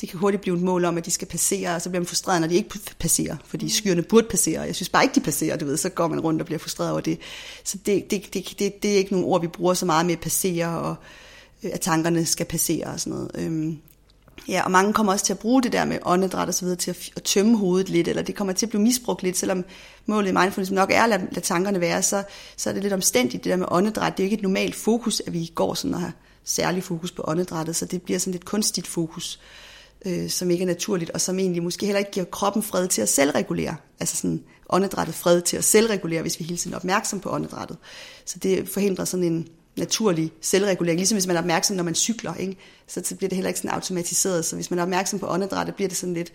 Det 0.00 0.08
kan 0.08 0.18
hurtigt 0.18 0.40
blive 0.42 0.56
et 0.56 0.62
mål 0.62 0.84
om, 0.84 0.98
at 0.98 1.06
de 1.06 1.10
skal 1.10 1.28
passere, 1.28 1.74
og 1.74 1.82
så 1.82 1.90
bliver 1.90 2.00
man 2.00 2.06
frustreret, 2.06 2.40
når 2.40 2.48
de 2.48 2.54
ikke 2.54 2.78
passerer, 2.98 3.36
fordi 3.46 3.68
skyerne 3.68 4.02
burde 4.02 4.26
passere. 4.30 4.60
Jeg 4.60 4.74
synes 4.74 4.88
bare 4.88 5.04
ikke, 5.04 5.14
de 5.14 5.20
passerer, 5.20 5.56
du 5.56 5.64
ved, 5.64 5.76
så 5.76 5.88
går 5.88 6.08
man 6.08 6.20
rundt 6.20 6.40
og 6.40 6.46
bliver 6.46 6.58
frustreret 6.58 6.90
over 6.90 7.00
det. 7.00 7.18
Så 7.64 7.78
det, 7.86 8.10
det, 8.10 8.34
det, 8.34 8.54
det, 8.58 8.82
det 8.82 8.92
er 8.92 8.96
ikke 8.96 9.12
nogle 9.12 9.26
ord, 9.26 9.40
vi 9.40 9.46
bruger 9.46 9.74
så 9.74 9.86
meget 9.86 10.06
med 10.06 10.14
at 10.14 10.20
passere, 10.20 10.78
og 10.78 10.94
øh, 11.62 11.70
at 11.74 11.80
tankerne 11.80 12.26
skal 12.26 12.46
passere 12.46 12.86
og 12.86 13.00
sådan 13.00 13.12
noget. 13.12 13.30
Øhm, 13.34 13.78
Ja, 14.48 14.62
og 14.64 14.70
mange 14.70 14.92
kommer 14.92 15.12
også 15.12 15.24
til 15.24 15.32
at 15.32 15.38
bruge 15.38 15.62
det 15.62 15.72
der 15.72 15.84
med 15.84 15.98
åndedræt 16.02 16.48
og 16.48 16.54
så 16.54 16.64
videre 16.64 16.78
til 16.78 16.90
at, 16.90 17.10
at 17.16 17.22
tømme 17.22 17.58
hovedet 17.58 17.88
lidt, 17.88 18.08
eller 18.08 18.22
det 18.22 18.34
kommer 18.34 18.52
til 18.52 18.66
at 18.66 18.70
blive 18.70 18.82
misbrugt 18.82 19.22
lidt, 19.22 19.36
selvom 19.36 19.64
målet 20.06 20.28
i 20.28 20.32
mindfulness 20.32 20.70
nok 20.70 20.90
er 20.92 21.02
at 21.02 21.08
lade, 21.08 21.28
lade 21.32 21.40
tankerne 21.40 21.80
være, 21.80 22.02
så, 22.02 22.22
så 22.56 22.70
er 22.70 22.74
det 22.74 22.82
lidt 22.82 22.92
omstændigt, 22.92 23.44
det 23.44 23.50
der 23.50 23.56
med 23.56 23.66
åndedræt. 23.70 24.16
Det 24.16 24.22
er 24.22 24.24
jo 24.24 24.26
ikke 24.26 24.36
et 24.36 24.42
normalt 24.42 24.74
fokus, 24.74 25.22
at 25.26 25.32
vi 25.32 25.52
går 25.54 25.74
sådan 25.74 25.94
og 25.94 26.10
særlig 26.44 26.82
fokus 26.82 27.12
på 27.12 27.24
åndedrættet, 27.26 27.76
så 27.76 27.86
det 27.86 28.02
bliver 28.02 28.18
sådan 28.18 28.32
lidt 28.32 28.44
kunstigt 28.44 28.86
fokus, 28.86 29.40
øh, 30.06 30.30
som 30.30 30.50
ikke 30.50 30.62
er 30.62 30.66
naturligt, 30.66 31.10
og 31.10 31.20
som 31.20 31.38
egentlig 31.38 31.62
måske 31.62 31.86
heller 31.86 31.98
ikke 31.98 32.10
giver 32.10 32.26
kroppen 32.26 32.62
fred 32.62 32.88
til 32.88 33.02
at 33.02 33.08
selvregulere. 33.08 33.76
Altså 34.00 34.16
sådan 34.16 34.42
åndedrættet 34.68 35.14
fred 35.14 35.42
til 35.42 35.56
at 35.56 35.64
selvregulere, 35.64 36.22
hvis 36.22 36.38
vi 36.38 36.44
hele 36.44 36.56
tiden 36.56 36.72
er 36.74 36.78
opmærksom 36.78 37.20
på 37.20 37.30
åndedrættet. 37.30 37.76
Så 38.24 38.38
det 38.38 38.68
forhindrer 38.68 39.04
sådan 39.04 39.24
en 39.24 39.48
naturlig 39.76 40.32
selvregulering, 40.40 40.98
ligesom 40.98 41.16
hvis 41.16 41.26
man 41.26 41.36
er 41.36 41.40
opmærksom, 41.40 41.76
når 41.76 41.84
man 41.84 41.94
cykler, 41.94 42.34
ikke? 42.34 42.56
Så, 42.86 43.14
bliver 43.16 43.28
det 43.28 43.36
heller 43.36 43.48
ikke 43.48 43.60
sådan 43.60 43.70
automatiseret, 43.70 44.44
så 44.44 44.56
hvis 44.56 44.70
man 44.70 44.78
er 44.78 44.82
opmærksom 44.82 45.18
på 45.18 45.26
åndedrættet, 45.26 45.74
bliver 45.74 45.88
det 45.88 45.96
sådan 45.96 46.14
lidt, 46.14 46.32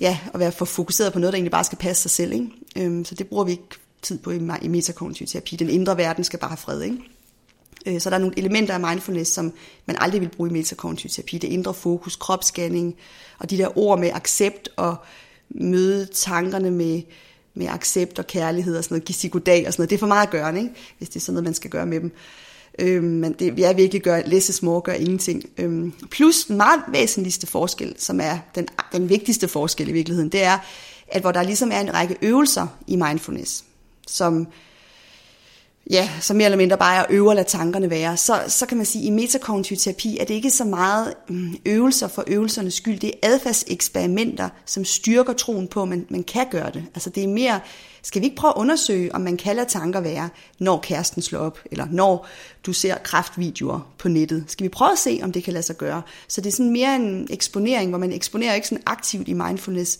ja, 0.00 0.18
at 0.34 0.40
være 0.40 0.52
for 0.52 0.64
fokuseret 0.64 1.12
på 1.12 1.18
noget, 1.18 1.32
der 1.32 1.36
egentlig 1.36 1.50
bare 1.50 1.64
skal 1.64 1.78
passe 1.78 2.02
sig 2.02 2.10
selv, 2.10 2.32
ikke? 2.32 2.48
Øhm, 2.76 3.04
så 3.04 3.14
det 3.14 3.26
bruger 3.26 3.44
vi 3.44 3.50
ikke 3.50 3.64
tid 4.02 4.18
på 4.18 4.30
i, 4.30 4.40
i 4.62 4.68
metakognitiv 4.68 5.26
terapi. 5.26 5.56
Den 5.56 5.70
indre 5.70 5.96
verden 5.96 6.24
skal 6.24 6.38
bare 6.38 6.50
have 6.50 6.56
fred, 6.56 6.82
ikke? 6.82 6.98
Øh, 7.86 8.00
så 8.00 8.10
der 8.10 8.16
er 8.16 8.20
nogle 8.20 8.38
elementer 8.38 8.74
af 8.74 8.80
mindfulness, 8.80 9.32
som 9.32 9.52
man 9.86 9.96
aldrig 10.00 10.20
vil 10.20 10.28
bruge 10.28 10.50
i 10.50 10.52
metakognitiv 10.52 11.10
terapi. 11.10 11.38
Det 11.38 11.48
indre 11.48 11.74
fokus, 11.74 12.16
kropsscanning, 12.16 12.96
og 13.38 13.50
de 13.50 13.58
der 13.58 13.78
ord 13.78 13.98
med 13.98 14.10
accept 14.14 14.68
og 14.76 14.96
møde 15.50 16.06
tankerne 16.06 16.70
med, 16.70 17.02
med 17.58 17.66
accept 17.66 18.18
og 18.18 18.26
kærlighed 18.26 18.76
og 18.76 18.84
sådan 18.84 18.94
noget, 18.94 19.04
give 19.04 19.14
sig 19.14 19.30
goddag 19.30 19.66
og 19.66 19.72
sådan 19.72 19.80
noget. 19.82 19.90
Det 19.90 19.96
er 19.96 20.00
for 20.00 20.06
meget 20.06 20.26
at 20.26 20.32
gøre, 20.32 20.58
ikke? 20.58 20.70
hvis 20.98 21.08
det 21.08 21.16
er 21.16 21.20
sådan 21.20 21.34
noget, 21.34 21.44
man 21.44 21.54
skal 21.54 21.70
gøre 21.70 21.86
med 21.86 22.00
dem. 22.00 22.12
Øhm, 22.78 23.04
men 23.04 23.32
det 23.32 23.58
jeg 23.58 23.70
er 23.70 23.74
virkelig 23.74 24.02
gør, 24.02 24.22
læse 24.26 24.52
små 24.52 24.80
gør 24.80 24.92
ingenting. 24.92 25.44
Øhm, 25.58 25.92
plus 26.10 26.44
den 26.44 26.56
meget 26.56 26.80
væsentligste 26.88 27.46
forskel, 27.46 27.94
som 27.98 28.20
er 28.20 28.38
den, 28.54 28.68
den 28.92 29.08
vigtigste 29.08 29.48
forskel 29.48 29.88
i 29.88 29.92
virkeligheden, 29.92 30.28
det 30.32 30.42
er, 30.42 30.58
at 31.08 31.20
hvor 31.20 31.32
der 31.32 31.42
ligesom 31.42 31.70
er 31.72 31.80
en 31.80 31.94
række 31.94 32.16
øvelser 32.22 32.66
i 32.86 32.96
mindfulness, 32.96 33.64
som 34.06 34.46
ja, 35.90 36.10
så 36.20 36.34
mere 36.34 36.44
eller 36.44 36.56
mindre 36.56 36.78
bare 36.78 36.96
er 36.96 37.00
at 37.02 37.06
øve 37.10 37.30
at 37.30 37.36
lade 37.36 37.48
tankerne 37.48 37.90
være, 37.90 38.16
så, 38.16 38.40
så 38.48 38.66
kan 38.66 38.76
man 38.76 38.86
sige, 38.86 39.02
at 39.02 39.06
i 39.06 39.10
metakognitiv 39.10 39.76
terapi 39.76 40.18
er 40.18 40.24
det 40.24 40.34
ikke 40.34 40.50
så 40.50 40.64
meget 40.64 41.14
mm, 41.28 41.56
øvelser 41.66 42.08
for 42.08 42.24
øvelsernes 42.26 42.74
skyld, 42.74 42.98
det 42.98 43.08
er 43.22 43.28
adfærdseksperimenter, 43.28 44.48
som 44.66 44.84
styrker 44.84 45.32
troen 45.32 45.68
på, 45.68 45.82
at 45.82 45.88
man, 45.88 46.06
man 46.08 46.22
kan 46.22 46.46
gøre 46.50 46.70
det. 46.70 46.84
Altså 46.94 47.10
det 47.10 47.24
er 47.24 47.28
mere, 47.28 47.60
skal 48.02 48.20
vi 48.20 48.26
ikke 48.26 48.36
prøve 48.36 48.52
at 48.56 48.60
undersøge, 48.60 49.14
om 49.14 49.20
man 49.20 49.36
kan 49.36 49.56
lade 49.56 49.68
tanker 49.68 50.00
være, 50.00 50.28
når 50.58 50.80
kæresten 50.80 51.22
slår 51.22 51.40
op, 51.40 51.58
eller 51.70 51.86
når 51.90 52.26
du 52.66 52.72
ser 52.72 52.94
kraftvideoer 52.98 53.92
på 53.98 54.08
nettet. 54.08 54.44
Skal 54.48 54.64
vi 54.64 54.68
prøve 54.68 54.92
at 54.92 54.98
se, 54.98 55.20
om 55.22 55.32
det 55.32 55.44
kan 55.44 55.52
lade 55.52 55.62
sig 55.62 55.76
gøre? 55.76 56.02
Så 56.28 56.40
det 56.40 56.48
er 56.48 56.56
sådan 56.56 56.72
mere 56.72 56.96
en 56.96 57.26
eksponering, 57.30 57.90
hvor 57.90 57.98
man 57.98 58.12
eksponerer 58.12 58.54
ikke 58.54 58.68
sådan 58.68 58.82
aktivt 58.86 59.28
i 59.28 59.32
mindfulness, 59.32 59.98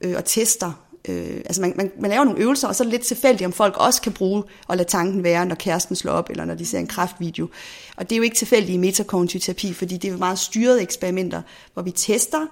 øh, 0.00 0.14
og 0.16 0.24
tester 0.24 0.72
øh, 1.08 1.36
altså 1.36 1.60
man, 1.60 1.72
man, 1.76 1.92
man 2.00 2.10
laver 2.10 2.24
nogle 2.24 2.40
øvelser, 2.40 2.68
og 2.68 2.76
så 2.76 2.82
er 2.82 2.84
det 2.84 2.92
lidt 2.92 3.02
tilfældigt, 3.02 3.46
om 3.46 3.52
folk 3.52 3.76
også 3.76 4.02
kan 4.02 4.12
bruge 4.12 4.42
og 4.66 4.76
lade 4.76 4.88
tanken 4.88 5.24
være, 5.24 5.46
når 5.46 5.54
kæresten 5.54 5.96
slår 5.96 6.12
op, 6.12 6.30
eller 6.30 6.44
når 6.44 6.54
de 6.54 6.66
ser 6.66 6.78
en 6.78 6.86
kraftvideo. 6.86 7.48
Og 7.96 8.10
det 8.10 8.14
er 8.14 8.16
jo 8.16 8.22
ikke 8.22 8.36
tilfældigt 8.36 8.74
i 8.74 8.78
metakognitiv 8.78 9.40
terapi, 9.40 9.72
fordi 9.72 9.96
det 9.96 10.08
er 10.08 10.12
jo 10.12 10.18
meget 10.18 10.38
styrede 10.38 10.82
eksperimenter, 10.82 11.42
hvor 11.74 11.82
vi 11.82 11.90
tester, 11.90 12.46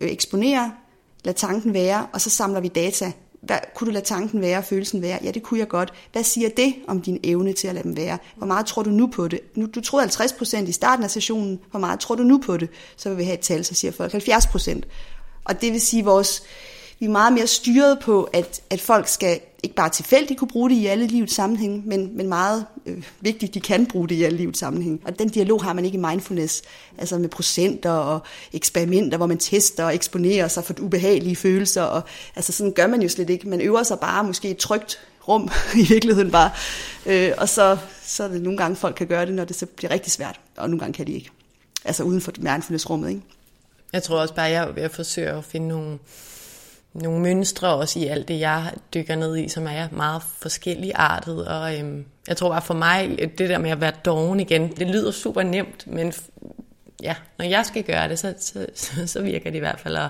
øh, 0.00 0.10
eksponerer, 0.10 0.70
lader 1.24 1.36
tanken 1.36 1.74
være, 1.74 2.06
og 2.12 2.20
så 2.20 2.30
samler 2.30 2.60
vi 2.60 2.68
data. 2.68 3.12
Hvad, 3.40 3.58
kunne 3.74 3.86
du 3.86 3.92
lade 3.92 4.04
tanken 4.04 4.40
være, 4.40 4.58
og 4.58 4.64
følelsen 4.64 5.02
være? 5.02 5.18
Ja, 5.22 5.30
det 5.30 5.42
kunne 5.42 5.60
jeg 5.60 5.68
godt. 5.68 5.92
Hvad 6.12 6.24
siger 6.24 6.48
det 6.48 6.74
om 6.88 7.00
din 7.00 7.20
evne 7.24 7.52
til 7.52 7.68
at 7.68 7.74
lade 7.74 7.84
dem 7.84 7.96
være? 7.96 8.18
Hvor 8.36 8.46
meget 8.46 8.66
tror 8.66 8.82
du 8.82 8.90
nu 8.90 9.06
på 9.06 9.28
det? 9.28 9.40
Nu, 9.54 9.66
du 9.74 9.80
troede 9.80 10.06
50% 10.06 10.68
i 10.68 10.72
starten 10.72 11.04
af 11.04 11.10
sessionen. 11.10 11.60
Hvor 11.70 11.80
meget 11.80 12.00
tror 12.00 12.14
du 12.14 12.22
nu 12.22 12.38
på 12.38 12.56
det? 12.56 12.68
Så 12.96 13.08
vil 13.08 13.18
vi 13.18 13.24
have 13.24 13.34
et 13.34 13.40
tal, 13.40 13.64
så 13.64 13.74
siger 13.74 13.92
folk 13.92 14.14
70%. 14.14 14.80
Og 15.44 15.60
det 15.60 15.72
vil 15.72 15.80
sige, 15.80 16.00
at 16.00 16.06
vores, 16.06 16.42
vi 16.98 17.06
er 17.06 17.10
meget 17.10 17.32
mere 17.32 17.46
styret 17.46 17.98
på, 17.98 18.22
at, 18.32 18.60
at 18.70 18.80
folk 18.80 19.08
skal 19.08 19.40
ikke 19.62 19.76
bare 19.76 19.90
tilfældigt 19.90 20.38
kunne 20.38 20.48
bruge 20.48 20.70
det 20.70 20.76
i 20.76 20.86
alle 20.86 21.06
livets 21.06 21.34
sammenhæng, 21.34 21.86
men, 21.86 22.16
men 22.16 22.28
meget 22.28 22.66
øh, 22.86 23.02
vigtigt, 23.20 23.54
de 23.54 23.60
kan 23.60 23.86
bruge 23.86 24.08
det 24.08 24.14
i 24.14 24.22
alle 24.22 24.38
livets 24.38 24.58
sammenhæng. 24.58 25.00
Og 25.04 25.18
den 25.18 25.28
dialog 25.28 25.64
har 25.64 25.72
man 25.72 25.84
ikke 25.84 25.96
i 25.96 26.00
mindfulness, 26.00 26.62
altså 26.98 27.18
med 27.18 27.28
procenter 27.28 27.90
og 27.90 28.20
eksperimenter, 28.52 29.16
hvor 29.16 29.26
man 29.26 29.38
tester 29.38 29.84
og 29.84 29.94
eksponerer 29.94 30.48
sig 30.48 30.64
for 30.64 30.74
ubehagelige 30.80 31.36
følelser. 31.36 31.82
Og, 31.82 32.02
altså 32.36 32.52
sådan 32.52 32.72
gør 32.72 32.86
man 32.86 33.02
jo 33.02 33.08
slet 33.08 33.30
ikke. 33.30 33.48
Man 33.48 33.60
øver 33.60 33.82
sig 33.82 34.00
bare 34.00 34.24
måske 34.24 34.50
et 34.50 34.56
trygt 34.56 34.98
rum 35.28 35.50
i 35.82 35.86
virkeligheden 35.88 36.30
bare. 36.30 36.50
Øh, 37.06 37.32
og 37.38 37.48
så, 37.48 37.78
så 38.02 38.24
er 38.24 38.28
det 38.28 38.42
nogle 38.42 38.58
gange, 38.58 38.76
folk 38.76 38.94
kan 38.94 39.06
gøre 39.06 39.26
det, 39.26 39.34
når 39.34 39.44
det 39.44 39.56
så 39.56 39.66
bliver 39.66 39.90
rigtig 39.90 40.12
svært, 40.12 40.40
og 40.56 40.70
nogle 40.70 40.80
gange 40.80 40.92
kan 40.92 41.06
de 41.06 41.12
ikke. 41.12 41.30
Altså 41.84 42.02
uden 42.02 42.20
for 42.20 42.32
mindfulness-rummet, 42.38 43.08
ikke? 43.08 43.22
Jeg 43.92 44.02
tror 44.02 44.20
også 44.20 44.34
bare, 44.34 44.46
at 44.46 44.52
jeg, 44.52 44.68
jeg 44.76 44.90
forsøger 44.90 45.38
at 45.38 45.44
finde 45.44 45.68
nogle 45.68 45.98
nogle 47.02 47.20
mønstre 47.20 47.68
også 47.68 47.98
i 47.98 48.06
alt 48.06 48.28
det, 48.28 48.40
jeg 48.40 48.72
dykker 48.94 49.16
ned 49.16 49.36
i, 49.36 49.48
som 49.48 49.66
er 49.66 49.88
meget 49.92 50.22
forskellige 50.38 50.96
artet. 50.96 51.46
Og 51.48 51.78
øhm, 51.78 52.04
jeg 52.28 52.36
tror 52.36 52.48
bare 52.48 52.62
for 52.62 52.74
mig, 52.74 53.18
det 53.38 53.48
der 53.48 53.58
med 53.58 53.70
at 53.70 53.80
være 53.80 53.92
doven 54.04 54.40
igen, 54.40 54.72
det 54.76 54.86
lyder 54.86 55.10
super 55.10 55.42
nemt, 55.42 55.86
men 55.86 56.12
ja, 57.02 57.14
når 57.38 57.44
jeg 57.44 57.66
skal 57.66 57.82
gøre 57.82 58.08
det, 58.08 58.18
så, 58.18 58.34
så, 58.38 58.66
så, 58.74 59.06
så 59.12 59.22
virker 59.22 59.50
det 59.50 59.56
i 59.56 59.60
hvert 59.60 59.80
fald 59.80 59.96
at 59.96 60.08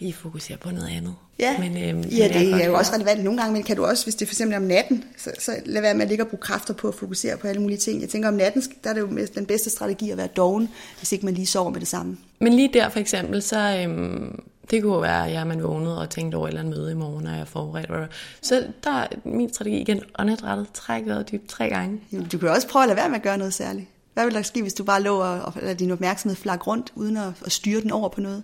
lige 0.00 0.12
fokusere 0.12 0.56
på 0.56 0.70
noget 0.70 0.88
andet. 0.96 1.14
Ja, 1.38 1.58
men, 1.58 1.76
øhm, 1.76 2.00
ja 2.00 2.28
det 2.28 2.50
er, 2.50 2.56
er 2.56 2.66
jo 2.66 2.74
også 2.74 2.94
relevant 2.94 3.24
nogle 3.24 3.40
gange, 3.40 3.52
men 3.52 3.62
kan 3.62 3.76
du 3.76 3.84
også, 3.84 4.04
hvis 4.04 4.14
det 4.14 4.22
er 4.22 4.26
for 4.26 4.34
eksempel 4.34 4.56
om 4.56 4.62
natten, 4.62 5.04
så, 5.16 5.30
så 5.38 5.52
lad 5.66 5.82
være 5.82 5.94
med 5.94 6.02
at 6.02 6.08
ligge 6.08 6.24
og 6.24 6.28
bruge 6.28 6.40
kræfter 6.40 6.74
på 6.74 6.88
at 6.88 6.94
fokusere 6.94 7.36
på 7.36 7.46
alle 7.46 7.62
mulige 7.62 7.78
ting. 7.78 8.00
Jeg 8.00 8.08
tænker 8.08 8.28
om 8.28 8.34
natten, 8.34 8.62
der 8.84 8.90
er 8.90 8.94
det 8.94 9.00
jo 9.00 9.08
den 9.34 9.46
bedste 9.46 9.70
strategi 9.70 10.10
at 10.10 10.16
være 10.16 10.26
doven, 10.26 10.68
hvis 10.98 11.12
ikke 11.12 11.24
man 11.24 11.34
lige 11.34 11.46
sover 11.46 11.70
med 11.70 11.80
det 11.80 11.88
samme. 11.88 12.16
Men 12.40 12.52
lige 12.52 12.70
der 12.72 12.88
for 12.88 12.98
eksempel, 12.98 13.42
så, 13.42 13.82
øhm, 13.82 14.40
det 14.70 14.82
kunne 14.82 15.02
være, 15.02 15.26
at 15.26 15.32
jeg 15.32 15.46
man 15.46 15.62
vågnede 15.62 16.00
og 16.00 16.10
tænkte 16.10 16.36
over 16.36 16.46
et 16.46 16.48
eller 16.48 16.60
andet 16.60 16.78
møde 16.78 16.90
i 16.92 16.94
morgen, 16.94 17.26
og 17.26 17.32
jeg 17.32 17.40
er 17.40 17.44
forberedt. 17.44 18.12
Så 18.42 18.66
der 18.84 18.90
er 18.90 19.06
min 19.24 19.52
strategi 19.52 19.80
igen, 19.80 20.02
åndedrættet, 20.18 20.66
træk 20.74 21.06
vejret 21.06 21.30
dybt 21.32 21.48
tre 21.48 21.68
gange. 21.68 22.00
Du 22.32 22.38
kan 22.38 22.48
også 22.48 22.68
prøve 22.68 22.82
at 22.82 22.88
lade 22.88 22.96
være 22.96 23.08
med 23.08 23.16
at 23.16 23.22
gøre 23.22 23.38
noget 23.38 23.54
særligt. 23.54 23.86
Hvad 24.14 24.24
vil 24.24 24.34
der 24.34 24.42
ske, 24.42 24.62
hvis 24.62 24.74
du 24.74 24.84
bare 24.84 25.02
lå 25.02 25.20
og, 25.20 25.40
og 25.40 25.52
lader 25.62 25.74
din 25.74 25.90
opmærksomhed 25.90 26.36
flag 26.36 26.66
rundt, 26.66 26.92
uden 26.94 27.16
at, 27.16 27.32
at 27.44 27.52
styre 27.52 27.80
den 27.80 27.90
over 27.90 28.08
på 28.08 28.20
noget? 28.20 28.42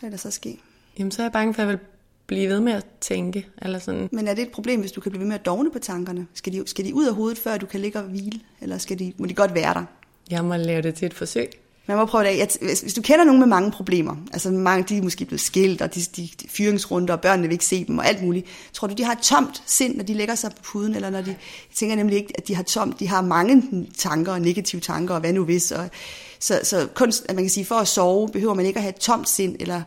Hvad 0.00 0.10
vil 0.10 0.12
der 0.12 0.18
så 0.18 0.30
ske? 0.30 0.60
Jamen, 0.98 1.10
så 1.10 1.22
er 1.22 1.24
jeg 1.24 1.32
bange 1.32 1.54
for, 1.54 1.62
at 1.62 1.68
jeg 1.68 1.72
vil 1.72 1.78
blive 2.26 2.48
ved 2.48 2.60
med 2.60 2.72
at 2.72 2.86
tænke. 3.00 3.46
Eller 3.62 3.78
sådan. 3.78 4.08
Men 4.12 4.28
er 4.28 4.34
det 4.34 4.42
et 4.42 4.50
problem, 4.50 4.80
hvis 4.80 4.92
du 4.92 5.00
kan 5.00 5.10
blive 5.10 5.20
ved 5.20 5.28
med 5.28 5.34
at 5.34 5.46
dogne 5.46 5.70
på 5.70 5.78
tankerne? 5.78 6.26
Skal 6.34 6.52
de, 6.52 6.62
skal 6.66 6.84
de 6.84 6.94
ud 6.94 7.06
af 7.06 7.14
hovedet, 7.14 7.38
før 7.38 7.56
du 7.56 7.66
kan 7.66 7.80
ligge 7.80 7.98
og 7.98 8.04
hvile? 8.04 8.40
Eller 8.60 8.78
skal 8.78 8.98
de, 8.98 9.12
må 9.18 9.26
de 9.26 9.34
godt 9.34 9.54
være 9.54 9.74
der? 9.74 9.84
Jeg 10.30 10.44
må 10.44 10.56
lave 10.56 10.82
det 10.82 10.94
til 10.94 11.06
et 11.06 11.14
forsøg. 11.14 11.50
Man 11.86 11.96
må 11.96 12.06
prøve 12.06 12.24
det 12.24 12.28
af. 12.28 12.48
Hvis, 12.60 12.80
hvis 12.80 12.94
du 12.94 13.02
kender 13.02 13.24
nogen 13.24 13.40
med 13.40 13.46
mange 13.46 13.70
problemer, 13.70 14.16
altså 14.32 14.50
mange, 14.50 14.84
de 14.88 14.98
er 14.98 15.02
måske 15.02 15.24
blevet 15.24 15.40
skilt, 15.40 15.82
og 15.82 15.94
de, 15.94 16.00
de, 16.00 16.28
de 16.42 16.48
fyringsrunder, 16.48 17.14
og 17.14 17.20
børnene 17.20 17.48
vil 17.48 17.52
ikke 17.52 17.64
se 17.64 17.84
dem, 17.84 17.98
og 17.98 18.06
alt 18.06 18.22
muligt. 18.22 18.46
Tror 18.72 18.88
du, 18.88 18.94
de 18.94 19.04
har 19.04 19.12
et 19.12 19.18
tomt 19.18 19.62
sind, 19.66 19.96
når 19.96 20.04
de 20.04 20.14
lægger 20.14 20.34
sig 20.34 20.50
på 20.50 20.62
puden, 20.62 20.94
eller 20.94 21.10
når 21.10 21.20
de, 21.20 21.30
jeg 21.30 21.38
tænker 21.74 21.96
nemlig 21.96 22.16
ikke, 22.16 22.32
at 22.38 22.48
de 22.48 22.54
har 22.54 22.62
tomt, 22.62 23.00
de 23.00 23.08
har 23.08 23.22
mange 23.22 23.86
tanker, 23.98 24.32
og 24.32 24.40
negative 24.40 24.80
tanker, 24.80 25.14
og 25.14 25.20
hvad 25.20 25.32
nu 25.32 25.44
hvis. 25.44 25.72
Og, 25.72 25.90
så, 26.38 26.60
så 26.62 26.88
kunst, 26.94 27.26
at 27.28 27.34
man 27.34 27.44
kan 27.44 27.50
sige, 27.50 27.64
for 27.64 27.74
at 27.74 27.88
sove, 27.88 28.28
behøver 28.28 28.54
man 28.54 28.66
ikke 28.66 28.76
at 28.76 28.82
have 28.82 28.94
et 28.94 29.00
tomt 29.00 29.28
sind, 29.28 29.56
eller 29.60 29.82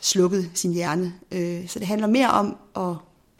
slukket 0.00 0.50
sin 0.54 0.72
hjerne. 0.72 1.12
Øh, 1.32 1.68
så 1.68 1.78
det 1.78 1.86
handler 1.86 2.06
mere 2.06 2.30
om 2.30 2.56
at 2.76 2.94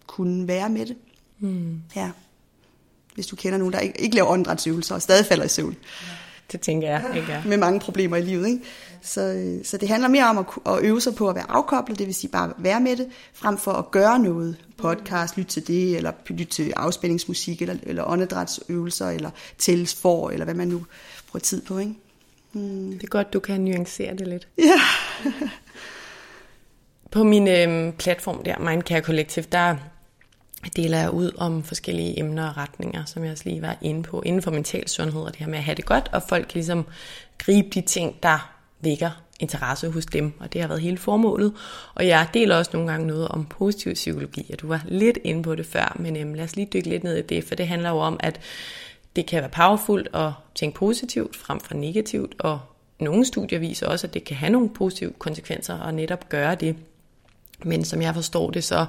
kunne 0.06 0.48
være 0.48 0.68
med 0.68 0.86
det. 0.86 0.96
Mm. 1.38 1.80
Ja. 1.96 2.10
Hvis 3.14 3.26
du 3.26 3.36
kender 3.36 3.58
nogen, 3.58 3.72
der 3.72 3.78
ikke, 3.78 4.00
ikke 4.00 4.14
laver 4.14 4.28
åndedrætsøvelser, 4.28 4.94
og 4.94 5.02
stadig 5.02 5.26
falder 5.26 5.44
i 5.44 5.48
søvn. 5.48 5.76
Ja 6.02 6.14
det 6.52 6.60
tænker 6.60 6.88
jeg, 6.88 7.04
ikke 7.16 7.32
er. 7.32 7.42
Med 7.48 7.56
mange 7.56 7.80
problemer 7.80 8.16
i 8.16 8.22
livet, 8.22 8.46
ikke? 8.46 8.60
Så, 9.02 9.20
øh, 9.20 9.64
så 9.64 9.76
det 9.76 9.88
handler 9.88 10.08
mere 10.08 10.24
om 10.24 10.38
at, 10.38 10.46
at 10.66 10.78
øve 10.82 11.00
sig 11.00 11.14
på 11.14 11.28
at 11.28 11.34
være 11.34 11.50
afkoblet, 11.50 11.98
det 11.98 12.06
vil 12.06 12.14
sige 12.14 12.30
bare 12.30 12.52
være 12.58 12.80
med 12.80 12.96
det, 12.96 13.08
frem 13.34 13.58
for 13.58 13.72
at 13.72 13.90
gøre 13.90 14.18
noget. 14.18 14.56
Podcast, 14.76 15.36
lytte 15.36 15.50
til 15.50 15.66
det, 15.66 15.96
eller 15.96 16.12
lytte 16.26 16.44
til 16.44 16.72
afspændingsmusik, 16.76 17.62
eller, 17.62 17.76
eller 17.82 18.04
åndedrætsøvelser, 18.04 19.08
eller 19.08 19.30
tælles 19.58 19.94
for, 19.94 20.30
eller 20.30 20.44
hvad 20.44 20.54
man 20.54 20.68
nu 20.68 20.86
bruger 21.30 21.40
tid 21.40 21.62
på, 21.62 21.78
ikke? 21.78 21.94
Hmm. 22.52 22.92
Det 22.92 23.02
er 23.02 23.08
godt, 23.08 23.32
du 23.32 23.40
kan 23.40 23.60
nuancere 23.60 24.16
det 24.16 24.28
lidt. 24.28 24.48
Ja. 24.58 24.80
på 27.12 27.24
min 27.24 27.48
øh, 27.48 27.92
platform 27.92 28.42
der, 28.44 28.58
Mindcare 28.58 29.00
Collective, 29.00 29.44
der 29.52 29.76
deler 30.76 30.98
jeg 30.98 31.10
ud 31.10 31.30
om 31.36 31.62
forskellige 31.62 32.18
emner 32.18 32.48
og 32.48 32.56
retninger, 32.56 33.04
som 33.04 33.24
jeg 33.24 33.32
også 33.32 33.44
lige 33.46 33.62
var 33.62 33.76
inde 33.82 34.02
på, 34.02 34.22
inden 34.26 34.42
for 34.42 34.50
mental 34.50 34.88
sundhed, 34.88 35.20
og 35.20 35.32
det 35.32 35.36
her 35.36 35.46
med 35.46 35.58
at 35.58 35.64
have 35.64 35.74
det 35.74 35.84
godt, 35.84 36.08
og 36.12 36.22
folk 36.28 36.46
kan 36.46 36.54
ligesom 36.54 36.86
gribe 37.38 37.68
de 37.74 37.80
ting, 37.80 38.22
der 38.22 38.52
vækker 38.80 39.10
interesse 39.40 39.90
hos 39.90 40.06
dem, 40.06 40.32
og 40.40 40.52
det 40.52 40.60
har 40.60 40.68
været 40.68 40.80
hele 40.80 40.98
formålet. 40.98 41.52
Og 41.94 42.06
jeg 42.06 42.28
deler 42.34 42.56
også 42.56 42.70
nogle 42.74 42.90
gange 42.90 43.06
noget 43.06 43.28
om 43.28 43.46
positiv 43.46 43.94
psykologi, 43.94 44.50
og 44.52 44.60
du 44.60 44.66
var 44.66 44.84
lidt 44.88 45.18
inde 45.24 45.42
på 45.42 45.54
det 45.54 45.66
før, 45.66 45.96
men 45.98 46.16
øhm, 46.16 46.34
lad 46.34 46.44
os 46.44 46.56
lige 46.56 46.68
dykke 46.72 46.88
lidt 46.88 47.04
ned 47.04 47.16
i 47.16 47.22
det, 47.22 47.44
for 47.44 47.54
det 47.54 47.68
handler 47.68 47.90
jo 47.90 47.98
om, 47.98 48.16
at 48.20 48.40
det 49.16 49.26
kan 49.26 49.40
være 49.40 49.50
powerfult 49.50 50.08
at 50.14 50.32
tænke 50.54 50.76
positivt 50.76 51.36
frem 51.36 51.60
for 51.60 51.74
negativt, 51.74 52.34
og 52.38 52.60
nogle 53.00 53.24
studier 53.24 53.58
viser 53.58 53.86
også, 53.86 54.06
at 54.06 54.14
det 54.14 54.24
kan 54.24 54.36
have 54.36 54.52
nogle 54.52 54.68
positive 54.68 55.12
konsekvenser 55.18 55.80
at 55.80 55.94
netop 55.94 56.28
gøre 56.28 56.54
det. 56.54 56.76
Men 57.64 57.84
som 57.84 58.02
jeg 58.02 58.14
forstår 58.14 58.50
det, 58.50 58.64
så 58.64 58.86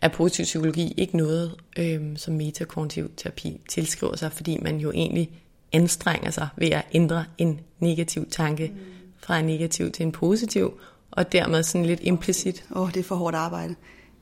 er 0.00 0.08
positiv 0.08 0.44
psykologi 0.44 0.94
ikke 0.96 1.16
noget, 1.16 1.54
øhm, 1.78 2.16
som 2.16 2.34
metakognitiv 2.34 3.10
terapi 3.16 3.60
tilskriver 3.68 4.16
sig, 4.16 4.32
fordi 4.32 4.58
man 4.62 4.76
jo 4.76 4.92
egentlig 4.92 5.30
anstrenger 5.72 6.30
sig 6.30 6.48
ved 6.56 6.70
at 6.70 6.86
ændre 6.92 7.24
en 7.38 7.60
negativ 7.78 8.30
tanke 8.30 8.68
mm. 8.68 8.80
fra 9.18 9.38
en 9.38 9.46
negativ 9.46 9.90
til 9.90 10.06
en 10.06 10.12
positiv, 10.12 10.80
og 11.10 11.32
dermed 11.32 11.62
sådan 11.62 11.86
lidt 11.86 12.00
implicit. 12.02 12.64
Åh, 12.70 12.82
oh, 12.82 12.92
det 12.92 13.00
er 13.00 13.04
for 13.04 13.14
hårdt 13.14 13.36
arbejde. 13.36 13.74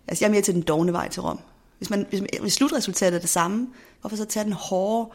Altså, 0.09 0.25
jeg 0.25 0.29
er 0.29 0.33
mere 0.33 0.43
til 0.43 0.55
den 0.55 0.63
dogne 0.63 0.93
vej 0.93 1.09
til 1.09 1.23
Rom. 1.23 1.41
Hvis, 1.79 1.91
man, 1.91 2.07
hvis, 2.09 2.23
hvis 2.41 2.53
slutresultatet 2.53 3.17
er 3.17 3.21
det 3.21 3.29
samme, 3.29 3.69
hvorfor 4.01 4.17
så 4.17 4.25
tage 4.25 4.45
den 4.45 4.53
hårde 4.53 5.11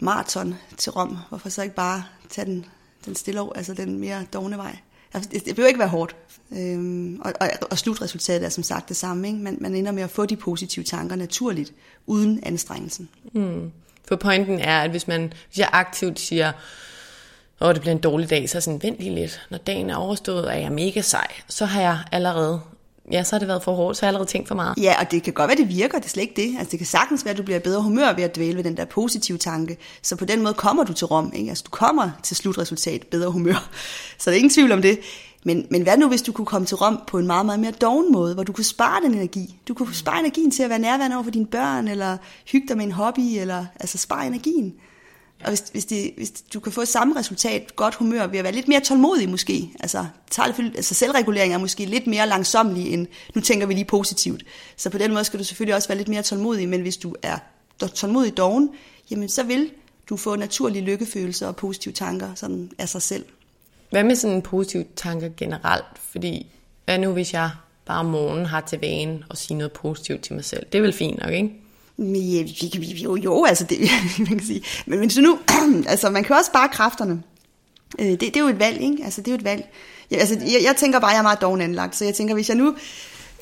maraton 0.00 0.54
til 0.76 0.92
Rom. 0.92 1.18
Hvorfor 1.28 1.48
så 1.48 1.62
ikke 1.62 1.74
bare 1.74 2.04
tage 2.28 2.44
den, 2.44 2.66
den 3.04 3.14
stille 3.14 3.56
altså 3.56 3.74
den 3.74 3.98
mere 3.98 4.26
dogne 4.32 4.56
vej? 4.56 4.76
Altså, 5.14 5.30
det, 5.32 5.44
behøver 5.44 5.68
ikke 5.68 5.80
være 5.80 5.88
hårdt. 5.88 6.16
Øhm, 6.52 7.20
og, 7.20 7.32
og, 7.40 7.48
og 7.70 7.78
slutresultatet 7.78 8.46
er 8.46 8.50
som 8.50 8.62
sagt 8.62 8.88
det 8.88 8.96
samme. 8.96 9.28
Ikke? 9.28 9.38
Man, 9.38 9.58
man 9.60 9.74
ender 9.74 9.92
med 9.92 10.02
at 10.02 10.10
få 10.10 10.26
de 10.26 10.36
positive 10.36 10.84
tanker 10.84 11.16
naturligt, 11.16 11.72
uden 12.06 12.40
anstrengelsen. 12.42 13.08
Mm. 13.32 13.72
For 14.08 14.16
pointen 14.16 14.60
er, 14.60 14.80
at 14.80 14.90
hvis 14.90 15.08
man 15.08 15.32
hvis 15.48 15.58
jeg 15.58 15.68
aktivt 15.72 16.20
siger, 16.20 16.52
åh, 17.60 17.74
det 17.74 17.80
bliver 17.80 17.94
en 17.94 18.00
dårlig 18.00 18.30
dag, 18.30 18.50
så 18.50 18.58
er 18.58 18.60
sådan, 18.60 18.82
vent 18.82 18.98
lige 18.98 19.14
lidt. 19.14 19.46
Når 19.50 19.58
dagen 19.58 19.90
er 19.90 19.96
overstået, 19.96 20.48
er 20.48 20.56
jeg 20.56 20.64
er 20.64 20.70
mega 20.70 21.00
sej, 21.00 21.26
så 21.48 21.64
har 21.64 21.80
jeg 21.80 21.98
allerede 22.12 22.60
ja, 23.12 23.24
så 23.24 23.34
har 23.34 23.38
det 23.38 23.48
været 23.48 23.62
for 23.62 23.74
hårdt, 23.74 23.96
så 23.96 24.02
har 24.02 24.06
jeg 24.06 24.10
allerede 24.10 24.30
tænkt 24.30 24.48
for 24.48 24.54
meget. 24.54 24.74
Ja, 24.82 25.00
og 25.00 25.10
det 25.10 25.22
kan 25.22 25.32
godt 25.32 25.48
være, 25.48 25.56
det 25.56 25.68
virker, 25.68 25.98
det 25.98 26.04
er 26.04 26.08
slet 26.08 26.22
ikke 26.22 26.42
det. 26.42 26.58
Altså, 26.58 26.70
det 26.70 26.78
kan 26.78 26.86
sagtens 26.86 27.24
være, 27.24 27.32
at 27.32 27.38
du 27.38 27.42
bliver 27.42 27.58
bedre 27.58 27.82
humør 27.82 28.12
ved 28.12 28.24
at 28.24 28.36
dvæle 28.36 28.56
ved 28.56 28.64
den 28.64 28.76
der 28.76 28.84
positive 28.84 29.38
tanke. 29.38 29.76
Så 30.02 30.16
på 30.16 30.24
den 30.24 30.42
måde 30.42 30.54
kommer 30.54 30.84
du 30.84 30.92
til 30.92 31.06
Rom. 31.06 31.32
Ikke? 31.34 31.48
Altså, 31.48 31.64
du 31.66 31.70
kommer 31.70 32.10
til 32.22 32.36
slutresultat 32.36 33.06
bedre 33.10 33.30
humør. 33.30 33.68
Så 34.18 34.30
der 34.30 34.34
er 34.34 34.36
ingen 34.36 34.50
tvivl 34.50 34.72
om 34.72 34.82
det. 34.82 34.98
Men, 35.44 35.66
men 35.70 35.82
hvad 35.82 35.96
nu, 35.96 36.08
hvis 36.08 36.22
du 36.22 36.32
kunne 36.32 36.46
komme 36.46 36.66
til 36.66 36.76
Rom 36.76 37.00
på 37.06 37.18
en 37.18 37.26
meget, 37.26 37.46
meget 37.46 37.60
mere 37.60 37.70
doven 37.70 38.12
måde, 38.12 38.34
hvor 38.34 38.42
du 38.42 38.52
kunne 38.52 38.64
spare 38.64 39.02
den 39.02 39.14
energi? 39.14 39.56
Du 39.68 39.74
kunne 39.74 39.94
spare 39.94 40.20
energien 40.20 40.50
til 40.50 40.62
at 40.62 40.70
være 40.70 40.78
nærværende 40.78 41.16
over 41.16 41.24
for 41.24 41.30
dine 41.30 41.46
børn, 41.46 41.88
eller 41.88 42.16
hygge 42.52 42.68
dig 42.68 42.76
med 42.76 42.84
en 42.84 42.92
hobby, 42.92 43.20
eller 43.20 43.66
altså 43.80 43.98
spare 43.98 44.26
energien. 44.26 44.74
Og 45.44 45.48
hvis, 45.48 45.60
hvis, 45.72 45.84
de, 45.84 46.12
hvis 46.16 46.30
du 46.30 46.60
kan 46.60 46.72
få 46.72 46.84
samme 46.84 47.16
resultat, 47.18 47.76
godt 47.76 47.94
humør, 47.94 48.26
ved 48.26 48.38
at 48.38 48.44
være 48.44 48.52
lidt 48.52 48.68
mere 48.68 48.80
tålmodig 48.80 49.28
måske, 49.28 49.70
altså, 49.80 50.06
altså 50.76 50.94
selvregulering 50.94 51.54
er 51.54 51.58
måske 51.58 51.84
lidt 51.84 52.06
mere 52.06 52.28
langsomlig 52.28 52.92
end, 52.92 53.06
nu 53.34 53.40
tænker 53.40 53.66
vi 53.66 53.74
lige 53.74 53.84
positivt. 53.84 54.44
Så 54.76 54.90
på 54.90 54.98
den 54.98 55.12
måde 55.12 55.24
skal 55.24 55.38
du 55.38 55.44
selvfølgelig 55.44 55.74
også 55.74 55.88
være 55.88 55.98
lidt 55.98 56.08
mere 56.08 56.22
tålmodig, 56.22 56.68
men 56.68 56.80
hvis 56.80 56.96
du 56.96 57.14
er 57.22 57.38
tålmodig 57.94 58.36
doven, 58.36 58.70
jamen 59.10 59.28
så 59.28 59.42
vil 59.42 59.70
du 60.08 60.16
få 60.16 60.36
naturlige 60.36 60.84
lykkefølelser 60.84 61.46
og 61.46 61.56
positive 61.56 61.94
tanker 61.94 62.34
sådan 62.34 62.70
af 62.78 62.88
sig 62.88 63.02
selv. 63.02 63.24
Hvad 63.90 64.04
med 64.04 64.16
sådan 64.16 64.42
positive 64.42 64.84
tanker 64.96 65.28
generelt? 65.36 65.98
Fordi 66.10 66.46
hvad 66.84 66.98
nu 66.98 67.12
hvis 67.12 67.32
jeg 67.32 67.50
bare 67.86 68.00
om 68.00 68.06
morgenen 68.06 68.46
har 68.46 68.60
til 68.60 68.80
vane 68.80 69.24
at 69.30 69.38
sige 69.38 69.58
noget 69.58 69.72
positivt 69.72 70.22
til 70.22 70.34
mig 70.34 70.44
selv? 70.44 70.66
Det 70.72 70.78
er 70.78 70.82
vel 70.82 70.92
fint 70.92 71.18
nok, 71.18 71.32
ikke? 71.32 71.67
Øh, 71.98 73.04
jo, 73.04 73.16
jo, 73.16 73.44
altså 73.44 73.64
det, 73.64 73.78
man 74.18 74.38
kan 74.38 74.46
sige. 74.46 74.62
Men 74.86 74.98
hvis 74.98 75.14
du 75.14 75.20
nu, 75.20 75.38
altså 75.92 76.10
man 76.10 76.24
kan 76.24 76.36
også 76.36 76.52
bare 76.52 76.68
kræfterne. 76.68 77.22
Øh, 77.98 78.06
det, 78.06 78.20
det 78.20 78.36
er 78.36 78.40
jo 78.40 78.48
et 78.48 78.58
valg, 78.58 78.80
ikke? 78.80 79.04
Altså 79.04 79.20
det 79.20 79.28
er 79.28 79.32
jo 79.32 79.38
et 79.38 79.44
valg. 79.44 79.64
Ja, 80.10 80.16
altså, 80.16 80.34
jeg, 80.34 80.60
jeg 80.62 80.76
tænker 80.76 81.00
bare, 81.00 81.10
at 81.10 81.14
jeg 81.14 81.18
er 81.18 81.22
meget 81.22 81.40
doven 81.40 81.60
anlagt, 81.60 81.96
så 81.96 82.04
jeg 82.04 82.14
tænker, 82.14 82.34
hvis 82.34 82.48
jeg 82.48 82.56
nu, 82.56 82.76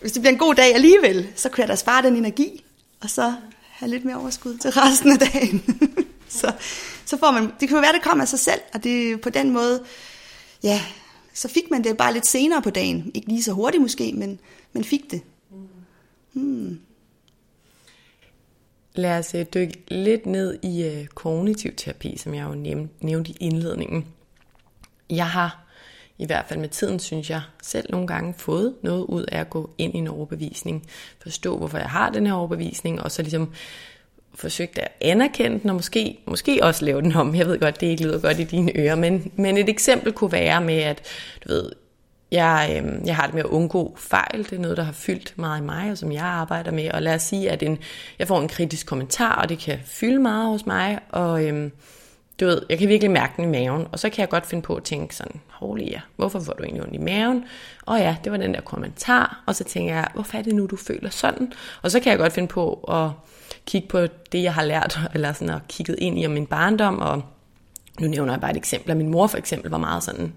hvis 0.01 0.13
det 0.13 0.23
bliver 0.23 0.33
en 0.33 0.39
god 0.39 0.55
dag 0.55 0.75
alligevel, 0.75 1.29
så 1.37 1.49
kan 1.49 1.63
jeg 1.63 1.69
da 1.69 1.77
spare 1.77 2.03
den 2.03 2.17
energi, 2.17 2.65
og 3.01 3.11
så 3.11 3.35
have 3.61 3.91
lidt 3.91 4.05
mere 4.05 4.17
overskud 4.17 4.57
til 4.57 4.71
resten 4.71 5.13
af 5.13 5.19
dagen. 5.19 5.65
så, 6.41 6.53
så 7.05 7.17
får 7.17 7.31
man, 7.31 7.43
det 7.43 7.69
kan 7.69 7.77
jo 7.77 7.81
være, 7.81 7.93
det 7.93 8.03
kommer 8.03 8.23
af 8.25 8.29
sig 8.29 8.39
selv, 8.39 8.61
og 8.75 8.85
det 8.85 9.21
på 9.21 9.31
den 9.31 9.51
måde, 9.51 9.83
ja, 10.63 10.83
så 11.35 11.49
fik 11.49 11.71
man 11.71 11.85
det 11.85 11.97
bare 11.97 12.13
lidt 12.13 12.27
senere 12.27 12.63
på 12.63 12.71
dagen. 12.71 13.11
Ikke 13.15 13.29
lige 13.29 13.43
så 13.43 13.53
hurtigt 13.53 13.83
måske, 13.83 14.13
men, 14.13 14.39
men 14.73 14.85
fik 14.85 15.11
det. 15.11 15.21
Hmm. 16.33 16.79
Lad 18.97 19.19
os 19.19 19.35
øh, 19.35 19.47
dykke 19.55 19.83
lidt 19.89 20.27
ned 20.27 20.59
i 20.63 20.85
øh, 20.85 21.07
kognitiv 21.07 21.73
terapi, 21.77 22.17
som 22.17 22.35
jeg 22.35 22.47
jo 22.49 22.89
nævnte 23.01 23.31
i 23.31 23.37
indledningen. 23.41 24.07
Jeg 25.11 25.29
har 25.29 25.67
i 26.19 26.27
hvert 26.27 26.45
fald 26.49 26.61
med 26.61 26.69
tiden, 26.69 26.99
synes 26.99 27.31
jeg, 27.31 27.43
selv 27.63 27.87
nogle 27.91 28.07
gange 28.07 28.35
fået 28.39 28.75
noget 28.83 29.05
ud 29.05 29.25
af 29.33 29.41
at 29.41 29.51
gå 29.51 29.71
ind 29.79 29.95
i 29.95 29.99
en 29.99 30.09
overbevisning. 30.09 30.87
Forstå, 31.23 31.59
hvorfor 31.59 31.79
jeg 31.79 31.91
har 31.91 32.11
den 32.11 32.27
her 32.27 32.33
overbevisning, 32.33 33.03
og 33.03 33.13
så 33.13 33.23
ligesom 33.23 33.53
forsøgt 34.35 34.79
at 34.79 34.89
anerkende 35.01 35.59
den, 35.59 35.71
og 35.71 35.77
måske, 35.77 36.19
måske 36.27 36.59
også 36.63 36.85
lave 36.85 37.03
den 37.03 37.13
om. 37.17 37.35
Jeg 37.35 37.47
ved 37.47 37.61
godt, 37.61 37.81
det 37.81 37.87
ikke 37.87 38.03
lyder 38.03 38.21
godt 38.21 38.41
i 38.41 38.45
dine 38.45 38.79
ører, 38.79 38.95
men, 38.95 39.33
men 39.37 39.59
et 39.59 39.69
eksempel 39.69 40.13
kunne 40.13 40.33
være 40.33 40.61
med, 40.61 40.79
at 40.79 41.03
du 41.45 41.53
ved, 41.53 41.73
jeg, 42.31 42.83
øh, 42.85 43.07
jeg 43.07 43.17
har 43.17 43.27
det 43.27 43.35
med 43.35 43.43
at 43.43 43.49
undgå 43.49 43.97
fejl. 43.99 44.45
Det 44.45 44.53
er 44.53 44.59
noget, 44.59 44.77
der 44.77 44.83
har 44.83 44.93
fyldt 44.93 45.39
meget 45.39 45.61
i 45.61 45.65
mig, 45.65 45.91
og 45.91 45.99
som 45.99 46.13
jeg 46.13 46.25
arbejder 46.25 46.71
med. 46.71 46.91
Og 46.91 47.03
lad 47.03 47.15
os 47.15 47.23
sige, 47.23 47.51
at 47.51 47.63
en, 47.63 47.79
jeg 48.19 48.29
får 48.29 48.41
en 48.41 48.49
kritisk 48.49 48.87
kommentar, 48.87 49.35
og 49.43 49.49
det 49.49 49.59
kan 49.59 49.79
fylde 49.85 50.19
meget 50.19 50.47
hos 50.47 50.67
mig. 50.67 50.99
Og 51.09 51.45
øh, 51.45 51.71
du 52.41 52.47
ved, 52.47 52.63
jeg 52.71 52.79
kan 52.79 52.89
virkelig 52.89 53.11
mærke 53.11 53.33
den 53.37 53.45
i 53.45 53.49
maven. 53.49 53.87
Og 53.93 53.99
så 53.99 54.11
kan 54.11 54.21
jeg 54.21 54.29
godt 54.29 54.47
finde 54.47 54.63
på 54.63 54.75
at 54.75 54.83
tænke 54.85 55.17
sådan, 55.17 55.41
holy 55.49 55.91
ja, 55.91 56.01
hvorfor 56.17 56.41
får 56.41 56.53
du 56.53 56.63
egentlig 56.63 56.83
ondt 56.83 56.95
i 56.95 56.99
maven? 56.99 57.45
Og 57.87 57.99
ja, 57.99 58.17
det 58.25 58.33
var 58.33 58.39
den 58.39 58.55
der 58.55 58.61
kommentar. 58.61 59.43
Og 59.47 59.55
så 59.55 59.65
tænker 59.65 59.95
jeg, 59.95 60.09
hvorfor 60.15 60.39
er 60.39 60.43
det 60.43 60.55
nu, 60.55 60.67
du 60.67 60.77
føler 60.77 61.11
sådan? 61.11 61.53
Og 61.83 61.91
så 61.91 62.01
kan 62.01 62.11
jeg 62.11 62.19
godt 62.19 62.33
finde 62.33 62.49
på 62.49 62.73
at 62.73 63.11
kigge 63.67 63.89
på 63.89 64.07
det, 64.33 64.43
jeg 64.43 64.55
har 64.55 64.65
lært, 64.65 65.01
eller 65.15 65.33
sådan 65.33 65.55
at 65.55 65.69
kigget 65.69 65.97
ind 65.99 66.19
i 66.19 66.27
om 66.27 66.33
min 66.33 66.47
barndom, 66.47 66.99
og 66.99 67.23
nu 68.01 68.09
nævner 68.09 68.33
jeg 68.33 68.41
bare 68.41 68.51
et 68.51 68.57
eksempel, 68.57 68.91
at 68.91 68.97
min 68.97 69.09
mor 69.09 69.27
for 69.27 69.39
eksempel 69.39 69.71
var 69.71 69.79
meget 69.79 70.03
sådan 70.03 70.33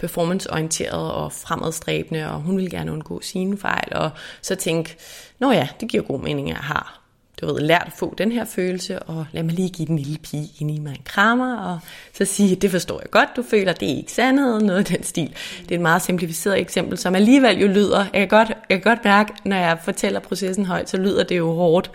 performanceorienteret 0.00 1.12
og 1.12 1.32
fremadstræbende, 1.32 2.30
og 2.30 2.40
hun 2.40 2.56
ville 2.56 2.70
gerne 2.70 2.92
undgå 2.92 3.20
sine 3.22 3.58
fejl, 3.58 3.88
og 3.92 4.10
så 4.42 4.54
tænke, 4.54 4.96
nå 5.38 5.52
ja, 5.52 5.68
det 5.80 5.88
giver 5.88 6.02
god 6.02 6.20
mening, 6.20 6.50
at 6.50 6.56
jeg 6.56 6.64
har 6.64 7.00
du 7.40 7.46
ved, 7.46 7.60
lært 7.60 7.84
at 7.86 7.92
få 7.92 8.14
den 8.18 8.32
her 8.32 8.44
følelse, 8.44 8.98
og 8.98 9.26
lad 9.32 9.42
mig 9.42 9.54
lige 9.54 9.68
give 9.68 9.86
den 9.86 9.96
lille 9.96 10.18
pige 10.18 10.48
ind 10.60 10.70
i 10.70 10.78
mig 10.78 10.90
en 10.90 11.02
krammer, 11.04 11.56
og 11.56 11.78
så 12.14 12.24
sige, 12.24 12.56
det 12.56 12.70
forstår 12.70 13.00
jeg 13.00 13.10
godt, 13.10 13.28
du 13.36 13.42
føler, 13.42 13.72
det 13.72 13.92
er 13.92 13.96
ikke 13.96 14.12
sandhed, 14.12 14.60
noget 14.60 14.78
af 14.78 14.84
den 14.84 15.02
stil. 15.02 15.34
Det 15.62 15.70
er 15.70 15.74
et 15.74 15.80
meget 15.80 16.02
simplificeret 16.02 16.60
eksempel, 16.60 16.98
som 16.98 17.14
alligevel 17.14 17.58
jo 17.58 17.66
lyder, 17.66 17.98
jeg 17.98 18.20
kan 18.20 18.28
godt, 18.28 18.48
jeg 18.48 18.56
kan 18.68 18.80
godt 18.80 19.04
mærke, 19.04 19.32
når 19.44 19.56
jeg 19.56 19.78
fortæller 19.84 20.20
processen 20.20 20.66
højt, 20.66 20.90
så 20.90 20.96
lyder 20.96 21.24
det 21.24 21.38
jo 21.38 21.52
hårdt, 21.52 21.90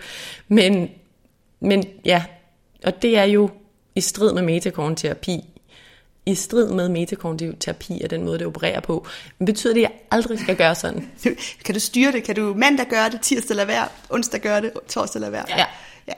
men, 0.48 0.88
men 1.60 1.84
ja, 2.04 2.24
og 2.84 3.02
det 3.02 3.18
er 3.18 3.24
jo 3.24 3.50
i 3.94 4.00
strid 4.00 4.32
med 4.32 4.42
metakognitiv 4.42 5.10
i 6.26 6.34
strid 6.34 6.70
med 6.70 6.88
metakognitiv 6.88 7.54
terapi 7.60 8.00
og 8.04 8.10
den 8.10 8.24
måde, 8.24 8.38
det 8.38 8.46
opererer 8.46 8.80
på. 8.80 9.06
Men 9.38 9.46
betyder 9.46 9.74
det, 9.74 9.80
at 9.80 9.90
jeg 9.90 10.00
aldrig 10.10 10.38
skal 10.38 10.56
gøre 10.56 10.74
sådan? 10.74 11.10
kan 11.64 11.74
du 11.74 11.80
styre 11.80 12.12
det? 12.12 12.24
Kan 12.24 12.36
du 12.36 12.54
mandag 12.56 12.86
gøre 12.86 13.10
det, 13.10 13.20
tirsdag 13.20 13.56
lade 13.56 13.68
være, 13.68 13.88
onsdag 14.10 14.40
gøre 14.40 14.60
det, 14.60 14.72
torsdag 14.88 15.20
lade 15.20 15.32
være? 15.32 15.44
Ja. 15.48 15.64
ja. 16.08 16.14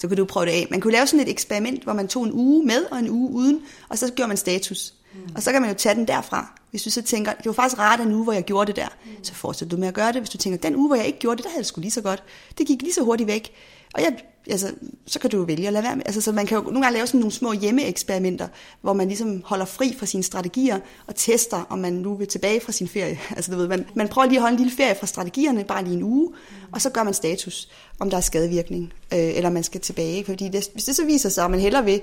Så 0.00 0.08
kan 0.08 0.16
du 0.16 0.24
prøve 0.24 0.46
det 0.46 0.52
af. 0.52 0.66
Man 0.70 0.80
kunne 0.80 0.92
lave 0.92 1.06
sådan 1.06 1.20
et 1.26 1.30
eksperiment, 1.30 1.84
hvor 1.84 1.92
man 1.92 2.08
tog 2.08 2.24
en 2.24 2.32
uge 2.32 2.66
med 2.66 2.84
og 2.90 2.98
en 2.98 3.10
uge 3.10 3.30
uden, 3.30 3.60
og 3.88 3.98
så 3.98 4.12
gjorde 4.12 4.28
man 4.28 4.36
status. 4.36 4.94
Mm. 5.14 5.20
Og 5.36 5.42
så 5.42 5.52
kan 5.52 5.62
man 5.62 5.70
jo 5.70 5.76
tage 5.76 5.94
den 5.94 6.08
derfra. 6.08 6.58
Hvis 6.70 6.82
du 6.82 6.90
så 6.90 7.02
tænker, 7.02 7.32
det 7.32 7.46
var 7.46 7.52
faktisk 7.52 7.78
rart 7.78 8.00
en 8.00 8.12
uge, 8.12 8.24
hvor 8.24 8.32
jeg 8.32 8.44
gjorde 8.44 8.66
det 8.66 8.76
der, 8.76 8.88
mm. 9.04 9.24
så 9.24 9.34
fortsætter 9.34 9.76
du 9.76 9.80
med 9.80 9.88
at 9.88 9.94
gøre 9.94 10.12
det. 10.12 10.20
Hvis 10.20 10.30
du 10.30 10.38
tænker, 10.38 10.58
den 10.58 10.76
uge, 10.76 10.88
hvor 10.88 10.96
jeg 10.96 11.06
ikke 11.06 11.18
gjorde 11.18 11.36
det, 11.36 11.44
der 11.44 11.50
havde 11.50 11.62
det 11.62 11.66
sgu 11.66 11.80
lige 11.80 11.90
så 11.90 12.00
godt. 12.00 12.22
Det 12.58 12.66
gik 12.66 12.82
lige 12.82 12.94
så 12.94 13.02
hurtigt 13.02 13.26
væk. 13.26 13.52
Og 13.94 14.02
jeg, 14.02 14.16
altså, 14.50 14.72
så 15.06 15.18
kan 15.18 15.30
du 15.30 15.36
jo 15.36 15.42
vælge 15.42 15.66
at 15.66 15.72
lade 15.72 15.84
være 15.84 15.96
med. 15.96 16.02
Altså, 16.06 16.20
så 16.20 16.32
man 16.32 16.46
kan 16.46 16.58
jo 16.58 16.62
nogle 16.62 16.82
gange 16.82 16.94
lave 16.94 17.06
sådan 17.06 17.20
nogle 17.20 17.32
små 17.32 17.52
hjemmeeksperimenter, 17.52 18.48
hvor 18.80 18.92
man 18.92 19.08
ligesom 19.08 19.42
holder 19.44 19.64
fri 19.64 19.94
fra 19.98 20.06
sine 20.06 20.22
strategier 20.22 20.78
og 21.06 21.14
tester, 21.14 21.66
om 21.68 21.78
man 21.78 21.92
nu 21.92 22.14
vil 22.14 22.26
tilbage 22.26 22.60
fra 22.60 22.72
sin 22.72 22.88
ferie. 22.88 23.18
Altså, 23.36 23.52
du 23.52 23.56
ved, 23.58 23.68
man, 23.68 23.86
man 23.94 24.08
prøver 24.08 24.28
lige 24.28 24.38
at 24.38 24.42
holde 24.42 24.54
en 24.54 24.60
lille 24.60 24.76
ferie 24.76 24.94
fra 24.94 25.06
strategierne, 25.06 25.64
bare 25.64 25.84
lige 25.84 25.96
en 25.96 26.02
uge, 26.02 26.32
og 26.72 26.82
så 26.82 26.90
gør 26.90 27.02
man 27.02 27.14
status, 27.14 27.68
om 27.98 28.10
der 28.10 28.16
er 28.16 28.20
skadevirkning, 28.20 28.92
øh, 29.12 29.18
eller 29.18 29.50
man 29.50 29.62
skal 29.62 29.80
tilbage. 29.80 30.24
Fordi 30.24 30.48
det, 30.48 30.70
hvis 30.72 30.84
det 30.84 30.96
så 30.96 31.04
viser 31.04 31.28
sig, 31.28 31.44
at 31.44 31.50
man 31.50 31.60
hellere 31.60 31.84
vil 31.84 32.00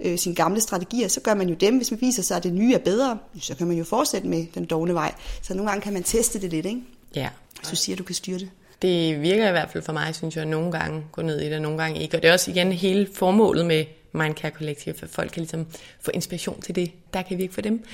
øh, 0.00 0.18
sine 0.18 0.34
gamle 0.34 0.60
strategier, 0.60 1.08
så 1.08 1.20
gør 1.20 1.34
man 1.34 1.48
jo 1.48 1.54
dem. 1.54 1.76
Hvis 1.76 1.90
man 1.90 2.00
viser 2.00 2.22
sig, 2.22 2.36
at 2.36 2.42
det 2.42 2.52
nye 2.52 2.74
er 2.74 2.78
bedre, 2.78 3.18
så 3.40 3.54
kan 3.54 3.66
man 3.66 3.76
jo 3.76 3.84
fortsætte 3.84 4.28
med 4.28 4.46
den 4.54 4.64
dogne 4.64 4.94
vej. 4.94 5.14
Så 5.42 5.54
nogle 5.54 5.70
gange 5.70 5.82
kan 5.82 5.92
man 5.92 6.02
teste 6.02 6.40
det 6.40 6.50
lidt, 6.50 6.66
ikke? 6.66 6.80
Ja. 7.14 7.28
Du 7.70 7.76
siger, 7.76 7.94
at 7.94 7.98
du 7.98 8.04
kan 8.04 8.14
styre 8.14 8.38
det. 8.38 8.50
Det 8.82 9.22
virker 9.22 9.48
i 9.48 9.50
hvert 9.50 9.70
fald 9.70 9.82
for 9.82 9.92
mig, 9.92 10.14
synes 10.14 10.36
jeg, 10.36 10.42
at 10.42 10.48
nogle 10.48 10.72
gange 10.72 11.04
gå 11.12 11.22
ned 11.22 11.40
i 11.40 11.50
det, 11.50 11.62
nogle 11.62 11.78
gange 11.78 12.00
ikke. 12.00 12.16
Og 12.16 12.22
det 12.22 12.28
er 12.28 12.32
også 12.32 12.50
igen 12.50 12.72
hele 12.72 13.08
formålet 13.14 13.66
med 13.66 13.84
Mindcare 14.12 14.50
Collective, 14.50 14.94
at 15.02 15.08
folk 15.08 15.30
kan 15.30 15.40
ligesom 15.40 15.66
få 16.00 16.10
inspiration 16.14 16.60
til 16.60 16.74
det, 16.74 16.92
der 17.14 17.22
kan 17.22 17.38
virke 17.38 17.54
for 17.54 17.60
dem. 17.60 17.84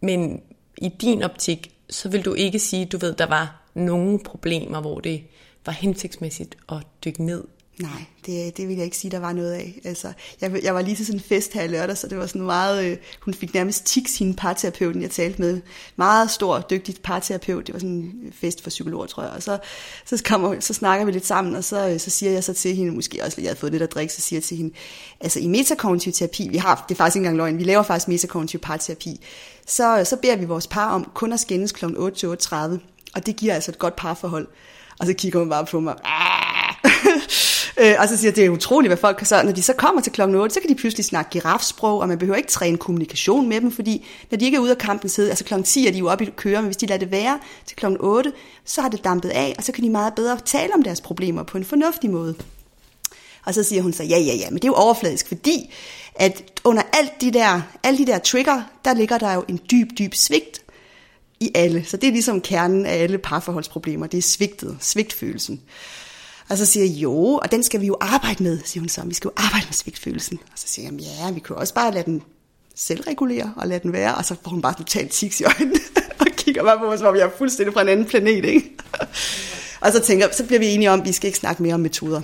Men 0.00 0.42
i 0.78 0.88
din 0.88 1.22
optik, 1.22 1.70
så 1.90 2.08
vil 2.08 2.24
du 2.24 2.34
ikke 2.34 2.58
sige, 2.58 2.84
du 2.86 2.98
ved, 2.98 3.14
der 3.14 3.26
var 3.26 3.62
nogle 3.74 4.18
problemer, 4.18 4.80
hvor 4.80 5.00
det 5.00 5.22
var 5.66 5.72
hensigtsmæssigt 5.72 6.56
at 6.68 6.78
dykke 7.04 7.24
ned 7.24 7.44
Nej, 7.82 8.04
det, 8.26 8.56
det 8.56 8.68
vil 8.68 8.76
jeg 8.76 8.84
ikke 8.84 8.96
sige, 8.96 9.10
der 9.10 9.18
var 9.18 9.32
noget 9.32 9.52
af. 9.52 9.80
Altså, 9.84 10.12
jeg, 10.40 10.64
jeg 10.64 10.74
var 10.74 10.82
lige 10.82 10.96
til 10.96 11.06
sådan 11.06 11.18
en 11.18 11.24
fest 11.24 11.52
her 11.52 11.62
i 11.62 11.68
lørdag, 11.68 11.96
så 11.96 12.08
det 12.08 12.18
var 12.18 12.26
sådan 12.26 12.42
meget, 12.42 12.84
øh, 12.84 12.96
hun 13.20 13.34
fik 13.34 13.54
nærmest 13.54 13.86
tik 13.86 14.08
sin 14.08 14.34
parterapeuten, 14.34 15.02
jeg 15.02 15.10
talte 15.10 15.42
med. 15.42 15.60
Meget 15.96 16.30
stor, 16.30 16.60
dygtig 16.60 16.94
parterapeut. 17.02 17.66
Det 17.66 17.72
var 17.72 17.78
sådan 17.78 17.94
en 17.94 18.32
fest 18.40 18.62
for 18.62 18.70
psykologer, 18.70 19.06
tror 19.06 19.22
jeg. 19.22 19.32
Og 19.32 19.42
så, 19.42 19.58
så, 20.04 20.22
kommer, 20.24 20.60
så 20.60 20.74
snakker 20.74 21.06
vi 21.06 21.12
lidt 21.12 21.26
sammen, 21.26 21.54
og 21.54 21.64
så, 21.64 21.88
øh, 21.88 22.00
så 22.00 22.10
siger 22.10 22.32
jeg 22.32 22.44
så 22.44 22.52
til 22.52 22.76
hende, 22.76 22.92
måske 22.92 23.24
også, 23.24 23.36
at 23.36 23.42
jeg 23.42 23.48
havde 23.48 23.60
fået 23.60 23.72
lidt 23.72 23.82
at 23.82 23.92
drikke, 23.92 24.12
så 24.12 24.20
siger 24.20 24.38
jeg 24.38 24.44
til 24.44 24.56
hende, 24.56 24.74
altså 25.20 25.40
i 25.40 25.46
metakognitiv 25.46 26.12
terapi, 26.12 26.48
vi 26.48 26.56
har, 26.56 26.84
det 26.88 26.94
er 26.94 26.96
faktisk 26.96 27.16
ikke 27.16 27.26
engang 27.26 27.36
løgn, 27.36 27.58
vi 27.58 27.64
laver 27.64 27.82
faktisk 27.82 28.08
metakognitiv 28.08 28.60
parterapi, 28.60 29.20
så, 29.66 30.04
så 30.04 30.16
beder 30.16 30.36
vi 30.36 30.44
vores 30.44 30.66
par 30.66 30.90
om 30.90 31.10
kun 31.14 31.32
at 31.32 31.40
skændes 31.40 31.72
kl. 31.72 31.84
8 31.96 32.18
til 32.18 32.26
8.30, 32.26 32.56
og 33.14 33.26
det 33.26 33.36
giver 33.36 33.54
altså 33.54 33.70
et 33.70 33.78
godt 33.78 33.96
parforhold. 33.96 34.46
Og 34.98 35.06
så 35.06 35.12
kigger 35.12 35.38
hun 35.38 35.48
bare 35.48 35.66
på 35.66 35.80
mig, 35.80 35.94
ah! 36.04 37.49
Øh, 37.76 37.94
og 37.98 38.08
så 38.08 38.16
siger 38.16 38.32
det 38.32 38.44
er 38.44 38.50
utroligt, 38.50 38.88
hvad 38.88 38.96
folk 38.96 39.16
kan 39.16 39.26
så, 39.26 39.42
når 39.42 39.52
de 39.52 39.62
så 39.62 39.72
kommer 39.72 40.02
til 40.02 40.12
klokken 40.12 40.36
8, 40.36 40.54
så 40.54 40.60
kan 40.60 40.70
de 40.70 40.74
pludselig 40.74 41.04
snakke 41.04 41.30
girafsprog, 41.30 42.00
og 42.00 42.08
man 42.08 42.18
behøver 42.18 42.36
ikke 42.36 42.48
træne 42.48 42.76
kommunikation 42.76 43.48
med 43.48 43.60
dem, 43.60 43.72
fordi 43.72 44.06
når 44.30 44.38
de 44.38 44.44
ikke 44.44 44.56
er 44.56 44.60
ude 44.60 44.70
af 44.70 44.78
kampen 44.78 45.08
sidde, 45.08 45.28
altså 45.28 45.44
klokken 45.44 45.64
10 45.64 45.86
er 45.86 45.92
de 45.92 45.98
jo 45.98 46.08
oppe 46.08 46.24
i 46.24 46.30
køre, 46.36 46.62
men 46.62 46.64
hvis 46.64 46.76
de 46.76 46.86
lader 46.86 46.98
det 46.98 47.10
være 47.10 47.38
til 47.66 47.76
klokken 47.76 48.00
8, 48.00 48.32
så 48.64 48.80
har 48.80 48.88
det 48.88 49.04
dampet 49.04 49.28
af, 49.28 49.54
og 49.58 49.64
så 49.64 49.72
kan 49.72 49.84
de 49.84 49.90
meget 49.90 50.14
bedre 50.14 50.38
tale 50.44 50.74
om 50.74 50.82
deres 50.82 51.00
problemer 51.00 51.42
på 51.42 51.58
en 51.58 51.64
fornuftig 51.64 52.10
måde. 52.10 52.34
Og 53.46 53.54
så 53.54 53.62
siger 53.62 53.82
hun 53.82 53.92
så, 53.92 54.02
ja, 54.02 54.18
ja, 54.18 54.34
ja, 54.34 54.50
men 54.50 54.56
det 54.56 54.64
er 54.64 54.68
jo 54.68 54.74
overfladisk, 54.74 55.28
fordi 55.28 55.74
at 56.14 56.60
under 56.64 56.82
alt 56.92 57.20
de 57.20 57.30
der, 57.30 57.60
alle 57.82 57.98
de 57.98 58.06
der 58.06 58.18
trigger, 58.18 58.62
der 58.84 58.94
ligger 58.94 59.18
der 59.18 59.32
jo 59.32 59.44
en 59.48 59.60
dyb, 59.70 59.88
dyb 59.98 60.14
svigt 60.14 60.62
i 61.40 61.50
alle. 61.54 61.84
Så 61.84 61.96
det 61.96 62.08
er 62.08 62.12
ligesom 62.12 62.40
kernen 62.40 62.86
af 62.86 63.02
alle 63.02 63.18
parforholdsproblemer, 63.18 64.06
det 64.06 64.18
er 64.18 64.22
svigtet, 64.22 64.76
svigtfølelsen. 64.80 65.60
Og 66.50 66.58
så 66.58 66.66
siger 66.66 66.86
jeg, 66.86 66.94
jo, 66.94 67.14
og 67.14 67.52
den 67.52 67.62
skal 67.62 67.80
vi 67.80 67.86
jo 67.86 67.96
arbejde 68.00 68.42
med, 68.42 68.58
siger 68.64 68.80
hun 68.80 68.88
så. 68.88 69.02
Vi 69.04 69.14
skal 69.14 69.28
jo 69.28 69.32
arbejde 69.36 69.66
med 69.66 69.72
svigtfølelsen. 69.72 70.38
Og 70.42 70.58
så 70.58 70.68
siger 70.68 70.90
jeg, 70.90 71.00
ja, 71.00 71.30
vi 71.30 71.40
kan 71.40 71.56
også 71.56 71.74
bare 71.74 71.94
lade 71.94 72.04
den 72.04 72.22
selvregulere 72.74 73.52
og 73.56 73.68
lade 73.68 73.80
den 73.82 73.92
være. 73.92 74.14
Og 74.14 74.24
så 74.24 74.34
får 74.42 74.50
hun 74.50 74.62
bare 74.62 74.74
totalt 74.74 75.10
tiks 75.10 75.40
i 75.40 75.44
øjnene 75.44 75.80
og 76.20 76.26
kigger 76.36 76.62
bare 76.62 76.78
på 76.78 76.84
mig, 76.84 76.98
som 76.98 77.06
om 77.06 77.16
jeg 77.16 77.22
er 77.22 77.30
fuldstændig 77.38 77.74
fra 77.74 77.82
en 77.82 77.88
anden 77.88 78.06
planet. 78.06 78.44
Ikke? 78.44 78.70
og 79.80 79.92
så 79.92 80.00
tænker 80.00 80.28
så 80.32 80.44
bliver 80.44 80.58
vi 80.58 80.66
enige 80.66 80.90
om, 80.90 81.00
at 81.00 81.06
vi 81.06 81.12
skal 81.12 81.26
ikke 81.26 81.38
snakke 81.38 81.62
mere 81.62 81.74
om 81.74 81.80
metoder. 81.80 82.20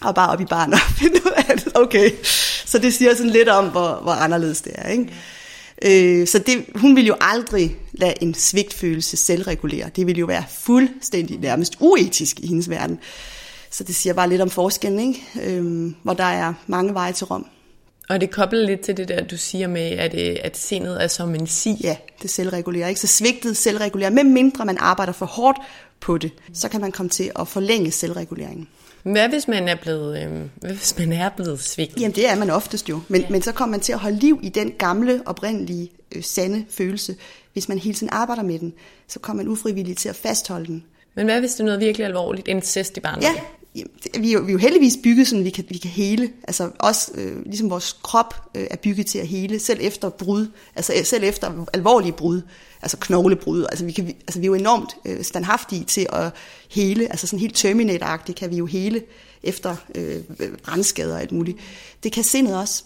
Og 0.00 0.14
bare 0.14 0.30
op 0.30 0.40
i 0.40 0.44
barn 0.44 0.72
og 0.72 0.78
finde 1.00 1.14
ud 1.14 1.32
af 1.36 1.58
det. 1.58 1.76
Okay. 1.76 2.10
Så 2.66 2.78
det 2.78 2.94
siger 2.94 3.14
sådan 3.14 3.30
lidt 3.30 3.48
om, 3.48 3.68
hvor, 3.68 3.98
hvor 4.02 4.12
anderledes 4.12 4.60
det 4.60 4.72
er. 4.74 4.88
Ikke? 4.88 6.20
Øh, 6.20 6.26
så 6.26 6.38
det, 6.38 6.64
hun 6.74 6.96
vil 6.96 7.06
jo 7.06 7.16
aldrig 7.20 7.76
lade 7.92 8.14
en 8.20 8.34
svigtfølelse 8.34 9.16
selvregulere. 9.16 9.90
Det 9.96 10.06
vil 10.06 10.18
jo 10.18 10.26
være 10.26 10.44
fuldstændig 10.50 11.38
nærmest 11.38 11.76
uetisk 11.80 12.40
i 12.40 12.46
hendes 12.46 12.70
verden. 12.70 12.98
Så 13.72 13.84
det 13.84 13.94
siger 13.94 14.12
bare 14.12 14.28
lidt 14.28 14.40
om 14.40 14.50
forskellen, 14.50 15.00
ikke? 15.00 15.26
Øhm, 15.42 15.94
hvor 16.02 16.14
der 16.14 16.24
er 16.24 16.54
mange 16.66 16.94
veje 16.94 17.12
til 17.12 17.26
Rom. 17.26 17.46
Og 18.08 18.20
det 18.20 18.30
kobler 18.30 18.66
lidt 18.66 18.80
til 18.80 18.96
det 18.96 19.08
der, 19.08 19.24
du 19.24 19.36
siger 19.36 19.68
med, 19.68 19.90
at, 19.90 20.14
øh, 20.14 20.36
at 20.44 20.56
sindet 20.56 21.02
er 21.02 21.06
som 21.06 21.34
en 21.34 21.46
si. 21.46 21.80
Ja, 21.82 21.96
det 22.22 22.30
selvregulerer. 22.30 22.88
Ikke? 22.88 23.00
Så 23.00 23.06
svigtet 23.06 23.56
selvregulerer. 23.56 24.10
Med 24.10 24.24
mindre 24.24 24.64
man 24.64 24.78
arbejder 24.78 25.12
for 25.12 25.26
hårdt 25.26 25.58
på 26.00 26.18
det, 26.18 26.32
så 26.52 26.68
kan 26.68 26.80
man 26.80 26.92
komme 26.92 27.10
til 27.10 27.30
at 27.38 27.48
forlænge 27.48 27.90
selvreguleringen. 27.90 28.68
Hvad 29.02 29.28
hvis 29.28 29.48
man 29.48 29.68
er 29.68 29.74
blevet, 29.74 30.22
øh, 30.22 30.40
hvad 30.54 30.70
hvis 30.70 30.98
man 30.98 31.12
er 31.12 31.28
blevet 31.28 31.60
svigtet? 31.60 32.00
Jamen 32.00 32.14
det 32.14 32.30
er 32.30 32.34
man 32.34 32.50
oftest 32.50 32.88
jo, 32.88 33.00
men, 33.08 33.20
ja. 33.20 33.26
men 33.30 33.42
så 33.42 33.52
kommer 33.52 33.70
man 33.70 33.80
til 33.80 33.92
at 33.92 33.98
holde 33.98 34.18
liv 34.18 34.40
i 34.42 34.48
den 34.48 34.72
gamle, 34.78 35.22
oprindelige, 35.26 35.90
øh, 36.16 36.22
sande 36.22 36.64
følelse. 36.70 37.16
Hvis 37.52 37.68
man 37.68 37.78
hele 37.78 37.94
tiden 37.94 38.12
arbejder 38.12 38.42
med 38.42 38.58
den, 38.58 38.72
så 39.08 39.18
kommer 39.18 39.42
man 39.42 39.52
ufrivilligt 39.52 39.98
til 39.98 40.08
at 40.08 40.16
fastholde 40.16 40.66
den. 40.66 40.84
Men 41.14 41.24
hvad 41.26 41.40
hvis 41.40 41.52
det 41.52 41.60
er 41.60 41.64
noget 41.64 41.80
virkelig 41.80 42.06
alvorligt? 42.06 42.48
Incest 42.48 42.96
i 42.96 43.00
barnet? 43.00 43.22
Ja, 43.22 43.34
vi 44.18 44.28
er, 44.28 44.32
jo, 44.32 44.40
vi 44.40 44.48
er 44.48 44.52
jo 44.52 44.58
heldigvis 44.58 44.98
bygget 45.02 45.28
sådan, 45.28 45.44
vi 45.44 45.50
kan, 45.50 45.64
vi 45.68 45.78
kan 45.78 45.90
hele. 45.90 46.30
Altså 46.48 46.70
også, 46.78 47.10
øh, 47.14 47.44
ligesom 47.44 47.70
vores 47.70 47.96
krop 48.02 48.34
øh, 48.54 48.66
er 48.70 48.76
bygget 48.76 49.06
til 49.06 49.18
at 49.18 49.26
hele, 49.26 49.58
selv 49.58 49.78
efter 49.82 50.08
brud, 50.08 50.46
altså 50.76 50.92
øh, 50.98 51.04
selv 51.04 51.24
efter 51.24 51.66
alvorlige 51.72 52.12
brud, 52.12 52.42
altså 52.82 52.96
knoglebrud. 52.96 53.64
Altså 53.64 53.84
vi, 53.84 53.92
kan, 53.92 54.06
altså 54.06 54.40
vi 54.40 54.44
er 54.44 54.48
jo 54.48 54.54
enormt 54.54 54.96
øh, 55.04 55.24
standhaftige 55.24 55.84
til 55.84 56.06
at 56.12 56.32
hele, 56.70 57.10
altså 57.10 57.26
sådan 57.26 57.38
helt 57.38 57.56
terminatoragtigt 57.56 58.38
kan 58.38 58.50
vi 58.50 58.56
jo 58.56 58.66
hele 58.66 59.02
efter 59.42 59.76
øh, 59.94 60.20
øh 60.38 60.48
brandskader 60.64 61.14
og 61.14 61.20
alt 61.20 61.32
muligt. 61.32 61.58
Det 62.02 62.12
kan 62.12 62.24
sindet 62.24 62.56
også. 62.56 62.84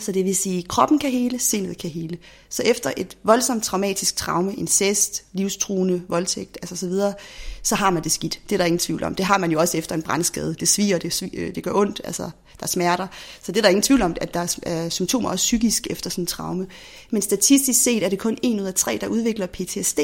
Så 0.00 0.12
det 0.12 0.24
vil 0.24 0.36
sige, 0.36 0.58
at 0.58 0.68
kroppen 0.68 0.98
kan 0.98 1.10
hele, 1.10 1.38
sindet 1.38 1.78
kan 1.78 1.90
hele. 1.90 2.18
Så 2.48 2.62
efter 2.62 2.92
et 2.96 3.16
voldsomt 3.22 3.64
traumatisk 3.64 4.16
traume, 4.16 4.54
incest, 4.54 5.24
livstruende, 5.32 6.02
voldtægt, 6.08 6.58
altså 6.62 6.76
så 6.76 6.88
videre, 6.88 7.14
så 7.62 7.74
har 7.74 7.90
man 7.90 8.04
det 8.04 8.12
skidt. 8.12 8.40
Det 8.48 8.54
er 8.54 8.58
der 8.58 8.64
ingen 8.64 8.78
tvivl 8.78 9.04
om. 9.04 9.14
Det 9.14 9.26
har 9.26 9.38
man 9.38 9.50
jo 9.50 9.60
også 9.60 9.78
efter 9.78 9.94
en 9.94 10.02
brandskade. 10.02 10.54
Det 10.60 10.68
sviger, 10.68 10.98
det, 10.98 11.12
sviger, 11.12 11.46
øh, 11.46 11.54
det 11.54 11.64
gør 11.64 11.72
ondt, 11.74 12.00
altså 12.04 12.22
der 12.60 12.62
er 12.62 12.66
smerter. 12.66 13.06
Så 13.42 13.52
det 13.52 13.58
er 13.58 13.62
der 13.62 13.68
ingen 13.68 13.82
tvivl 13.82 14.02
om, 14.02 14.16
at 14.20 14.34
der 14.34 14.58
er 14.62 14.88
symptomer 14.88 15.30
også 15.30 15.42
psykisk 15.42 15.86
efter 15.90 16.10
sådan 16.10 16.22
en 16.22 16.26
traume. 16.26 16.66
Men 17.10 17.22
statistisk 17.22 17.82
set 17.82 18.02
er 18.02 18.08
det 18.08 18.18
kun 18.18 18.38
en 18.42 18.60
ud 18.60 18.66
af 18.66 18.74
tre, 18.74 18.98
der 19.00 19.06
udvikler 19.06 19.46
PTSD 19.46 20.00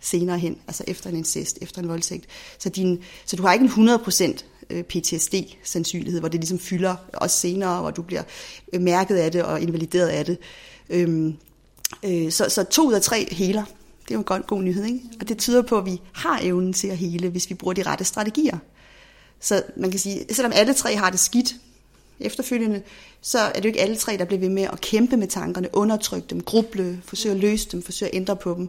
senere 0.00 0.38
hen, 0.38 0.58
altså 0.66 0.84
efter 0.86 1.10
en 1.10 1.16
incest, 1.16 1.58
efter 1.62 1.82
en 1.82 1.88
voldtægt. 1.88 2.26
Så, 2.58 2.68
din, 2.68 3.02
så 3.26 3.36
du 3.36 3.42
har 3.42 3.52
ikke 3.52 3.64
en 3.76 3.88
100% 3.88 4.44
Øh, 4.70 4.84
PTSD-sandsynlighed, 4.84 6.20
hvor 6.20 6.28
det 6.28 6.40
ligesom 6.40 6.58
fylder 6.58 6.96
også 7.12 7.38
senere, 7.38 7.80
hvor 7.80 7.90
du 7.90 8.02
bliver 8.02 8.22
mærket 8.78 9.16
af 9.16 9.32
det 9.32 9.42
og 9.42 9.60
invalideret 9.60 10.08
af 10.08 10.24
det. 10.24 10.38
Øhm, 10.90 11.36
øh, 12.04 12.32
så, 12.32 12.48
så 12.48 12.64
to 12.64 12.88
ud 12.88 12.92
af 12.92 13.02
tre 13.02 13.34
heler. 13.34 13.64
Det 14.02 14.10
er 14.10 14.14
jo 14.14 14.18
en 14.18 14.24
god, 14.24 14.46
god 14.46 14.62
nyhed, 14.62 14.84
ikke? 14.84 15.00
Og 15.20 15.28
det 15.28 15.38
tyder 15.38 15.62
på, 15.62 15.78
at 15.78 15.86
vi 15.86 16.00
har 16.12 16.40
evnen 16.42 16.72
til 16.72 16.88
at 16.88 16.96
hele, 16.96 17.28
hvis 17.28 17.50
vi 17.50 17.54
bruger 17.54 17.74
de 17.74 17.82
rette 17.82 18.04
strategier. 18.04 18.58
Så 19.40 19.62
man 19.76 19.90
kan 19.90 20.00
sige, 20.00 20.34
selvom 20.34 20.52
alle 20.54 20.74
tre 20.74 20.96
har 20.96 21.10
det 21.10 21.20
skidt 21.20 21.54
efterfølgende, 22.20 22.82
så 23.20 23.38
er 23.38 23.52
det 23.52 23.64
jo 23.64 23.68
ikke 23.68 23.80
alle 23.80 23.96
tre, 23.96 24.16
der 24.16 24.24
bliver 24.24 24.40
ved 24.40 24.48
med 24.48 24.62
at 24.62 24.80
kæmpe 24.80 25.16
med 25.16 25.28
tankerne, 25.28 25.68
undertrykke 25.72 26.26
dem, 26.30 26.40
gruble, 26.40 27.02
forsøge 27.04 27.34
at 27.34 27.40
løse 27.40 27.68
dem, 27.72 27.82
forsøge 27.82 28.10
at 28.10 28.16
ændre 28.16 28.36
på 28.36 28.54
dem. 28.54 28.68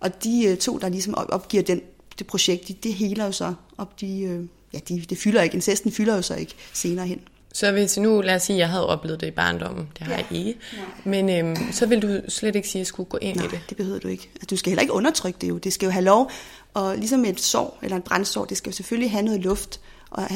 Og 0.00 0.24
de 0.24 0.44
øh, 0.46 0.56
to, 0.56 0.78
der 0.78 0.88
ligesom 0.88 1.14
opgiver 1.14 1.62
den, 1.62 1.80
det 2.18 2.26
projekt, 2.26 2.84
det 2.84 2.94
heler 2.94 3.24
jo 3.24 3.32
så 3.32 3.54
og 3.76 3.88
de, 4.00 4.20
øh, 4.20 4.44
ja, 4.74 4.78
de, 4.88 5.04
det 5.10 5.18
fylder 5.18 5.42
ikke, 5.42 5.54
incesten 5.54 5.92
fylder 5.92 6.16
jo 6.16 6.22
så 6.22 6.34
ikke 6.34 6.54
senere 6.72 7.06
hen. 7.06 7.20
Så 7.52 7.72
hvis 7.72 7.98
nu, 7.98 8.20
lad 8.20 8.34
os 8.34 8.42
sige, 8.42 8.56
at 8.56 8.60
jeg 8.60 8.68
havde 8.68 8.86
oplevet 8.86 9.20
det 9.20 9.26
i 9.26 9.30
barndommen, 9.30 9.88
det 9.98 10.06
har 10.06 10.12
ja. 10.12 10.16
jeg 10.16 10.38
ikke, 10.38 10.58
men 11.04 11.30
øhm, 11.30 11.72
så 11.72 11.86
vil 11.86 12.02
du 12.02 12.20
slet 12.28 12.56
ikke 12.56 12.68
sige, 12.68 12.80
at 12.80 12.80
jeg 12.80 12.86
skulle 12.86 13.08
gå 13.08 13.18
ind 13.20 13.36
Nej, 13.36 13.44
i 13.46 13.48
det? 13.48 13.60
det 13.68 13.76
behøver 13.76 13.98
du 13.98 14.08
ikke. 14.08 14.30
Altså, 14.34 14.46
du 14.50 14.56
skal 14.56 14.70
heller 14.70 14.82
ikke 14.82 14.92
undertrykke 14.92 15.38
det 15.40 15.48
jo. 15.48 15.58
Det 15.58 15.72
skal 15.72 15.86
jo 15.86 15.90
have 15.90 16.04
lov, 16.04 16.30
og 16.74 16.96
ligesom 16.96 17.24
et 17.24 17.40
sår 17.40 17.78
eller 17.82 17.96
en 17.96 18.02
brændsår, 18.02 18.44
det 18.44 18.56
skal 18.56 18.70
jo 18.70 18.76
selvfølgelig 18.76 19.10
have 19.10 19.22
noget 19.22 19.40
luft, 19.40 19.80
og 20.10 20.28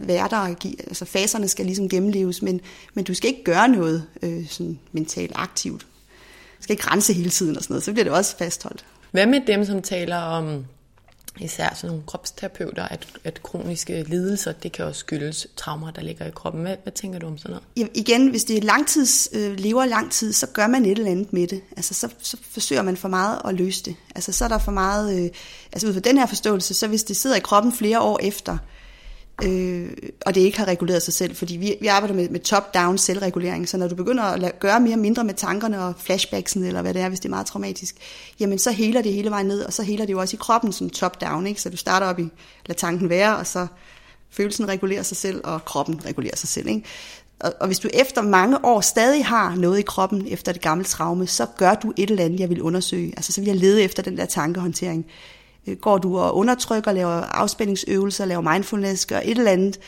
være 0.00 0.28
der 0.28 0.38
og 0.38 0.56
give, 0.56 0.82
altså 0.82 1.04
faserne 1.04 1.48
skal 1.48 1.66
ligesom 1.66 1.88
gennemleves, 1.88 2.42
men, 2.42 2.60
men 2.94 3.04
du 3.04 3.14
skal 3.14 3.30
ikke 3.30 3.44
gøre 3.44 3.68
noget 3.68 4.06
øh, 4.22 4.48
sådan 4.48 4.78
mentalt 4.92 5.32
aktivt. 5.34 5.86
Du 6.58 6.62
skal 6.62 6.72
ikke 6.72 6.90
rense 6.90 7.12
hele 7.12 7.30
tiden 7.30 7.56
og 7.56 7.62
sådan 7.62 7.74
noget, 7.74 7.84
så 7.84 7.92
bliver 7.92 8.04
det 8.04 8.12
også 8.12 8.36
fastholdt. 8.36 8.84
Hvad 9.10 9.26
med 9.26 9.40
dem, 9.46 9.64
som 9.64 9.82
taler 9.82 10.16
om 10.16 10.64
især 11.40 11.74
sådan 11.74 11.88
nogle 11.88 12.02
kropsterapeuter, 12.06 12.82
at, 12.84 13.06
at 13.24 13.42
kroniske 13.42 14.02
lidelser, 14.02 14.52
det 14.52 14.72
kan 14.72 14.84
også 14.84 15.00
skyldes 15.00 15.46
traumer, 15.56 15.90
der 15.90 16.02
ligger 16.02 16.26
i 16.26 16.30
kroppen. 16.30 16.62
Hvad, 16.62 16.76
hvad 16.82 16.92
tænker 16.92 17.18
du 17.18 17.26
om 17.26 17.38
sådan 17.38 17.50
noget? 17.50 17.64
Ja, 17.76 18.00
igen, 18.00 18.28
hvis 18.28 18.44
det 18.44 18.58
er 18.58 18.62
langtids, 18.62 19.28
øh, 19.32 19.58
lever 19.58 19.84
lang 19.84 20.12
tid, 20.12 20.32
så 20.32 20.46
gør 20.46 20.66
man 20.66 20.84
et 20.84 20.98
eller 20.98 21.10
andet 21.10 21.32
med 21.32 21.46
det. 21.46 21.62
Altså, 21.76 21.94
så, 21.94 22.08
så 22.18 22.36
forsøger 22.50 22.82
man 22.82 22.96
for 22.96 23.08
meget 23.08 23.40
at 23.44 23.54
løse 23.54 23.84
det. 23.84 23.96
Altså, 24.14 24.32
så 24.32 24.44
er 24.44 24.48
der 24.48 24.58
for 24.58 24.72
meget, 24.72 25.24
øh, 25.24 25.30
altså 25.72 25.88
ud 25.88 25.92
fra 25.92 26.00
den 26.00 26.18
her 26.18 26.26
forståelse, 26.26 26.74
så 26.74 26.86
hvis 26.86 27.04
det 27.04 27.16
sidder 27.16 27.36
i 27.36 27.40
kroppen 27.40 27.72
flere 27.72 28.00
år 28.00 28.18
efter, 28.22 28.58
øh, 29.42 29.92
og 30.26 30.34
det 30.34 30.40
ikke 30.40 30.58
har 30.58 30.64
reguleret 30.68 31.02
sig 31.02 31.14
selv, 31.14 31.36
fordi 31.36 31.56
vi, 31.56 31.76
vi 31.80 31.86
arbejder 31.86 32.14
med, 32.14 32.28
med 32.28 32.40
top-down 32.40 32.98
selvregulering, 32.98 33.68
så 33.68 33.76
når 33.76 33.88
du 33.88 33.94
begynder 33.94 34.22
at 34.22 34.40
lade, 34.40 34.52
gøre 34.60 34.80
mere 34.80 34.94
og 34.94 34.98
mindre 34.98 35.24
med 35.24 35.34
tankerne 35.34 35.82
og 35.82 35.94
flashbacksen, 35.98 36.64
eller 36.64 36.82
hvad 36.82 36.94
det 36.94 37.02
er, 37.02 37.08
hvis 37.08 37.20
det 37.20 37.28
er 37.28 37.30
meget 37.30 37.46
traumatisk, 37.46 37.96
jamen 38.40 38.58
så 38.58 38.70
heler 38.70 39.02
det 39.02 39.12
hele 39.12 39.30
vejen 39.30 39.46
ned, 39.46 39.62
og 39.62 39.72
så 39.72 39.82
heler 39.82 40.06
det 40.06 40.12
jo 40.12 40.20
også 40.20 40.36
i 40.36 40.40
kroppen 40.40 40.72
som 40.72 40.90
top-down, 40.90 41.46
ikke? 41.46 41.60
så 41.60 41.70
du 41.70 41.76
starter 41.76 42.06
op 42.06 42.18
i, 42.18 42.28
lad 42.66 42.76
tanken 42.76 43.08
være, 43.08 43.36
og 43.36 43.46
så 43.46 43.66
følelsen 44.30 44.68
regulerer 44.68 45.02
sig 45.02 45.16
selv, 45.16 45.40
og 45.44 45.64
kroppen 45.64 46.00
regulerer 46.06 46.36
sig 46.36 46.48
selv. 46.48 46.68
Ikke? 46.68 46.82
Og, 47.40 47.52
og 47.60 47.66
hvis 47.66 47.78
du 47.78 47.88
efter 47.94 48.22
mange 48.22 48.64
år 48.64 48.80
stadig 48.80 49.24
har 49.24 49.54
noget 49.54 49.78
i 49.78 49.82
kroppen 49.82 50.26
efter 50.28 50.52
det 50.52 50.62
gamle 50.62 50.84
traume, 50.84 51.26
så 51.26 51.46
gør 51.56 51.74
du 51.74 51.92
et 51.96 52.10
eller 52.10 52.24
andet, 52.24 52.40
jeg 52.40 52.48
vil 52.48 52.62
undersøge. 52.62 53.12
Altså 53.16 53.32
så 53.32 53.40
vil 53.40 53.46
jeg 53.46 53.56
lede 53.56 53.82
efter 53.82 54.02
den 54.02 54.16
der 54.16 54.24
tankehåndtering. 54.24 55.06
Øh, 55.66 55.76
går 55.76 55.98
du 55.98 56.18
og 56.18 56.36
undertrykker, 56.36 56.92
laver 56.92 57.12
afspændingsøvelser, 57.12 58.24
laver 58.24 58.52
mindfulness, 58.52 59.06
gør 59.06 59.20
et 59.24 59.38
eller 59.38 59.50
andet 59.50 59.80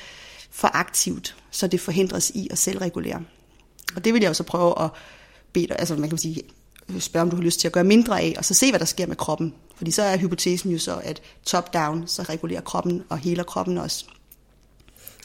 for 0.50 0.70
aktivt, 0.74 1.36
så 1.50 1.66
det 1.66 1.80
forhindres 1.80 2.30
i 2.30 2.48
at 2.50 2.58
selvregulere. 2.58 3.20
Og 3.96 4.04
det 4.04 4.14
vil 4.14 4.20
jeg 4.20 4.30
også 4.30 4.44
prøve 4.44 4.82
at 4.82 4.90
bede 5.52 5.66
dig, 5.66 5.76
altså 5.78 5.96
man 5.96 6.08
kan 6.08 6.18
sige, 6.18 6.42
øh, 6.88 7.00
spørge 7.00 7.22
om 7.22 7.30
du 7.30 7.36
har 7.36 7.42
lyst 7.42 7.60
til 7.60 7.68
at 7.68 7.72
gøre 7.72 7.84
mindre 7.84 8.20
af, 8.20 8.34
og 8.38 8.44
så 8.44 8.54
se, 8.54 8.70
hvad 8.70 8.80
der 8.80 8.86
sker 8.86 9.06
med 9.06 9.16
kroppen. 9.16 9.54
Fordi 9.76 9.90
så 9.90 10.02
er 10.02 10.16
hypotesen 10.16 10.70
jo 10.70 10.78
så, 10.78 11.00
at 11.04 11.22
top-down, 11.44 12.06
så 12.06 12.22
regulerer 12.22 12.60
kroppen 12.60 13.02
og 13.08 13.18
heler 13.18 13.42
kroppen 13.42 13.78
også. 13.78 14.06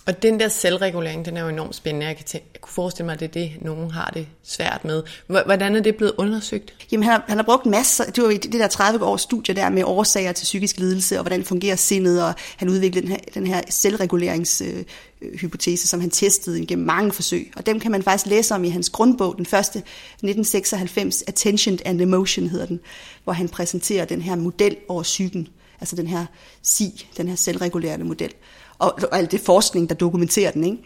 Og 0.06 0.24
den 0.24 0.39
der 0.39 0.47
selvregulering, 0.47 1.26
den 1.26 1.38
er 1.38 1.41
jo 1.41 1.47
enormt 1.47 1.76
spændende. 1.76 2.08
Jeg, 2.08 2.16
kan 2.16 2.26
tænke, 2.26 2.47
jeg 2.54 2.62
kunne 2.62 2.74
forestille 2.74 3.06
mig, 3.06 3.14
at 3.14 3.20
det 3.20 3.28
er 3.28 3.32
det, 3.32 3.52
nogen 3.62 3.91
har 3.91 4.12
det 4.14 4.28
svært 4.43 4.86
med. 4.86 5.04
Hvordan 5.28 5.76
er 5.76 5.80
det 5.80 5.95
blevet 5.95 6.14
undersøgt? 6.18 6.74
Jamen, 6.91 7.04
han 7.04 7.12
har, 7.12 7.24
han 7.28 7.38
har 7.38 7.43
brugt 7.43 7.66
masser, 7.66 8.06
det 8.06 8.24
var 8.24 8.30
det 8.30 8.54
der 8.54 8.68
30 8.68 9.06
års 9.06 9.22
studie 9.22 9.56
der 9.56 9.70
med 9.70 9.84
årsager 9.84 10.32
til 10.32 10.43
psykisk 10.43 10.80
lidelse, 10.80 11.18
og 11.18 11.24
hvordan 11.24 11.43
fungerer 11.43 11.76
sindet, 11.76 12.24
og 12.24 12.34
han 12.58 12.70
udviklede 12.70 13.06
den 13.06 13.12
her, 13.12 13.20
den 13.34 13.47
her 13.47 13.62
selvreguleringshypotese, 13.70 15.84
øh, 15.84 15.88
som 15.88 16.02
han 16.02 16.10
testede 16.10 16.66
gennem 16.66 16.86
mange 16.86 17.12
forsøg. 17.12 17.52
Og 17.56 17.66
dem 17.66 17.80
kan 17.80 17.91
man 17.91 18.04
faktisk 18.04 18.26
læse 18.26 18.56
om 18.56 18.64
i 18.64 18.70
hans 18.70 18.89
grundbog, 18.89 19.38
den 19.38 19.45
første 19.45 19.80
1996, 19.80 21.24
Attention 21.28 21.80
and 21.86 22.02
Emotion 22.02 22.47
hedder 22.47 22.66
den, 22.66 22.80
hvor 23.24 23.34
han 23.34 23.49
præsenterer 23.49 24.06
den 24.06 24.22
her 24.22 24.36
model 24.36 24.78
over 24.88 25.04
psyken, 25.04 25.47
altså 25.80 25.95
den 25.95 26.08
her 26.08 26.26
SI, 26.64 27.08
den 27.18 27.28
her 27.28 27.36
selvregulerende 27.36 28.06
model 28.06 28.34
og, 28.82 29.00
og 29.12 29.18
alt 29.18 29.32
det 29.32 29.42
forskning, 29.42 29.90
der 29.90 29.96
dokumenterer 29.96 30.52
den, 30.52 30.64
ikke? 30.64 30.78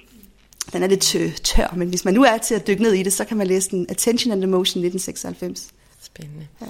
Den 0.74 0.84
er 0.84 0.88
lidt 0.88 1.02
tør, 1.43 1.74
men 1.76 1.89
hvis 1.89 2.06
man 2.06 2.14
nu 2.14 2.24
er 2.24 2.38
til 2.38 2.56
at 2.56 2.68
dykke 2.68 2.84
ned 2.84 2.93
i 2.93 3.04
det, 3.04 3.14
så 3.14 3.26
kan 3.26 3.38
man 3.38 3.48
læse 3.48 3.70
den 3.70 3.86
Attention 3.89 4.32
and 4.32 4.43
Emotion 4.43 4.84
1996. 4.84 5.74
Spændende. 6.02 6.48
Ja. 6.62 6.66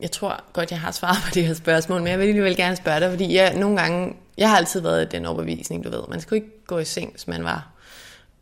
Jeg 0.00 0.10
tror 0.10 0.44
godt, 0.52 0.70
jeg 0.70 0.80
har 0.80 0.90
svaret 0.90 1.16
på 1.24 1.30
det 1.34 1.46
her 1.46 1.54
spørgsmål, 1.54 2.00
men 2.00 2.10
jeg 2.10 2.18
vil 2.18 2.26
alligevel 2.26 2.56
gerne 2.56 2.76
spørge 2.76 3.00
dig, 3.00 3.10
fordi 3.10 3.34
jeg 3.34 3.54
nogle 3.56 3.80
gange, 3.80 4.16
jeg 4.38 4.50
har 4.50 4.56
altid 4.56 4.80
været 4.80 5.12
den 5.12 5.26
overbevisning, 5.26 5.84
du 5.84 5.90
ved, 5.90 6.00
man 6.08 6.20
skulle 6.20 6.36
ikke 6.36 6.66
gå 6.66 6.78
i 6.78 6.84
seng, 6.84 7.10
hvis 7.10 7.28
man 7.28 7.44
var 7.44 7.70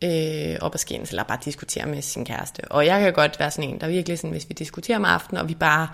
øh, 0.03 0.55
op 0.61 0.73
og 0.73 0.79
skændes, 0.79 1.09
eller 1.09 1.23
bare 1.23 1.37
diskutere 1.45 1.85
med 1.85 2.01
sin 2.01 2.25
kæreste. 2.25 2.61
Og 2.71 2.85
jeg 2.85 3.01
kan 3.01 3.13
godt 3.13 3.39
være 3.39 3.51
sådan 3.51 3.69
en, 3.69 3.81
der 3.81 3.87
virkelig 3.87 4.17
sådan, 4.17 4.31
hvis 4.31 4.49
vi 4.49 4.53
diskuterer 4.53 4.97
om 4.97 5.05
aftenen, 5.05 5.41
og 5.41 5.49
vi 5.49 5.55
bare 5.55 5.87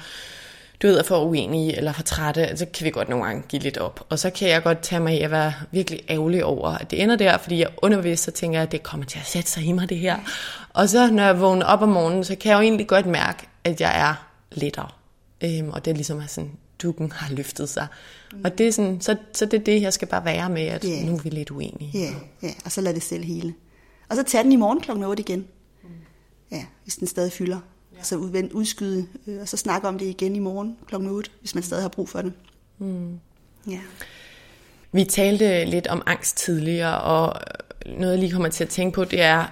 du 0.82 0.88
ved, 0.88 0.98
er 0.98 1.04
for 1.04 1.24
uenige 1.24 1.78
eller 1.78 1.94
for 1.94 2.04
trætte, 2.04 2.58
så 2.58 2.66
kan 2.66 2.86
vi 2.86 2.90
godt 2.90 3.10
nogle 3.10 3.26
gange 3.26 3.44
give 3.48 3.62
lidt 3.62 3.78
op. 3.78 4.06
Og 4.10 4.20
så 4.20 4.30
kan 4.30 4.50
jeg 4.50 4.64
godt 4.64 4.80
tage 4.82 5.00
mig 5.00 5.18
i 5.18 5.22
at 5.22 5.32
være 5.32 5.54
virkelig 5.72 6.02
ærgerlig 6.10 6.46
over, 6.46 6.70
at 6.70 6.92
det 6.92 7.02
ender 7.02 7.16
der, 7.16 7.38
fordi 7.38 7.60
jeg 7.60 7.70
underbevidst 7.78 8.24
så 8.24 8.32
tænker 8.32 8.60
jeg, 8.60 8.64
at 8.64 8.72
det 8.72 8.84
kommer 8.84 9.06
til 9.06 9.20
at 9.20 9.26
sætte 9.26 9.50
sig 9.50 9.64
i 9.64 9.72
mig, 9.72 9.90
det 9.90 9.98
her. 9.98 10.18
Og 10.74 10.90
så 10.90 11.12
når 11.12 11.24
jeg 11.24 11.42
vågner 11.42 11.66
op 11.66 11.82
om 11.82 11.90
morgenen, 11.90 12.24
så 12.24 12.36
kan 12.36 12.50
jeg 12.50 12.58
jo 12.58 12.62
egentlig 12.62 12.88
godt 12.88 13.06
mærke, 13.06 13.48
at 13.64 13.82
jeg 13.82 14.10
er 14.10 14.28
lettere. 14.52 14.90
Øhm, 15.44 15.70
og 15.70 15.86
det 15.86 15.92
er 15.92 15.96
ligesom 15.96 16.20
at 16.20 16.32
sådan, 16.32 16.52
dukken 16.84 17.12
har 17.12 17.34
løftet 17.34 17.70
sig. 17.70 17.88
Mm. 18.34 18.42
Og 18.44 18.58
det 18.58 18.68
er 18.68 18.72
sådan, 18.72 19.02
så, 19.02 19.16
så 19.34 19.46
det 19.46 19.60
er 19.60 19.64
det, 19.64 19.82
jeg 19.82 19.94
skal 19.94 20.08
bare 20.08 20.26
være 20.26 20.50
med, 20.50 20.62
at 20.62 20.86
yeah. 20.88 21.06
nu 21.06 21.14
er 21.14 21.22
vi 21.22 21.30
lidt 21.30 21.52
uenige. 21.52 21.92
Ja, 21.94 22.00
yeah, 22.00 22.14
yeah. 22.44 22.54
og 22.66 22.72
så 22.72 22.82
lad 22.82 22.94
det 22.94 23.04
selv 23.04 23.24
hele. 23.24 23.54
Og 24.10 24.16
så 24.16 24.24
tag 24.24 24.44
den 24.44 24.52
i 24.52 24.56
morgen 24.56 24.82
klokken 24.82 25.06
8 25.06 25.22
igen. 25.22 25.48
Mm. 25.84 25.90
Ja, 26.52 26.66
hvis 26.84 26.96
den 26.96 27.08
stadig 27.08 27.32
fylder. 27.32 27.60
Ja. 28.00 28.04
Så 28.04 28.16
udvend, 28.16 28.54
udskyde, 28.54 29.08
øh, 29.28 29.41
og 29.41 29.47
så 29.47 29.58
snakke 29.58 29.88
om 29.88 30.00
det 30.00 30.06
igen 30.06 30.36
i 30.36 30.39
morgen 30.39 30.78
klokken 30.88 31.10
8, 31.10 31.32
hvis 31.39 31.56
man 31.56 31.64
stadig 31.64 31.84
har 31.84 31.89
brug 31.89 32.10
for 32.10 32.22
det. 32.22 32.34
Mm. 32.78 33.20
Ja. 33.68 33.80
Vi 34.91 35.04
talte 35.04 35.66
lidt 35.66 35.88
om 35.88 36.02
angst 36.06 36.38
tidligere, 36.38 37.02
og 37.02 37.41
noget 37.86 38.12
jeg 38.12 38.20
lige 38.20 38.32
kommer 38.32 38.50
til 38.50 38.64
at 38.64 38.70
tænke 38.70 38.95
på, 38.95 39.04
det 39.04 39.22
er 39.22 39.45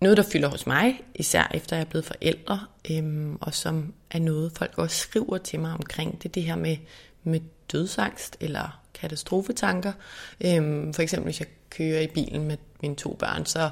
noget, 0.00 0.16
der 0.16 0.22
fylder 0.22 0.48
hos 0.48 0.66
mig, 0.66 1.00
især 1.14 1.50
efter 1.54 1.76
jeg 1.76 1.84
er 1.84 1.88
blevet 1.88 2.04
forældre, 2.04 2.60
øhm, 2.90 3.36
og 3.40 3.54
som 3.54 3.94
er 4.10 4.18
noget, 4.18 4.52
folk 4.56 4.72
også 4.76 4.96
skriver 4.96 5.38
til 5.38 5.60
mig 5.60 5.72
omkring, 5.72 6.22
det 6.22 6.28
er 6.28 6.32
det 6.32 6.42
her 6.42 6.56
med, 6.56 6.76
med 7.24 7.40
dødsangst 7.72 8.36
eller 8.40 8.80
katastrofetanker. 8.94 9.92
Øhm, 10.40 10.94
for 10.94 11.02
eksempel, 11.02 11.24
hvis 11.24 11.40
jeg 11.40 11.48
kører 11.70 12.00
i 12.00 12.06
bilen 12.06 12.44
med 12.44 12.56
mine 12.82 12.94
to 12.96 13.16
børn, 13.18 13.46
så, 13.46 13.70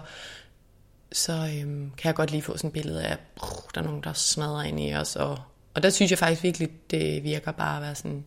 så 1.13 1.33
øhm, 1.33 1.91
kan 1.99 2.09
jeg 2.09 2.15
godt 2.15 2.31
lige 2.31 2.43
få 2.43 2.57
sådan 2.57 2.69
et 2.69 2.73
billede 2.73 3.05
af, 3.05 3.13
at 3.13 3.19
der 3.75 3.81
er 3.81 3.85
nogen, 3.85 4.03
der 4.05 4.13
smadrer 4.13 4.63
ind 4.63 4.81
i 4.81 4.95
os. 4.95 5.17
Og, 5.17 5.39
og 5.75 5.83
der 5.83 5.91
synes 5.91 6.11
jeg 6.11 6.19
faktisk 6.19 6.43
virkelig, 6.43 6.69
det 6.91 7.25
virker 7.25 7.53
bare 7.53 7.77
at 7.77 7.83
være 7.83 7.95
sådan, 7.95 8.25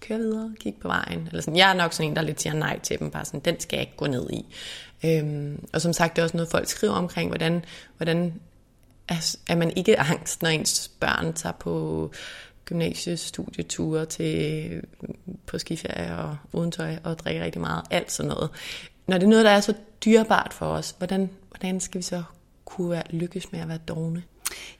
kør 0.00 0.16
videre, 0.16 0.54
kig 0.60 0.74
på 0.80 0.88
vejen. 0.88 1.26
Eller 1.26 1.40
sådan. 1.40 1.56
Jeg 1.56 1.70
er 1.70 1.74
nok 1.74 1.92
sådan 1.92 2.10
en, 2.10 2.16
der 2.16 2.22
lidt 2.22 2.42
siger 2.42 2.54
nej 2.54 2.78
til 2.78 2.98
dem, 2.98 3.10
bare 3.10 3.24
sådan, 3.24 3.40
den 3.40 3.60
skal 3.60 3.76
jeg 3.76 3.86
ikke 3.86 3.96
gå 3.96 4.06
ned 4.06 4.30
i. 4.30 4.46
Øhm, 5.04 5.66
og 5.72 5.80
som 5.80 5.92
sagt, 5.92 6.16
det 6.16 6.22
er 6.22 6.24
også 6.24 6.36
noget, 6.36 6.50
folk 6.50 6.68
skriver 6.68 6.94
omkring, 6.94 7.28
hvordan, 7.30 7.64
hvordan 7.96 8.40
er, 9.08 9.36
er 9.48 9.54
man 9.54 9.72
ikke 9.76 10.00
angst, 10.00 10.42
når 10.42 10.48
ens 10.48 10.90
børn 11.00 11.32
tager 11.32 11.52
på 11.52 12.12
gymnasiestudieture 12.64 14.06
til 14.06 14.70
øh, 14.70 14.82
på 15.46 15.58
skiferie 15.58 16.18
og 16.18 16.36
uden 16.52 16.72
tøj 16.72 16.96
og 17.04 17.18
drikker 17.18 17.44
rigtig 17.44 17.60
meget, 17.60 17.82
alt 17.90 18.12
sådan 18.12 18.28
noget. 18.28 18.50
Når 19.06 19.18
det 19.18 19.24
er 19.24 19.30
noget, 19.30 19.44
der 19.44 19.50
er 19.50 19.60
så 19.60 19.74
dyrebart 20.04 20.54
for 20.54 20.66
os, 20.66 20.94
hvordan, 20.98 21.30
hvordan 21.48 21.80
skal 21.80 21.98
vi 21.98 22.02
så 22.02 22.22
kunne 22.64 22.90
være, 22.90 23.02
lykkes 23.10 23.52
med 23.52 23.60
at 23.60 23.68
være 23.68 23.78
dogne? 23.78 24.22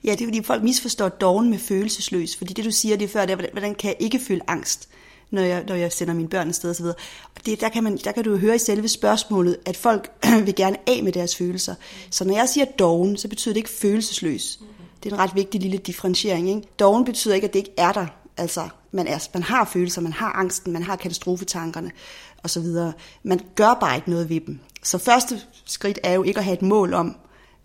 Ja, 0.03 0.11
det 0.11 0.21
er 0.21 0.25
fordi 0.25 0.43
folk 0.43 0.63
misforstår 0.63 1.09
dogne 1.09 1.49
med 1.49 1.59
følelsesløs, 1.59 2.35
fordi 2.35 2.53
det 2.53 2.65
du 2.65 2.71
siger 2.71 2.97
det 2.97 3.09
før, 3.09 3.25
det 3.25 3.33
er, 3.33 3.51
hvordan 3.51 3.75
kan 3.75 3.87
jeg 3.87 3.97
ikke 3.99 4.19
føle 4.19 4.41
angst? 4.47 4.89
når 5.31 5.41
jeg, 5.41 5.63
når 5.67 5.75
jeg 5.75 5.91
sender 5.91 6.13
mine 6.13 6.29
børn 6.29 6.47
afsted 6.47 6.69
osv. 6.69 6.85
Og 6.85 7.45
det, 7.45 7.61
der, 7.61 7.69
kan 7.69 7.83
man, 7.83 7.97
der 7.97 8.11
kan 8.11 8.23
du 8.23 8.37
høre 8.37 8.55
i 8.55 8.57
selve 8.57 8.87
spørgsmålet, 8.87 9.57
at 9.65 9.77
folk 9.77 10.11
vil 10.45 10.55
gerne 10.55 10.77
af 10.87 11.03
med 11.03 11.11
deres 11.11 11.35
følelser. 11.35 11.75
Så 12.09 12.25
når 12.25 12.33
jeg 12.33 12.49
siger 12.49 12.65
doven, 12.65 13.17
så 13.17 13.27
betyder 13.27 13.53
det 13.53 13.57
ikke 13.57 13.69
følelsesløs. 13.69 14.59
Det 15.03 15.11
er 15.11 15.15
en 15.15 15.21
ret 15.21 15.35
vigtig 15.35 15.61
lille 15.61 15.77
differentiering. 15.77 16.49
Ikke? 16.49 16.61
Doven 16.79 17.05
betyder 17.05 17.35
ikke, 17.35 17.47
at 17.47 17.53
det 17.53 17.59
ikke 17.59 17.73
er 17.77 17.91
der. 17.91 18.07
Altså, 18.37 18.69
man, 18.91 19.07
er, 19.07 19.27
man 19.33 19.43
har 19.43 19.65
følelser, 19.65 20.01
man 20.01 20.13
har 20.13 20.31
angsten, 20.31 20.73
man 20.73 20.83
har 20.83 20.95
katastrofetankerne 20.95 21.91
osv. 22.43 22.65
Man 23.23 23.39
gør 23.55 23.73
bare 23.73 23.95
ikke 23.95 24.09
noget 24.09 24.29
ved 24.29 24.39
dem. 24.39 24.59
Så 24.83 24.97
første 24.97 25.41
skridt 25.65 25.99
er 26.03 26.13
jo 26.13 26.23
ikke 26.23 26.37
at 26.37 26.43
have 26.43 26.57
et 26.57 26.61
mål 26.61 26.93
om, 26.93 27.15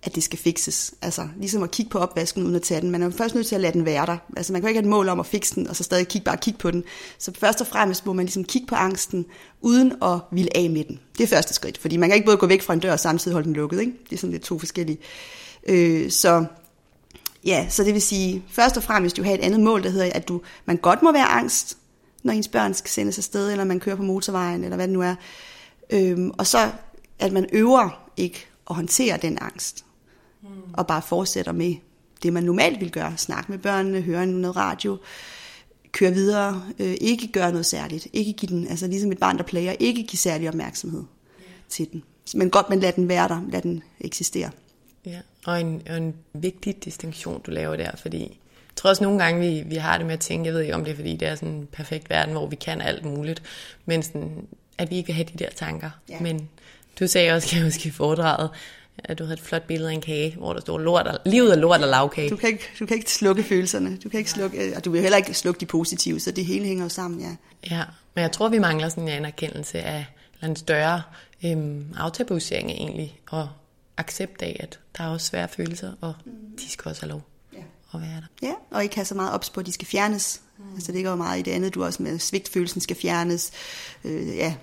at 0.03 0.15
det 0.15 0.23
skal 0.23 0.39
fikses. 0.39 0.95
Altså 1.03 1.29
ligesom 1.37 1.63
at 1.63 1.71
kigge 1.71 1.91
på 1.91 1.99
opvasken 1.99 2.43
uden 2.43 2.55
at 2.55 2.63
tage 2.63 2.81
den. 2.81 2.91
Man 2.91 3.03
er 3.03 3.11
først 3.11 3.35
nødt 3.35 3.47
til 3.47 3.55
at 3.55 3.61
lade 3.61 3.73
den 3.73 3.85
være 3.85 4.07
der. 4.07 4.17
Altså 4.37 4.53
man 4.53 4.63
kan 4.63 4.69
ikke 4.69 4.79
have 4.79 4.85
et 4.85 4.91
mål 4.91 5.09
om 5.09 5.21
at 5.21 5.27
fikse 5.27 5.55
den, 5.55 5.69
og 5.69 5.77
så 5.77 5.85
stadig 5.85 6.09
kigge, 6.09 6.25
bare 6.25 6.37
kigge 6.37 6.59
på 6.59 6.71
den. 6.71 6.85
Så 7.19 7.33
først 7.39 7.61
og 7.61 7.67
fremmest 7.67 8.07
må 8.07 8.13
man 8.13 8.25
ligesom 8.25 8.45
kigge 8.45 8.67
på 8.67 8.75
angsten, 8.75 9.27
uden 9.61 9.93
at 10.03 10.19
ville 10.33 10.57
af 10.57 10.71
med 10.71 10.85
den. 10.85 11.01
Det 11.19 11.25
er 11.25 11.29
første 11.29 11.55
skridt, 11.55 11.79
fordi 11.79 11.97
man 11.97 12.09
kan 12.09 12.15
ikke 12.15 12.27
både 12.27 12.37
gå 12.37 12.47
væk 12.47 12.63
fra 12.63 12.75
en 12.75 12.81
dør 12.81 12.93
og 12.93 13.01
samtidig 13.01 13.33
holde 13.33 13.47
den 13.47 13.57
lukket. 13.57 13.81
Ikke? 13.81 13.93
Det 14.11 14.17
er 14.17 14.21
sådan 14.21 14.33
lidt 14.33 14.43
to 14.43 14.59
forskellige. 14.59 14.99
Øh, 15.67 16.11
så 16.11 16.45
ja, 17.45 17.67
så 17.71 17.85
det 17.85 17.95
vil 17.95 18.03
sige, 18.03 18.45
først 18.49 18.77
og 18.77 18.83
fremmest 18.83 19.17
du 19.17 19.23
have 19.23 19.39
et 19.39 19.45
andet 19.45 19.61
mål, 19.61 19.83
der 19.83 19.91
hedder, 19.91 20.11
at 20.15 20.29
du, 20.29 20.41
man 20.65 20.77
godt 20.77 21.03
må 21.03 21.13
være 21.13 21.27
angst, 21.27 21.79
når 22.23 22.33
ens 22.33 22.49
børn 22.49 22.75
skal 22.75 22.91
sendes 22.91 23.19
afsted, 23.19 23.51
eller 23.51 23.65
man 23.65 23.81
kører 23.81 23.97
på 23.97 24.03
motorvejen, 24.03 24.65
eller 24.65 24.77
hvad 24.77 24.87
det 24.87 24.95
nu 24.95 25.03
er. 25.03 25.15
Øhm, 25.91 26.31
og 26.39 26.47
så 26.47 26.71
at 27.19 27.33
man 27.33 27.47
øver 27.53 28.11
ikke 28.17 28.47
at 28.71 28.77
håndtere 28.77 29.17
den 29.17 29.39
angst 29.41 29.85
mm. 30.43 30.49
og 30.73 30.87
bare 30.87 31.03
fortsætter 31.03 31.53
med 31.53 31.75
det, 32.23 32.33
man 32.33 32.43
normalt 32.43 32.81
vil 32.81 32.91
gøre. 32.91 33.17
Snakke 33.17 33.53
med 33.53 33.59
børnene, 33.59 34.01
høre 34.01 34.27
noget 34.27 34.57
radio, 34.57 34.99
køre 35.93 36.13
videre, 36.13 36.63
øh, 36.79 36.97
ikke 37.01 37.29
gøre 37.29 37.51
noget 37.51 37.67
særligt. 37.67 38.07
Ikke 38.13 38.33
give 38.33 38.51
den, 38.51 38.69
altså 38.69 38.87
ligesom 38.87 39.13
et 39.13 39.19
barn, 39.19 39.37
der 39.37 39.43
plager, 39.43 39.73
ikke 39.73 40.03
give 40.03 40.19
særlig 40.19 40.49
opmærksomhed 40.49 41.05
yeah. 41.41 41.51
til 41.69 41.93
den. 41.93 42.03
Men 42.35 42.51
godt, 42.51 42.71
men 42.71 42.81
lad 42.81 42.93
den 42.93 43.09
være 43.09 43.29
der, 43.29 43.43
lad 43.49 43.63
den 43.63 43.83
eksistere. 44.01 44.51
Ja, 45.07 45.21
og 45.47 45.61
en, 45.61 45.83
og 45.91 45.97
en 45.97 46.15
vigtig 46.33 46.85
distinktion, 46.85 47.43
du 47.47 47.51
laver 47.51 47.77
der, 47.77 47.91
fordi 47.97 48.21
jeg 48.21 48.77
tror 48.77 48.91
også 48.91 49.05
nogle 49.05 49.25
gange, 49.25 49.41
vi, 49.41 49.63
vi 49.67 49.77
har 49.77 49.99
det 49.99 50.07
med 50.07 50.15
at 50.15 50.21
tænke, 50.21 50.47
jeg 50.47 50.55
ved 50.55 50.61
ikke 50.61 50.75
om 50.75 50.85
det 50.85 50.91
er, 50.91 50.97
fordi 50.97 51.17
det 51.17 51.29
er 51.29 51.35
sådan 51.35 51.55
en 51.55 51.69
perfekt 51.73 52.11
verden, 52.11 52.35
hvor 52.35 52.47
vi 52.47 52.57
kan 52.57 52.81
alt 52.81 53.05
muligt, 53.05 53.43
men 53.85 54.03
sådan, 54.03 54.47
at 54.79 54.91
vi 54.91 54.97
ikke 54.97 55.07
vil 55.07 55.15
have 55.15 55.27
de 55.33 55.45
der 55.45 55.51
tanker. 55.51 55.91
Ja. 56.09 56.21
Men 56.21 56.49
du 57.01 57.07
sagde 57.07 57.33
også, 57.33 57.49
kan 57.49 57.59
jeg 57.59 57.67
huske 57.67 57.89
i 57.89 57.93
foredraget, 57.93 58.51
at 58.99 59.19
du 59.19 59.25
havde 59.25 59.35
et 59.35 59.41
flot 59.41 59.67
billede 59.67 59.91
af 59.91 59.95
en 59.95 60.01
kage, 60.01 60.37
hvor 60.39 60.53
der 60.53 60.61
stod 60.61 60.81
lort 60.81 61.07
og, 61.07 61.19
livet 61.27 61.53
er 61.53 61.57
lort 61.57 61.83
og 61.83 61.89
lavkage. 61.89 62.31
Du 62.31 62.37
kan, 62.37 62.49
ikke, 62.49 62.65
du 62.79 62.87
kan 62.87 62.97
ikke 62.97 63.11
slukke 63.11 63.43
følelserne. 63.43 63.97
Du 64.05 64.09
kan 64.09 64.19
ikke 64.19 64.31
slukke, 64.31 64.73
og 64.77 64.85
du 64.85 64.91
vil 64.91 65.01
heller 65.01 65.17
ikke 65.17 65.35
slukke 65.35 65.61
de 65.61 65.67
positive, 65.67 66.21
så 66.21 66.31
det 66.31 66.45
hele 66.45 66.65
hænger 66.65 66.85
jo 66.85 66.89
sammen, 66.89 67.21
ja. 67.21 67.37
Ja, 67.71 67.85
men 68.15 68.23
jeg 68.23 68.33
tror, 68.33 68.49
vi 68.49 68.59
mangler 68.59 68.89
sådan 68.89 69.03
en 69.03 69.09
anerkendelse 69.09 69.83
af 69.83 70.07
en 70.43 70.57
større 70.57 71.03
øhm, 71.45 71.85
aftabuisering 71.97 72.71
egentlig, 72.71 73.21
og 73.31 73.49
accept 73.97 74.43
af, 74.43 74.57
at 74.61 74.81
der 74.99 75.05
er 75.05 75.09
også 75.09 75.27
svære 75.27 75.49
følelser, 75.49 75.93
og 76.01 76.15
mm. 76.25 76.33
de 76.59 76.71
skal 76.71 76.89
også 76.89 77.03
have 77.03 77.11
lov 77.11 77.23
ja. 77.53 77.59
at 77.95 78.01
være 78.01 78.21
der. 78.21 78.47
Ja, 78.49 78.53
og 78.71 78.83
ikke 78.83 78.95
have 78.95 79.05
så 79.05 79.15
meget 79.15 79.33
ops 79.33 79.51
på, 79.51 79.61
at 79.61 79.67
de 79.67 79.73
skal 79.73 79.87
fjernes. 79.87 80.41
Mm. 80.59 80.75
Altså 80.75 80.87
det 80.87 80.95
ligger 80.95 81.11
jo 81.11 81.17
meget 81.17 81.39
i 81.39 81.43
det 81.43 81.51
andet, 81.51 81.75
du 81.75 81.85
også 81.85 82.03
med 82.03 82.19
svigtfølelsen 82.19 82.81
skal 82.81 82.97
fjernes. 82.97 83.53
Øh, 84.05 84.37
ja, 84.37 84.55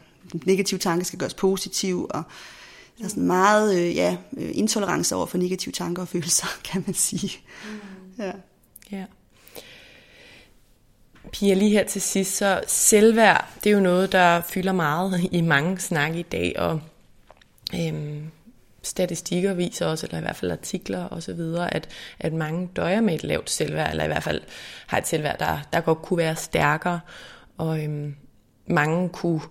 negative 0.45 0.79
tanker 0.79 1.05
skal 1.05 1.19
gøres 1.19 1.33
positiv, 1.33 2.07
og 2.09 2.23
der 2.97 3.05
er 3.05 3.09
sådan 3.09 3.23
meget 3.23 3.79
øh, 3.79 3.95
ja, 3.95 4.17
øh, 4.37 4.49
intolerance 4.53 5.15
over 5.15 5.25
for 5.25 5.37
negative 5.37 5.71
tanker 5.71 6.01
og 6.01 6.07
følelser, 6.07 6.47
kan 6.71 6.83
man 6.85 6.93
sige. 6.93 7.37
Mm. 7.65 8.23
Ja. 8.23 8.31
ja. 8.91 9.05
Pia, 11.31 11.53
lige 11.53 11.71
her 11.71 11.83
til 11.83 12.01
sidst, 12.01 12.35
så 12.35 12.61
selvværd, 12.67 13.47
det 13.63 13.69
er 13.69 13.73
jo 13.73 13.79
noget, 13.79 14.11
der 14.11 14.41
fylder 14.41 14.71
meget 14.71 15.21
i 15.31 15.41
mange 15.41 15.79
snakke 15.79 16.19
i 16.19 16.23
dag, 16.23 16.53
og 16.57 16.81
øhm, 17.75 18.31
statistikker 18.83 19.53
viser 19.53 19.85
også, 19.85 20.05
eller 20.05 20.17
i 20.17 20.21
hvert 20.21 20.35
fald 20.35 20.51
artikler 20.51 21.03
og 21.03 21.23
så 21.23 21.33
videre, 21.33 21.73
at, 21.73 21.89
at 22.19 22.33
mange 22.33 22.69
døjer 22.75 23.01
med 23.01 23.15
et 23.15 23.23
lavt 23.23 23.49
selvværd, 23.49 23.91
eller 23.91 24.03
i 24.03 24.07
hvert 24.07 24.23
fald 24.23 24.41
har 24.87 24.97
et 24.97 25.07
selvværd, 25.07 25.39
der, 25.39 25.59
der 25.73 25.81
godt 25.81 26.01
kunne 26.01 26.17
være 26.17 26.35
stærkere, 26.35 26.99
og 27.57 27.83
øhm, 27.83 28.15
mange 28.67 29.09
kunne 29.09 29.41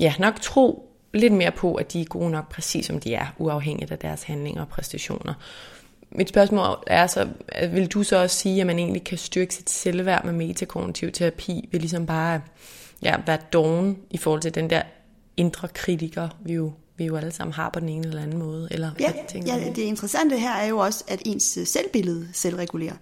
ja, 0.00 0.14
nok 0.18 0.40
tro 0.40 0.92
lidt 1.14 1.32
mere 1.32 1.50
på, 1.50 1.74
at 1.74 1.92
de 1.92 2.00
er 2.00 2.04
gode 2.04 2.30
nok 2.30 2.52
præcis 2.52 2.86
som 2.86 3.00
de 3.00 3.14
er, 3.14 3.26
uafhængigt 3.38 3.92
af 3.92 3.98
deres 3.98 4.22
handlinger 4.22 4.62
og 4.62 4.68
præstationer. 4.68 5.34
Mit 6.10 6.28
spørgsmål 6.28 6.76
er 6.86 7.06
så, 7.06 7.28
vil 7.72 7.86
du 7.86 8.02
så 8.02 8.22
også 8.22 8.36
sige, 8.36 8.60
at 8.60 8.66
man 8.66 8.78
egentlig 8.78 9.04
kan 9.04 9.18
styrke 9.18 9.54
sit 9.54 9.70
selvværd 9.70 10.24
med 10.24 10.32
metakognitiv 10.32 11.12
terapi, 11.12 11.68
ved 11.72 11.80
ligesom 11.80 12.06
bare 12.06 12.40
ja, 13.02 13.16
være 13.26 13.38
doven 13.52 13.98
i 14.10 14.18
forhold 14.18 14.42
til 14.42 14.54
den 14.54 14.70
der 14.70 14.82
indre 15.36 15.68
kritiker, 15.68 16.28
vi 16.40 16.54
jo, 16.54 16.72
vi 16.96 17.04
jo 17.04 17.16
alle 17.16 17.32
sammen 17.32 17.54
har 17.54 17.70
på 17.70 17.80
den 17.80 17.88
ene 17.88 18.08
eller 18.08 18.22
anden 18.22 18.38
måde? 18.38 18.68
Eller 18.70 18.90
ja, 19.00 19.12
ja, 19.46 19.68
det 19.68 19.78
interessante 19.78 20.38
her 20.38 20.52
er 20.52 20.66
jo 20.66 20.78
også, 20.78 21.04
at 21.08 21.22
ens 21.24 21.58
selvbillede 21.64 22.28
selvregulerer. 22.32 22.96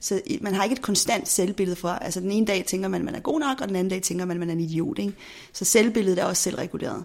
Så 0.00 0.20
man 0.40 0.54
har 0.54 0.64
ikke 0.64 0.74
et 0.74 0.82
konstant 0.82 1.28
selvbillede 1.28 1.76
for, 1.76 1.88
altså 1.88 2.20
den 2.20 2.30
ene 2.30 2.46
dag 2.46 2.64
tænker 2.66 2.88
man, 2.88 3.00
at 3.00 3.04
man 3.04 3.14
er 3.14 3.20
god 3.20 3.40
nok, 3.40 3.60
og 3.60 3.68
den 3.68 3.76
anden 3.76 3.90
dag 3.90 4.02
tænker 4.02 4.24
man, 4.24 4.36
at 4.36 4.40
man 4.40 4.48
er 4.48 4.52
en 4.52 4.60
idiot. 4.60 4.98
Ikke? 4.98 5.12
Så 5.52 5.64
selvbilledet 5.64 6.18
er 6.18 6.24
også 6.24 6.42
selvreguleret. 6.42 7.04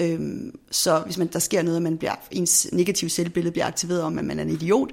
Øhm, 0.00 0.58
så 0.70 0.98
hvis 0.98 1.18
man, 1.18 1.26
der 1.26 1.38
sker 1.38 1.62
noget, 1.62 1.76
at 1.76 1.82
man 1.82 1.98
bliver, 1.98 2.14
ens 2.30 2.68
negative 2.72 3.10
selvbillede 3.10 3.52
bliver 3.52 3.66
aktiveret 3.66 4.02
om, 4.02 4.18
at 4.18 4.24
man 4.24 4.38
er 4.38 4.42
en 4.42 4.50
idiot, 4.50 4.90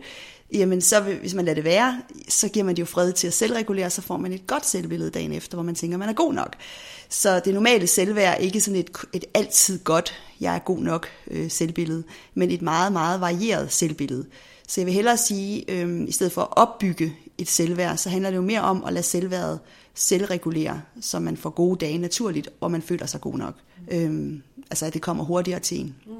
jamen 0.53 0.81
så 0.81 1.01
hvis 1.01 1.33
man 1.33 1.45
lader 1.45 1.55
det 1.55 1.63
være, 1.63 2.01
så 2.29 2.49
giver 2.49 2.65
man 2.65 2.75
det 2.75 2.79
jo 2.79 2.85
fred 2.85 3.13
til 3.13 3.27
at 3.27 3.33
selvregulere, 3.33 3.89
så 3.89 4.01
får 4.01 4.17
man 4.17 4.33
et 4.33 4.47
godt 4.47 4.65
selvbillede 4.65 5.09
dagen 5.09 5.33
efter, 5.33 5.55
hvor 5.55 5.63
man 5.63 5.75
tænker, 5.75 5.95
at 5.95 5.99
man 5.99 6.09
er 6.09 6.13
god 6.13 6.33
nok. 6.33 6.55
Så 7.09 7.41
det 7.45 7.53
normale 7.53 7.87
selvværd 7.87 8.33
er 8.33 8.37
ikke 8.37 8.61
sådan 8.61 8.79
et, 8.79 8.89
et 9.13 9.25
altid 9.33 9.79
godt, 9.79 10.13
jeg 10.39 10.55
er 10.55 10.59
god 10.59 10.79
nok 10.79 11.07
øh, 11.31 11.51
selvbillede, 11.51 12.03
men 12.33 12.51
et 12.51 12.61
meget, 12.61 12.91
meget 12.91 13.21
varieret 13.21 13.71
selvbillede. 13.71 14.25
Så 14.67 14.81
jeg 14.81 14.85
vil 14.85 14.93
hellere 14.93 15.17
sige, 15.17 15.71
øh, 15.71 16.07
i 16.07 16.11
stedet 16.11 16.31
for 16.31 16.41
at 16.41 16.47
opbygge 16.51 17.15
et 17.37 17.49
selvværd, 17.49 17.97
så 17.97 18.09
handler 18.09 18.29
det 18.29 18.37
jo 18.37 18.41
mere 18.41 18.61
om 18.61 18.83
at 18.83 18.93
lade 18.93 19.03
selvværdet 19.03 19.59
selvregulere, 19.93 20.81
så 21.01 21.19
man 21.19 21.37
får 21.37 21.49
gode 21.49 21.85
dage 21.85 21.97
naturligt, 21.97 22.49
og 22.61 22.71
man 22.71 22.81
føler 22.81 23.05
sig 23.05 23.21
god 23.21 23.37
nok. 23.37 23.55
Mm. 23.91 23.97
Øhm, 23.97 24.41
altså 24.69 24.85
at 24.85 24.93
det 24.93 25.01
kommer 25.01 25.23
hurtigere 25.23 25.59
til 25.59 25.79
en. 25.79 25.95
Mm. 26.05 26.13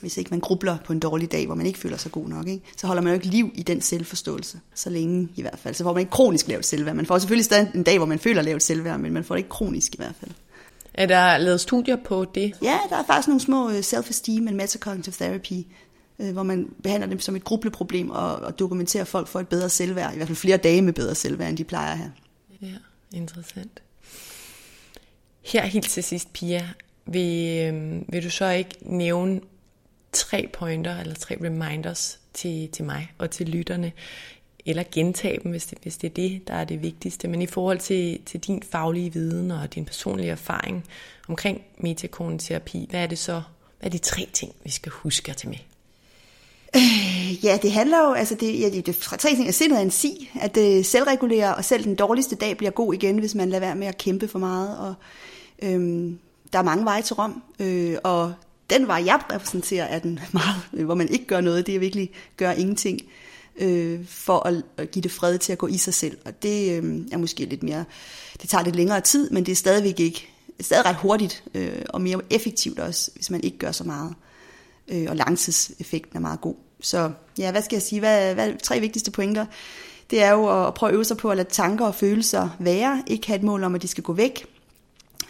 hvis 0.00 0.16
ikke 0.16 0.30
man 0.30 0.40
grubler 0.40 0.76
på 0.84 0.92
en 0.92 1.00
dårlig 1.00 1.32
dag, 1.32 1.46
hvor 1.46 1.54
man 1.54 1.66
ikke 1.66 1.78
føler 1.78 1.96
sig 1.96 2.12
god 2.12 2.28
nok, 2.28 2.48
ikke? 2.48 2.64
så 2.76 2.86
holder 2.86 3.02
man 3.02 3.12
jo 3.12 3.14
ikke 3.14 3.26
liv 3.26 3.50
i 3.54 3.62
den 3.62 3.80
selvforståelse, 3.80 4.60
så 4.74 4.90
længe 4.90 5.28
i 5.36 5.42
hvert 5.42 5.58
fald. 5.58 5.74
Så 5.74 5.84
får 5.84 5.92
man 5.92 6.00
ikke 6.00 6.10
kronisk 6.10 6.48
lavt 6.48 6.66
selvværd. 6.66 6.96
Man 6.96 7.06
får 7.06 7.18
selvfølgelig 7.18 7.44
stadig 7.44 7.70
en 7.74 7.82
dag, 7.82 7.98
hvor 7.98 8.06
man 8.06 8.18
føler 8.18 8.42
lavt 8.42 8.62
selvværd, 8.62 9.00
men 9.00 9.12
man 9.12 9.24
får 9.24 9.34
det 9.34 9.38
ikke 9.38 9.50
kronisk 9.50 9.94
i 9.94 9.98
hvert 9.98 10.14
fald. 10.20 10.30
Er 10.94 11.06
der 11.06 11.38
lavet 11.38 11.60
studier 11.60 11.96
på 11.96 12.24
det? 12.24 12.52
Ja, 12.62 12.78
der 12.90 12.96
er 12.96 13.04
faktisk 13.06 13.28
nogle 13.28 13.40
små 13.40 13.70
øh, 13.70 13.78
self-esteem 13.78 14.48
and 14.48 14.56
metacognitive 14.56 15.14
therapy, 15.20 15.66
øh, 16.18 16.32
hvor 16.32 16.42
man 16.42 16.74
behandler 16.82 17.08
dem 17.08 17.20
som 17.20 17.36
et 17.36 17.44
grubleproblem 17.44 18.10
og, 18.10 18.36
og 18.36 18.58
dokumenterer, 18.58 19.04
folk 19.04 19.28
for 19.28 19.40
et 19.40 19.48
bedre 19.48 19.68
selvværd, 19.68 20.12
i 20.12 20.16
hvert 20.16 20.28
fald 20.28 20.36
flere 20.36 20.56
dage 20.56 20.82
med 20.82 20.92
bedre 20.92 21.14
selvværd, 21.14 21.48
end 21.48 21.56
de 21.56 21.64
plejer 21.64 21.92
at 21.92 21.98
have. 21.98 22.12
Ja, 22.62 22.74
interessant. 23.12 23.82
Her 25.42 25.66
helt 25.66 25.88
til 25.88 26.02
sidst, 26.02 26.32
Pia, 26.32 26.68
vil, 27.06 27.58
øh, 27.58 28.02
vil 28.12 28.24
du 28.24 28.30
så 28.30 28.50
ikke 28.50 28.74
nævne 28.80 29.40
tre 30.12 30.50
pointer 30.52 31.00
eller 31.00 31.14
tre 31.14 31.36
reminders 31.44 32.20
til, 32.34 32.68
til 32.68 32.84
mig 32.84 33.12
og 33.18 33.30
til 33.30 33.48
lytterne, 33.48 33.92
eller 34.66 34.84
gentage 34.92 35.40
dem, 35.42 35.50
hvis 35.50 35.66
det, 35.66 35.78
hvis 35.82 35.96
det 35.96 36.10
er 36.10 36.14
det, 36.14 36.48
der 36.48 36.54
er 36.54 36.64
det 36.64 36.82
vigtigste. 36.82 37.28
Men 37.28 37.42
i 37.42 37.46
forhold 37.46 37.78
til, 37.78 38.20
til 38.26 38.40
din 38.40 38.62
faglige 38.62 39.12
viden 39.12 39.50
og 39.50 39.74
din 39.74 39.84
personlige 39.84 40.30
erfaring 40.30 40.84
omkring 41.28 41.62
metakoneterapi, 41.78 42.86
hvad 42.90 43.02
er 43.02 43.06
det 43.06 43.18
så, 43.18 43.42
hvad 43.78 43.86
er 43.86 43.90
de 43.90 43.98
tre 43.98 44.28
ting, 44.32 44.52
vi 44.64 44.70
skal 44.70 44.92
huske 44.92 45.30
at 45.30 45.36
tage 45.36 45.50
med? 45.50 45.58
Øh, 46.76 47.44
ja, 47.44 47.58
det 47.62 47.72
handler 47.72 47.98
jo, 47.98 48.12
altså 48.12 48.34
det, 48.34 48.60
ja, 48.60 48.70
det, 48.70 48.86
det 48.86 48.96
tre 48.96 49.34
ting, 49.34 49.48
at 49.48 49.54
sindet 49.54 49.78
er 49.78 49.82
en 49.82 49.90
si, 49.90 50.30
at 50.40 50.56
øh, 50.56 50.64
det 50.64 50.86
selvregulerer, 50.86 51.52
og 51.52 51.64
selv 51.64 51.84
den 51.84 51.94
dårligste 51.94 52.36
dag 52.36 52.56
bliver 52.56 52.70
god 52.70 52.94
igen, 52.94 53.18
hvis 53.18 53.34
man 53.34 53.50
lader 53.50 53.60
være 53.60 53.74
med 53.74 53.86
at 53.86 53.98
kæmpe 53.98 54.28
for 54.28 54.38
meget, 54.38 54.78
og 54.78 54.94
øhm, 55.62 56.18
der 56.52 56.58
er 56.58 56.62
mange 56.62 56.84
veje 56.84 57.02
til 57.02 57.14
Rom, 57.14 57.42
øh, 57.58 57.96
og 58.04 58.34
den 58.70 58.86
vej, 58.86 59.02
jeg 59.06 59.20
repræsenterer, 59.32 59.84
er 59.84 59.98
den 59.98 60.20
meget, 60.32 60.56
øh, 60.72 60.84
hvor 60.84 60.94
man 60.94 61.08
ikke 61.08 61.26
gør 61.26 61.40
noget, 61.40 61.66
det 61.66 61.74
er 61.74 61.78
virkelig 61.78 62.10
gør 62.36 62.50
ingenting 62.50 63.00
øh, 63.56 64.06
for 64.06 64.46
at, 64.46 64.54
at 64.76 64.90
give 64.90 65.02
det 65.02 65.10
fred 65.10 65.38
til 65.38 65.52
at 65.52 65.58
gå 65.58 65.66
i 65.66 65.76
sig 65.76 65.94
selv. 65.94 66.18
Og 66.24 66.42
det 66.42 66.82
øh, 66.82 67.00
er 67.12 67.16
måske 67.16 67.44
lidt 67.44 67.62
mere, 67.62 67.84
det 68.42 68.50
tager 68.50 68.64
lidt 68.64 68.76
længere 68.76 69.00
tid, 69.00 69.30
men 69.30 69.46
det 69.46 69.52
er 69.52 69.56
stadigvæk 69.56 70.00
ikke, 70.00 70.28
stadig 70.60 70.84
ret 70.84 70.96
hurtigt 70.96 71.44
øh, 71.54 71.82
og 71.88 72.00
mere 72.00 72.20
effektivt 72.30 72.78
også, 72.78 73.10
hvis 73.14 73.30
man 73.30 73.40
ikke 73.44 73.58
gør 73.58 73.72
så 73.72 73.84
meget. 73.84 74.14
Øh, 74.88 75.06
og 75.08 75.16
langtidseffekten 75.16 76.16
er 76.16 76.20
meget 76.20 76.40
god. 76.40 76.54
Så 76.80 77.12
ja, 77.38 77.50
hvad 77.50 77.62
skal 77.62 77.76
jeg 77.76 77.82
sige? 77.82 78.00
Hvad, 78.00 78.34
hvad 78.34 78.54
tre 78.62 78.80
vigtigste 78.80 79.10
pointer? 79.10 79.46
Det 80.10 80.22
er 80.22 80.32
jo 80.32 80.66
at 80.66 80.74
prøve 80.74 80.90
at 80.90 80.94
øve 80.94 81.04
sig 81.04 81.16
på 81.16 81.30
at 81.30 81.36
lade 81.36 81.48
tanker 81.48 81.86
og 81.86 81.94
følelser 81.94 82.48
være. 82.58 83.02
Ikke 83.06 83.26
have 83.26 83.36
et 83.36 83.42
mål 83.42 83.64
om, 83.64 83.74
at 83.74 83.82
de 83.82 83.88
skal 83.88 84.04
gå 84.04 84.12
væk, 84.12 84.46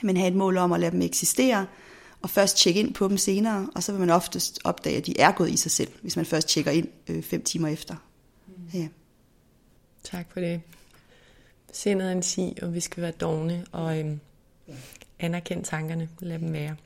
men 0.03 0.17
have 0.17 0.29
et 0.29 0.37
mål 0.37 0.57
om 0.57 0.73
at 0.73 0.81
lade 0.81 0.91
dem 0.91 1.03
eksistere 1.03 1.67
og 2.23 2.31
først 2.31 2.57
tjekke 2.57 2.81
ind 2.81 2.95
på 2.95 3.09
dem 3.09 3.19
senere, 3.19 3.69
og 3.75 3.83
så 3.83 3.93
vil 3.93 4.01
man 4.01 4.11
oftest 4.11 4.61
opdage, 4.65 4.97
at 4.97 5.07
de 5.07 5.21
er 5.21 5.33
gået 5.33 5.51
i 5.51 5.57
sig 5.57 5.71
selv, 5.71 5.93
hvis 6.03 6.17
man 6.17 6.27
først 6.27 6.49
tjekker 6.49 6.71
ind 6.71 6.89
øh, 7.09 7.23
fem 7.23 7.43
timer 7.43 7.69
efter. 7.69 7.95
Mm. 8.47 8.81
Ja. 8.81 8.89
Tak 10.05 10.27
for 10.33 10.41
det. 10.41 10.61
Sindet 11.73 12.09
er 12.09 12.13
en 12.13 12.23
sig, 12.23 12.55
og 12.63 12.75
vi 12.75 12.81
skal 12.81 13.03
være 13.03 13.13
dogne 13.13 13.65
og 13.73 13.99
øhm, 13.99 14.21
anerkende 15.19 15.63
tankerne. 15.63 16.09
Lad 16.21 16.39
dem 16.39 16.53
være. 16.53 16.77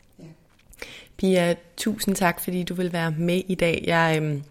Pia, 1.16 1.55
tusind 1.76 2.14
tak, 2.14 2.41
fordi 2.41 2.62
du 2.62 2.74
vil 2.74 2.93
være 2.93 3.11
med 3.11 3.43
i 3.49 3.55
dag. 3.55 3.85
Jeg 3.87 4.18
øhm, 4.22 4.43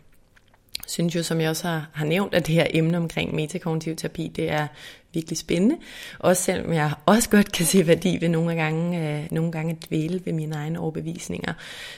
synes 0.87 1.15
jo, 1.15 1.23
som 1.23 1.41
jeg 1.41 1.49
også 1.49 1.67
har, 1.67 1.89
har 1.93 2.05
nævnt, 2.05 2.33
at 2.33 2.47
det 2.47 2.55
her 2.55 2.67
emne 2.69 2.97
omkring 2.97 3.35
metakognitiv 3.35 3.95
terapi, 3.95 4.27
det 4.27 4.51
er 4.51 4.67
virkelig 5.13 5.37
spændende. 5.37 5.77
Også 6.19 6.43
selvom 6.43 6.73
jeg 6.73 6.93
også 7.05 7.29
godt 7.29 7.51
kan 7.51 7.65
se 7.65 7.87
værdi 7.87 8.17
ved 8.21 8.29
nogle 8.29 8.55
gange, 8.55 9.19
øh, 9.19 9.27
nogle 9.31 9.51
gange 9.51 9.77
dvæle 9.87 10.21
ved 10.25 10.33
mine 10.33 10.55
egne 10.55 10.79
overbevisninger, 10.79 11.53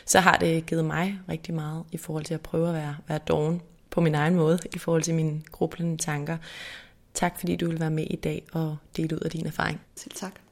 så 0.06 0.20
har 0.20 0.38
det 0.38 0.66
givet 0.66 0.86
mig 0.86 1.20
rigtig 1.30 1.54
meget 1.54 1.84
i 1.92 1.98
forhold 1.98 2.24
til 2.24 2.34
at 2.34 2.42
prøve 2.42 2.68
at 2.68 2.74
være, 2.74 2.96
være 3.08 3.20
doven 3.28 3.62
på 3.90 4.02
min 4.02 4.16
egen 4.16 4.36
måde, 4.36 4.60
i 4.76 4.78
forhold 4.78 5.04
til 5.04 5.16
mine 5.16 5.42
grublende 5.52 5.98
tanker. 5.98 6.38
Tak 7.14 7.40
fordi 7.40 7.56
du 7.56 7.70
vil 7.70 7.80
være 7.80 7.92
med 7.92 8.08
i 8.10 8.16
dag 8.16 8.44
og 8.54 8.78
dele 8.98 9.16
ud 9.16 9.20
af 9.20 9.32
din 9.32 9.46
erfaring. 9.46 9.82
Selv 9.96 10.14
tak. 10.16 10.43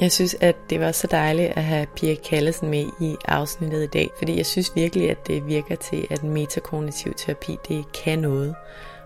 Jeg 0.00 0.12
synes, 0.12 0.36
at 0.40 0.56
det 0.70 0.80
var 0.80 0.92
så 0.92 1.06
dejligt 1.06 1.52
at 1.56 1.64
have 1.64 1.86
Pia 1.86 2.14
Kallesen 2.14 2.70
med 2.70 2.86
i 3.00 3.16
afsnittet 3.24 3.82
i 3.82 3.86
dag, 3.86 4.10
fordi 4.18 4.36
jeg 4.36 4.46
synes 4.46 4.72
virkelig, 4.74 5.10
at 5.10 5.26
det 5.26 5.46
virker 5.46 5.76
til, 5.76 6.06
at 6.10 6.24
metakognitiv 6.24 7.14
terapi, 7.16 7.58
det 7.68 7.92
kan 7.92 8.18
noget. 8.18 8.54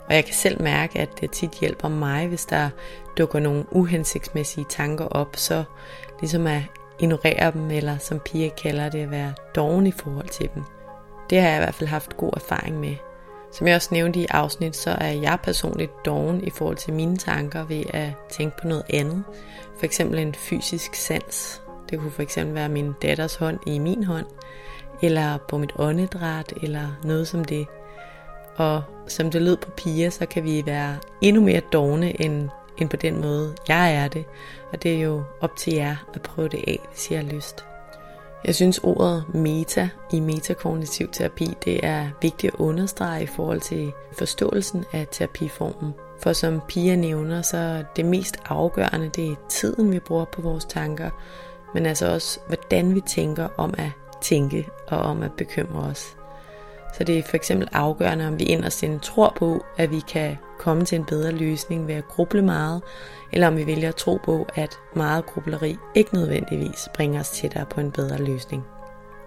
Og 0.06 0.14
jeg 0.14 0.24
kan 0.24 0.34
selv 0.34 0.62
mærke, 0.62 0.98
at 0.98 1.08
det 1.20 1.30
tit 1.30 1.50
hjælper 1.60 1.88
mig, 1.88 2.26
hvis 2.26 2.44
der 2.44 2.70
dukker 3.18 3.38
nogle 3.38 3.64
uhensigtsmæssige 3.70 4.66
tanker 4.68 5.04
op, 5.04 5.36
så 5.36 5.64
ligesom 6.20 6.46
at 6.46 6.62
ignorere 7.00 7.50
dem, 7.52 7.70
eller 7.70 7.98
som 7.98 8.20
Pia 8.20 8.48
kalder 8.48 8.88
det, 8.88 9.02
at 9.02 9.10
være 9.10 9.32
doven 9.54 9.86
i 9.86 9.92
forhold 9.92 10.28
til 10.28 10.50
dem. 10.54 10.62
Det 11.30 11.40
har 11.40 11.48
jeg 11.48 11.56
i 11.56 11.64
hvert 11.64 11.74
fald 11.74 11.88
haft 11.88 12.16
god 12.16 12.30
erfaring 12.36 12.80
med. 12.80 12.94
Som 13.52 13.66
jeg 13.66 13.76
også 13.76 13.88
nævnte 13.92 14.20
i 14.20 14.26
afsnit, 14.30 14.76
så 14.76 14.90
er 14.90 15.12
jeg 15.12 15.38
personligt 15.42 15.92
doven 16.04 16.44
i 16.44 16.50
forhold 16.50 16.76
til 16.76 16.92
mine 16.92 17.16
tanker 17.16 17.64
ved 17.64 17.82
at 17.90 18.12
tænke 18.30 18.56
på 18.62 18.68
noget 18.68 18.84
andet, 18.90 19.24
for 19.78 19.84
eksempel 19.84 20.18
en 20.18 20.34
fysisk 20.34 20.94
sans. 20.94 21.62
Det 21.90 21.98
kunne 21.98 22.10
for 22.10 22.22
eksempel 22.22 22.54
være 22.54 22.68
min 22.68 22.92
datters 23.02 23.34
hånd 23.34 23.58
i 23.66 23.78
min 23.78 24.04
hånd, 24.04 24.26
eller 25.02 25.38
på 25.48 25.58
mit 25.58 25.72
åndedræt, 25.76 26.52
eller 26.62 26.88
noget 27.04 27.28
som 27.28 27.44
det. 27.44 27.66
Og 28.56 28.82
som 29.06 29.30
det 29.30 29.42
lød 29.42 29.56
på 29.56 29.70
piger, 29.70 30.10
så 30.10 30.26
kan 30.26 30.44
vi 30.44 30.62
være 30.66 30.96
endnu 31.20 31.42
mere 31.42 31.60
dogne 31.60 32.20
end, 32.20 32.48
end 32.78 32.88
på 32.88 32.96
den 32.96 33.20
måde, 33.20 33.54
jeg 33.68 33.94
er 33.94 34.08
det. 34.08 34.24
Og 34.72 34.82
det 34.82 34.94
er 34.94 35.00
jo 35.00 35.22
op 35.40 35.56
til 35.56 35.72
jer 35.72 35.96
at 36.14 36.22
prøve 36.22 36.48
det 36.48 36.64
af, 36.66 36.78
hvis 36.90 37.10
I 37.10 37.14
har 37.14 37.22
lyst. 37.22 37.64
Jeg 38.44 38.54
synes 38.54 38.78
ordet 38.78 39.24
meta 39.34 39.88
i 40.12 40.20
metakognitiv 40.20 41.08
terapi, 41.12 41.54
det 41.64 41.86
er 41.86 42.08
vigtigt 42.22 42.54
at 42.54 42.60
understrege 42.60 43.22
i 43.22 43.26
forhold 43.26 43.60
til 43.60 43.92
forståelsen 44.12 44.84
af 44.92 45.06
terapiformen. 45.10 45.94
For 46.22 46.32
som 46.32 46.60
Pia 46.68 46.96
nævner, 46.96 47.42
så 47.42 47.84
det 47.96 48.04
mest 48.04 48.36
afgørende, 48.44 49.08
det 49.08 49.30
er 49.30 49.34
tiden, 49.48 49.92
vi 49.92 49.98
bruger 49.98 50.24
på 50.24 50.42
vores 50.42 50.64
tanker, 50.64 51.10
men 51.74 51.86
altså 51.86 52.12
også, 52.12 52.40
hvordan 52.46 52.94
vi 52.94 53.00
tænker 53.00 53.48
om 53.56 53.74
at 53.78 53.90
tænke 54.20 54.68
og 54.88 54.98
om 54.98 55.22
at 55.22 55.32
bekymre 55.32 55.82
os. 55.82 56.16
Så 56.94 57.04
det 57.04 57.18
er 57.18 57.22
for 57.22 57.36
eksempel 57.36 57.68
afgørende, 57.72 58.26
om 58.26 58.38
vi 58.38 58.44
inderst 58.44 58.82
inde 58.82 58.98
tror 58.98 59.32
på, 59.36 59.64
at 59.76 59.90
vi 59.90 60.00
kan 60.00 60.36
komme 60.58 60.84
til 60.84 60.98
en 60.98 61.04
bedre 61.04 61.32
løsning 61.32 61.86
ved 61.86 61.94
at 61.94 62.08
gruble 62.08 62.42
meget, 62.42 62.82
eller 63.32 63.46
om 63.46 63.56
vi 63.56 63.66
vælger 63.66 63.88
at 63.88 63.96
tro 63.96 64.16
på, 64.24 64.46
at 64.54 64.78
meget 64.94 65.26
grubleri 65.26 65.76
ikke 65.94 66.14
nødvendigvis 66.14 66.88
bringer 66.94 67.20
os 67.20 67.30
tættere 67.30 67.66
på 67.70 67.80
en 67.80 67.90
bedre 67.90 68.18
løsning. 68.18 68.64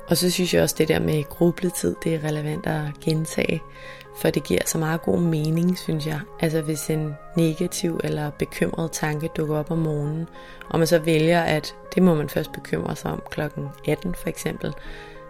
Og 0.08 0.18
så 0.18 0.32
synes 0.32 0.54
jeg 0.54 0.64
også, 0.64 0.76
det 0.78 0.88
der 0.88 1.00
med 1.00 1.24
grubletid, 1.24 1.96
det 2.04 2.16
er 2.16 2.24
relevant 2.24 2.66
at 2.68 2.82
gentage, 3.02 3.62
for 4.22 4.30
det 4.30 4.44
giver 4.44 4.60
så 4.66 4.78
meget 4.78 5.02
god 5.02 5.20
mening, 5.20 5.78
synes 5.78 6.08
jeg. 6.08 6.20
Altså 6.40 6.62
hvis 6.62 6.90
en 6.90 7.16
negativ 7.38 8.00
eller 8.04 8.30
bekymret 8.30 8.92
tanke 8.92 9.30
dukker 9.38 9.58
op 9.58 9.72
om 9.72 9.78
morgenen, 9.78 10.28
og 10.70 10.80
man 10.80 10.88
så 10.88 11.00
vælger, 11.00 11.42
at 11.42 11.76
det 11.96 12.04
må 12.04 12.16
man 12.16 12.30
først 12.30 12.52
bekymre 12.52 12.96
sig 12.96 13.12
om 13.12 13.24
klokken 13.30 13.68
18 13.88 14.16
for 14.16 14.30
eksempel, 14.30 14.74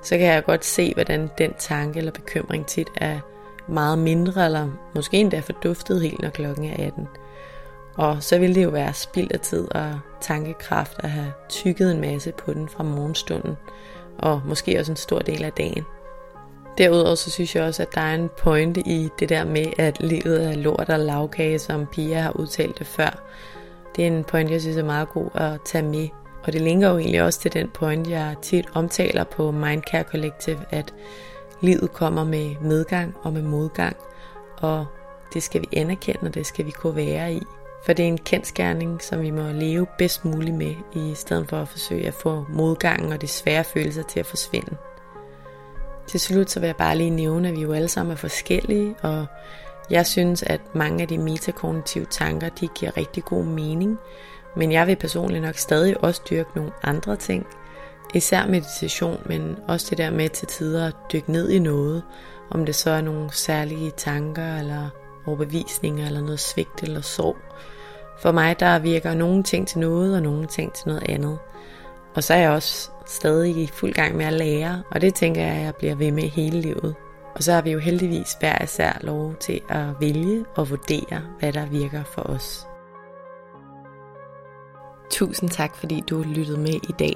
så 0.02 0.18
kan 0.18 0.28
jeg 0.28 0.44
godt 0.46 0.66
se, 0.66 0.94
hvordan 0.94 1.30
den 1.38 1.54
tanke 1.60 1.98
eller 1.98 2.12
bekymring 2.12 2.66
tit 2.66 2.90
er 2.96 3.20
meget 3.68 4.00
mindre, 4.00 4.46
eller 4.46 4.70
måske 4.96 5.18
endda 5.18 5.40
forduftet 5.40 6.02
helt, 6.02 6.22
når 6.22 6.30
klokken 6.30 6.66
er 6.66 6.88
18. 6.88 7.08
Og 7.96 8.24
så 8.24 8.40
vil 8.40 8.56
det 8.56 8.64
jo 8.64 8.70
være 8.70 8.94
spild 8.94 9.32
af 9.32 9.40
tid 9.40 9.76
og 9.76 10.00
tankekraft 10.22 10.96
at 11.00 11.10
have 11.10 11.34
tykket 11.50 11.92
en 11.92 12.02
masse 12.02 12.32
på 12.32 12.54
den 12.54 12.70
fra 12.70 12.84
morgenstunden, 12.84 13.58
og 14.18 14.42
måske 14.46 14.80
også 14.80 14.92
en 14.92 14.96
stor 14.96 15.20
del 15.20 15.44
af 15.44 15.52
dagen. 15.52 15.84
Derudover 16.78 17.16
så 17.16 17.32
synes 17.32 17.56
jeg 17.56 17.64
også, 17.64 17.82
at 17.82 17.96
der 17.96 18.02
er 18.02 18.16
en 18.16 18.30
pointe 18.38 18.82
i 18.82 19.10
det 19.20 19.30
der 19.30 19.46
med, 19.46 19.66
at 19.78 20.02
livet 20.02 20.50
er 20.50 20.56
lort 20.56 20.90
og 20.90 21.00
lavkage, 21.00 21.60
som 21.60 21.88
Pia 21.88 22.20
har 22.20 22.32
udtalt 22.32 22.80
det 22.80 22.88
før. 22.88 23.24
Det 23.96 24.04
er 24.04 24.08
en 24.08 24.24
point, 24.24 24.52
jeg 24.52 24.62
synes 24.62 24.78
er 24.78 24.84
meget 24.84 25.10
god 25.10 25.30
at 25.36 25.60
tage 25.66 25.84
med. 25.84 26.10
Og 26.44 26.54
det 26.54 26.62
linker 26.62 26.90
jo 26.90 26.98
egentlig 26.98 27.24
også 27.24 27.40
til 27.40 27.54
den 27.54 27.70
point, 27.70 28.10
jeg 28.10 28.36
tit 28.42 28.66
omtaler 28.74 29.24
på 29.24 29.52
Mindcare 29.52 30.04
Collective, 30.04 30.60
at 30.70 30.94
livet 31.62 31.94
kommer 31.94 32.24
med 32.24 32.56
medgang 32.62 33.16
og 33.22 33.34
med 33.34 33.42
modgang, 33.42 33.96
og 34.58 34.86
det 35.34 35.44
skal 35.44 35.62
vi 35.62 35.68
anerkende, 35.74 36.20
og 36.28 36.34
det 36.34 36.46
skal 36.46 36.66
vi 36.66 36.72
kunne 36.72 36.96
være 36.96 37.34
i. 37.34 37.42
For 37.86 37.94
det 37.94 38.04
er 38.04 38.08
en 38.08 38.18
kendskærning, 38.18 39.02
som 39.04 39.22
vi 39.22 39.32
må 39.32 39.52
leve 39.52 39.88
bedst 39.98 40.26
muligt 40.26 40.56
med, 40.56 40.76
i 40.94 41.14
stedet 41.16 41.50
for 41.50 41.58
at 41.58 41.68
forsøge 41.68 42.08
at 42.08 42.14
få 42.14 42.46
modgangen 42.50 43.12
og 43.12 43.22
de 43.22 43.28
svære 43.28 43.64
følelser 43.64 44.04
til 44.04 44.20
at 44.20 44.26
forsvinde. 44.26 44.76
Til 46.08 46.20
slut 46.20 46.50
så 46.50 46.60
vil 46.60 46.68
jeg 46.68 46.76
bare 46.76 46.98
lige 46.98 47.10
nævne, 47.10 47.48
at 47.48 47.56
vi 47.56 47.62
jo 47.62 47.74
alle 47.74 47.88
sammen 47.88 48.12
er 48.12 48.18
forskellige, 48.18 48.96
og 49.02 49.26
jeg 49.90 50.08
synes, 50.08 50.44
at 50.44 50.62
mange 50.76 51.02
af 51.02 51.08
de 51.08 51.18
metakognitive 51.18 52.06
tanker, 52.06 52.50
de 52.50 52.68
giver 52.68 52.98
rigtig 52.98 53.24
god 53.24 53.44
mening, 53.44 53.98
men 54.56 54.72
jeg 54.72 54.88
vil 54.88 54.96
personligt 54.96 55.44
nok 55.44 55.56
stadig 55.56 56.04
også 56.04 56.22
dyrke 56.30 56.50
nogle 56.56 56.72
andre 56.84 57.16
ting, 57.16 57.48
især 58.14 58.48
meditation, 58.48 59.22
men 59.26 59.56
også 59.68 59.88
det 59.90 59.98
der 59.98 60.12
med 60.12 60.30
til 60.30 60.48
tider 60.48 60.88
at 60.88 60.96
dykke 61.14 61.32
ned 61.32 61.50
i 61.50 61.60
noget, 61.60 62.04
om 62.50 62.66
det 62.66 62.76
så 62.76 62.90
er 62.90 63.02
nogle 63.02 63.34
særlige 63.34 63.92
tanker 63.92 64.56
eller 64.58 64.90
overbevisninger 65.26 66.06
eller 66.06 66.22
noget 66.22 66.40
svigt 66.40 66.84
eller 66.84 67.02
sorg. 67.02 67.38
For 68.22 68.32
mig 68.32 68.60
der 68.60 68.80
virker 68.80 69.14
nogle 69.14 69.44
ting 69.44 69.68
til 69.68 69.80
noget, 69.80 70.16
og 70.16 70.22
nogle 70.22 70.48
ting 70.48 70.74
til 70.74 70.88
noget 70.88 71.04
andet. 71.10 71.40
Og 72.16 72.24
så 72.24 72.34
er 72.34 72.38
jeg 72.38 72.52
også 72.52 72.90
stadig 73.06 73.58
i 73.58 73.68
fuld 73.68 73.94
gang 73.94 74.18
med 74.18 74.26
at 74.26 74.34
lære, 74.34 74.84
og 74.92 75.02
det 75.02 75.16
tænker 75.16 75.42
jeg, 75.42 75.56
at 75.56 75.64
jeg 75.64 75.76
bliver 75.76 75.96
ved 75.96 76.12
med 76.12 76.24
hele 76.24 76.62
livet. 76.62 76.96
Og 77.36 77.44
så 77.44 77.54
har 77.54 77.62
vi 77.62 77.72
jo 77.72 77.80
heldigvis 77.80 78.38
hver 78.40 78.64
især 78.64 78.98
lov 79.02 79.36
til 79.40 79.62
at 79.70 79.86
vælge 80.00 80.46
og 80.56 80.70
vurdere, 80.70 81.22
hvad 81.40 81.54
der 81.54 81.66
virker 81.66 82.04
for 82.04 82.22
os. 82.22 82.68
Tusind 85.10 85.50
tak, 85.50 85.76
fordi 85.76 86.04
du 86.10 86.24
lyttede 86.28 86.60
med 86.60 86.74
i 86.74 86.94
dag. 87.00 87.16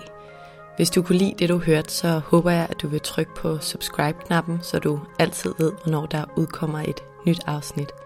Hvis 0.76 0.89
du 0.89 1.01
kunne 1.01 1.18
lide 1.18 1.36
det, 1.39 1.49
du 1.49 1.58
hørte, 1.58 1.91
så 1.91 2.22
håber 2.26 2.51
jeg, 2.51 2.68
at 2.70 2.82
du 2.82 2.88
vil 2.88 3.01
trykke 3.01 3.36
på 3.36 3.58
subscribe-knappen, 3.58 4.60
så 4.62 4.80
du 4.80 4.99
altid 5.20 5.53
ved, 5.58 5.72
hvornår 5.84 6.06
der 6.06 6.26
udkommer 6.36 6.80
et 6.80 7.03
nyt 7.26 7.41
afsnit. 7.47 8.05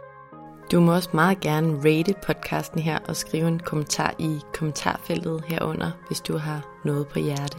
Du 0.71 0.79
må 0.79 0.93
også 0.93 1.09
meget 1.13 1.39
gerne 1.39 1.77
rate 1.77 2.13
podcasten 2.25 2.79
her 2.79 2.99
og 3.07 3.15
skrive 3.15 3.47
en 3.47 3.59
kommentar 3.59 4.15
i 4.19 4.39
kommentarfeltet 4.53 5.43
herunder, 5.47 5.91
hvis 6.07 6.21
du 6.21 6.37
har 6.37 6.81
noget 6.85 7.07
på 7.07 7.19
hjerte. 7.19 7.57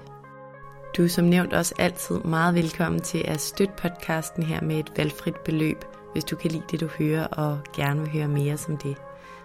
Du 0.96 1.04
er 1.04 1.08
som 1.08 1.24
nævnt 1.24 1.52
også 1.52 1.74
altid 1.78 2.18
meget 2.18 2.54
velkommen 2.54 3.00
til 3.00 3.24
at 3.28 3.40
støtte 3.40 3.74
podcasten 3.76 4.42
her 4.42 4.62
med 4.62 4.78
et 4.78 4.92
valgfrit 4.96 5.36
beløb, 5.36 5.84
hvis 6.12 6.24
du 6.24 6.36
kan 6.36 6.50
lide 6.50 6.62
det, 6.70 6.80
du 6.80 6.86
hører 6.86 7.26
og 7.26 7.58
gerne 7.76 8.00
vil 8.00 8.10
høre 8.10 8.28
mere 8.28 8.56
som 8.56 8.76
det. 8.76 8.96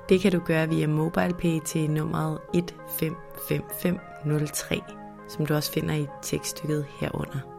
Det 0.09 0.22
kan 0.22 0.32
du 0.32 0.39
gøre 0.39 0.70
via 0.70 0.88
MobilePay 0.88 1.59
til 1.66 1.89
nummeret 1.89 2.39
155503, 2.53 4.82
som 5.30 5.45
du 5.45 5.53
også 5.53 5.72
finder 5.72 5.95
i 5.95 6.07
tekststykket 6.22 6.86
herunder. 6.99 7.55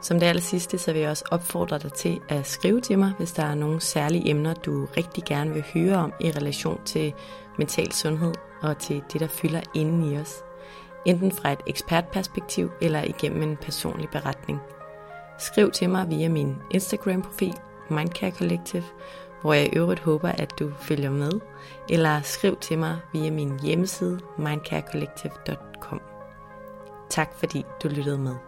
Som 0.00 0.20
det 0.20 0.26
aller 0.26 0.42
sidste, 0.42 0.78
så 0.78 0.92
vil 0.92 1.00
jeg 1.00 1.10
også 1.10 1.24
opfordre 1.30 1.78
dig 1.78 1.92
til 1.92 2.20
at 2.28 2.46
skrive 2.46 2.80
til 2.80 2.98
mig, 2.98 3.12
hvis 3.18 3.32
der 3.32 3.42
er 3.42 3.54
nogle 3.54 3.80
særlige 3.80 4.30
emner, 4.30 4.54
du 4.54 4.88
rigtig 4.96 5.24
gerne 5.24 5.54
vil 5.54 5.64
høre 5.74 5.96
om 5.96 6.12
i 6.20 6.30
relation 6.30 6.80
til 6.84 7.14
mental 7.58 7.92
sundhed 7.92 8.34
og 8.62 8.78
til 8.78 9.02
det, 9.12 9.20
der 9.20 9.26
fylder 9.26 9.60
inden 9.74 10.12
i 10.12 10.18
os. 10.18 10.34
Enten 11.04 11.32
fra 11.32 11.52
et 11.52 11.60
ekspertperspektiv 11.66 12.70
eller 12.80 13.02
igennem 13.02 13.42
en 13.42 13.56
personlig 13.56 14.08
beretning. 14.08 14.58
Skriv 15.38 15.70
til 15.70 15.90
mig 15.90 16.10
via 16.10 16.28
min 16.28 16.56
Instagram-profil, 16.70 17.54
Mindcare 17.90 18.30
Collective, 18.30 18.84
hvor 19.42 19.52
jeg 19.52 19.66
i 19.66 19.76
øvrigt 19.76 20.00
håber, 20.00 20.28
at 20.28 20.58
du 20.58 20.70
følger 20.80 21.10
med, 21.10 21.32
eller 21.90 22.20
skriv 22.22 22.56
til 22.56 22.78
mig 22.78 22.98
via 23.12 23.30
min 23.30 23.60
hjemmeside 23.60 24.20
mindcarecollective.com. 24.38 26.00
Tak 27.10 27.30
fordi 27.34 27.64
du 27.82 27.88
lyttede 27.88 28.18
med. 28.18 28.47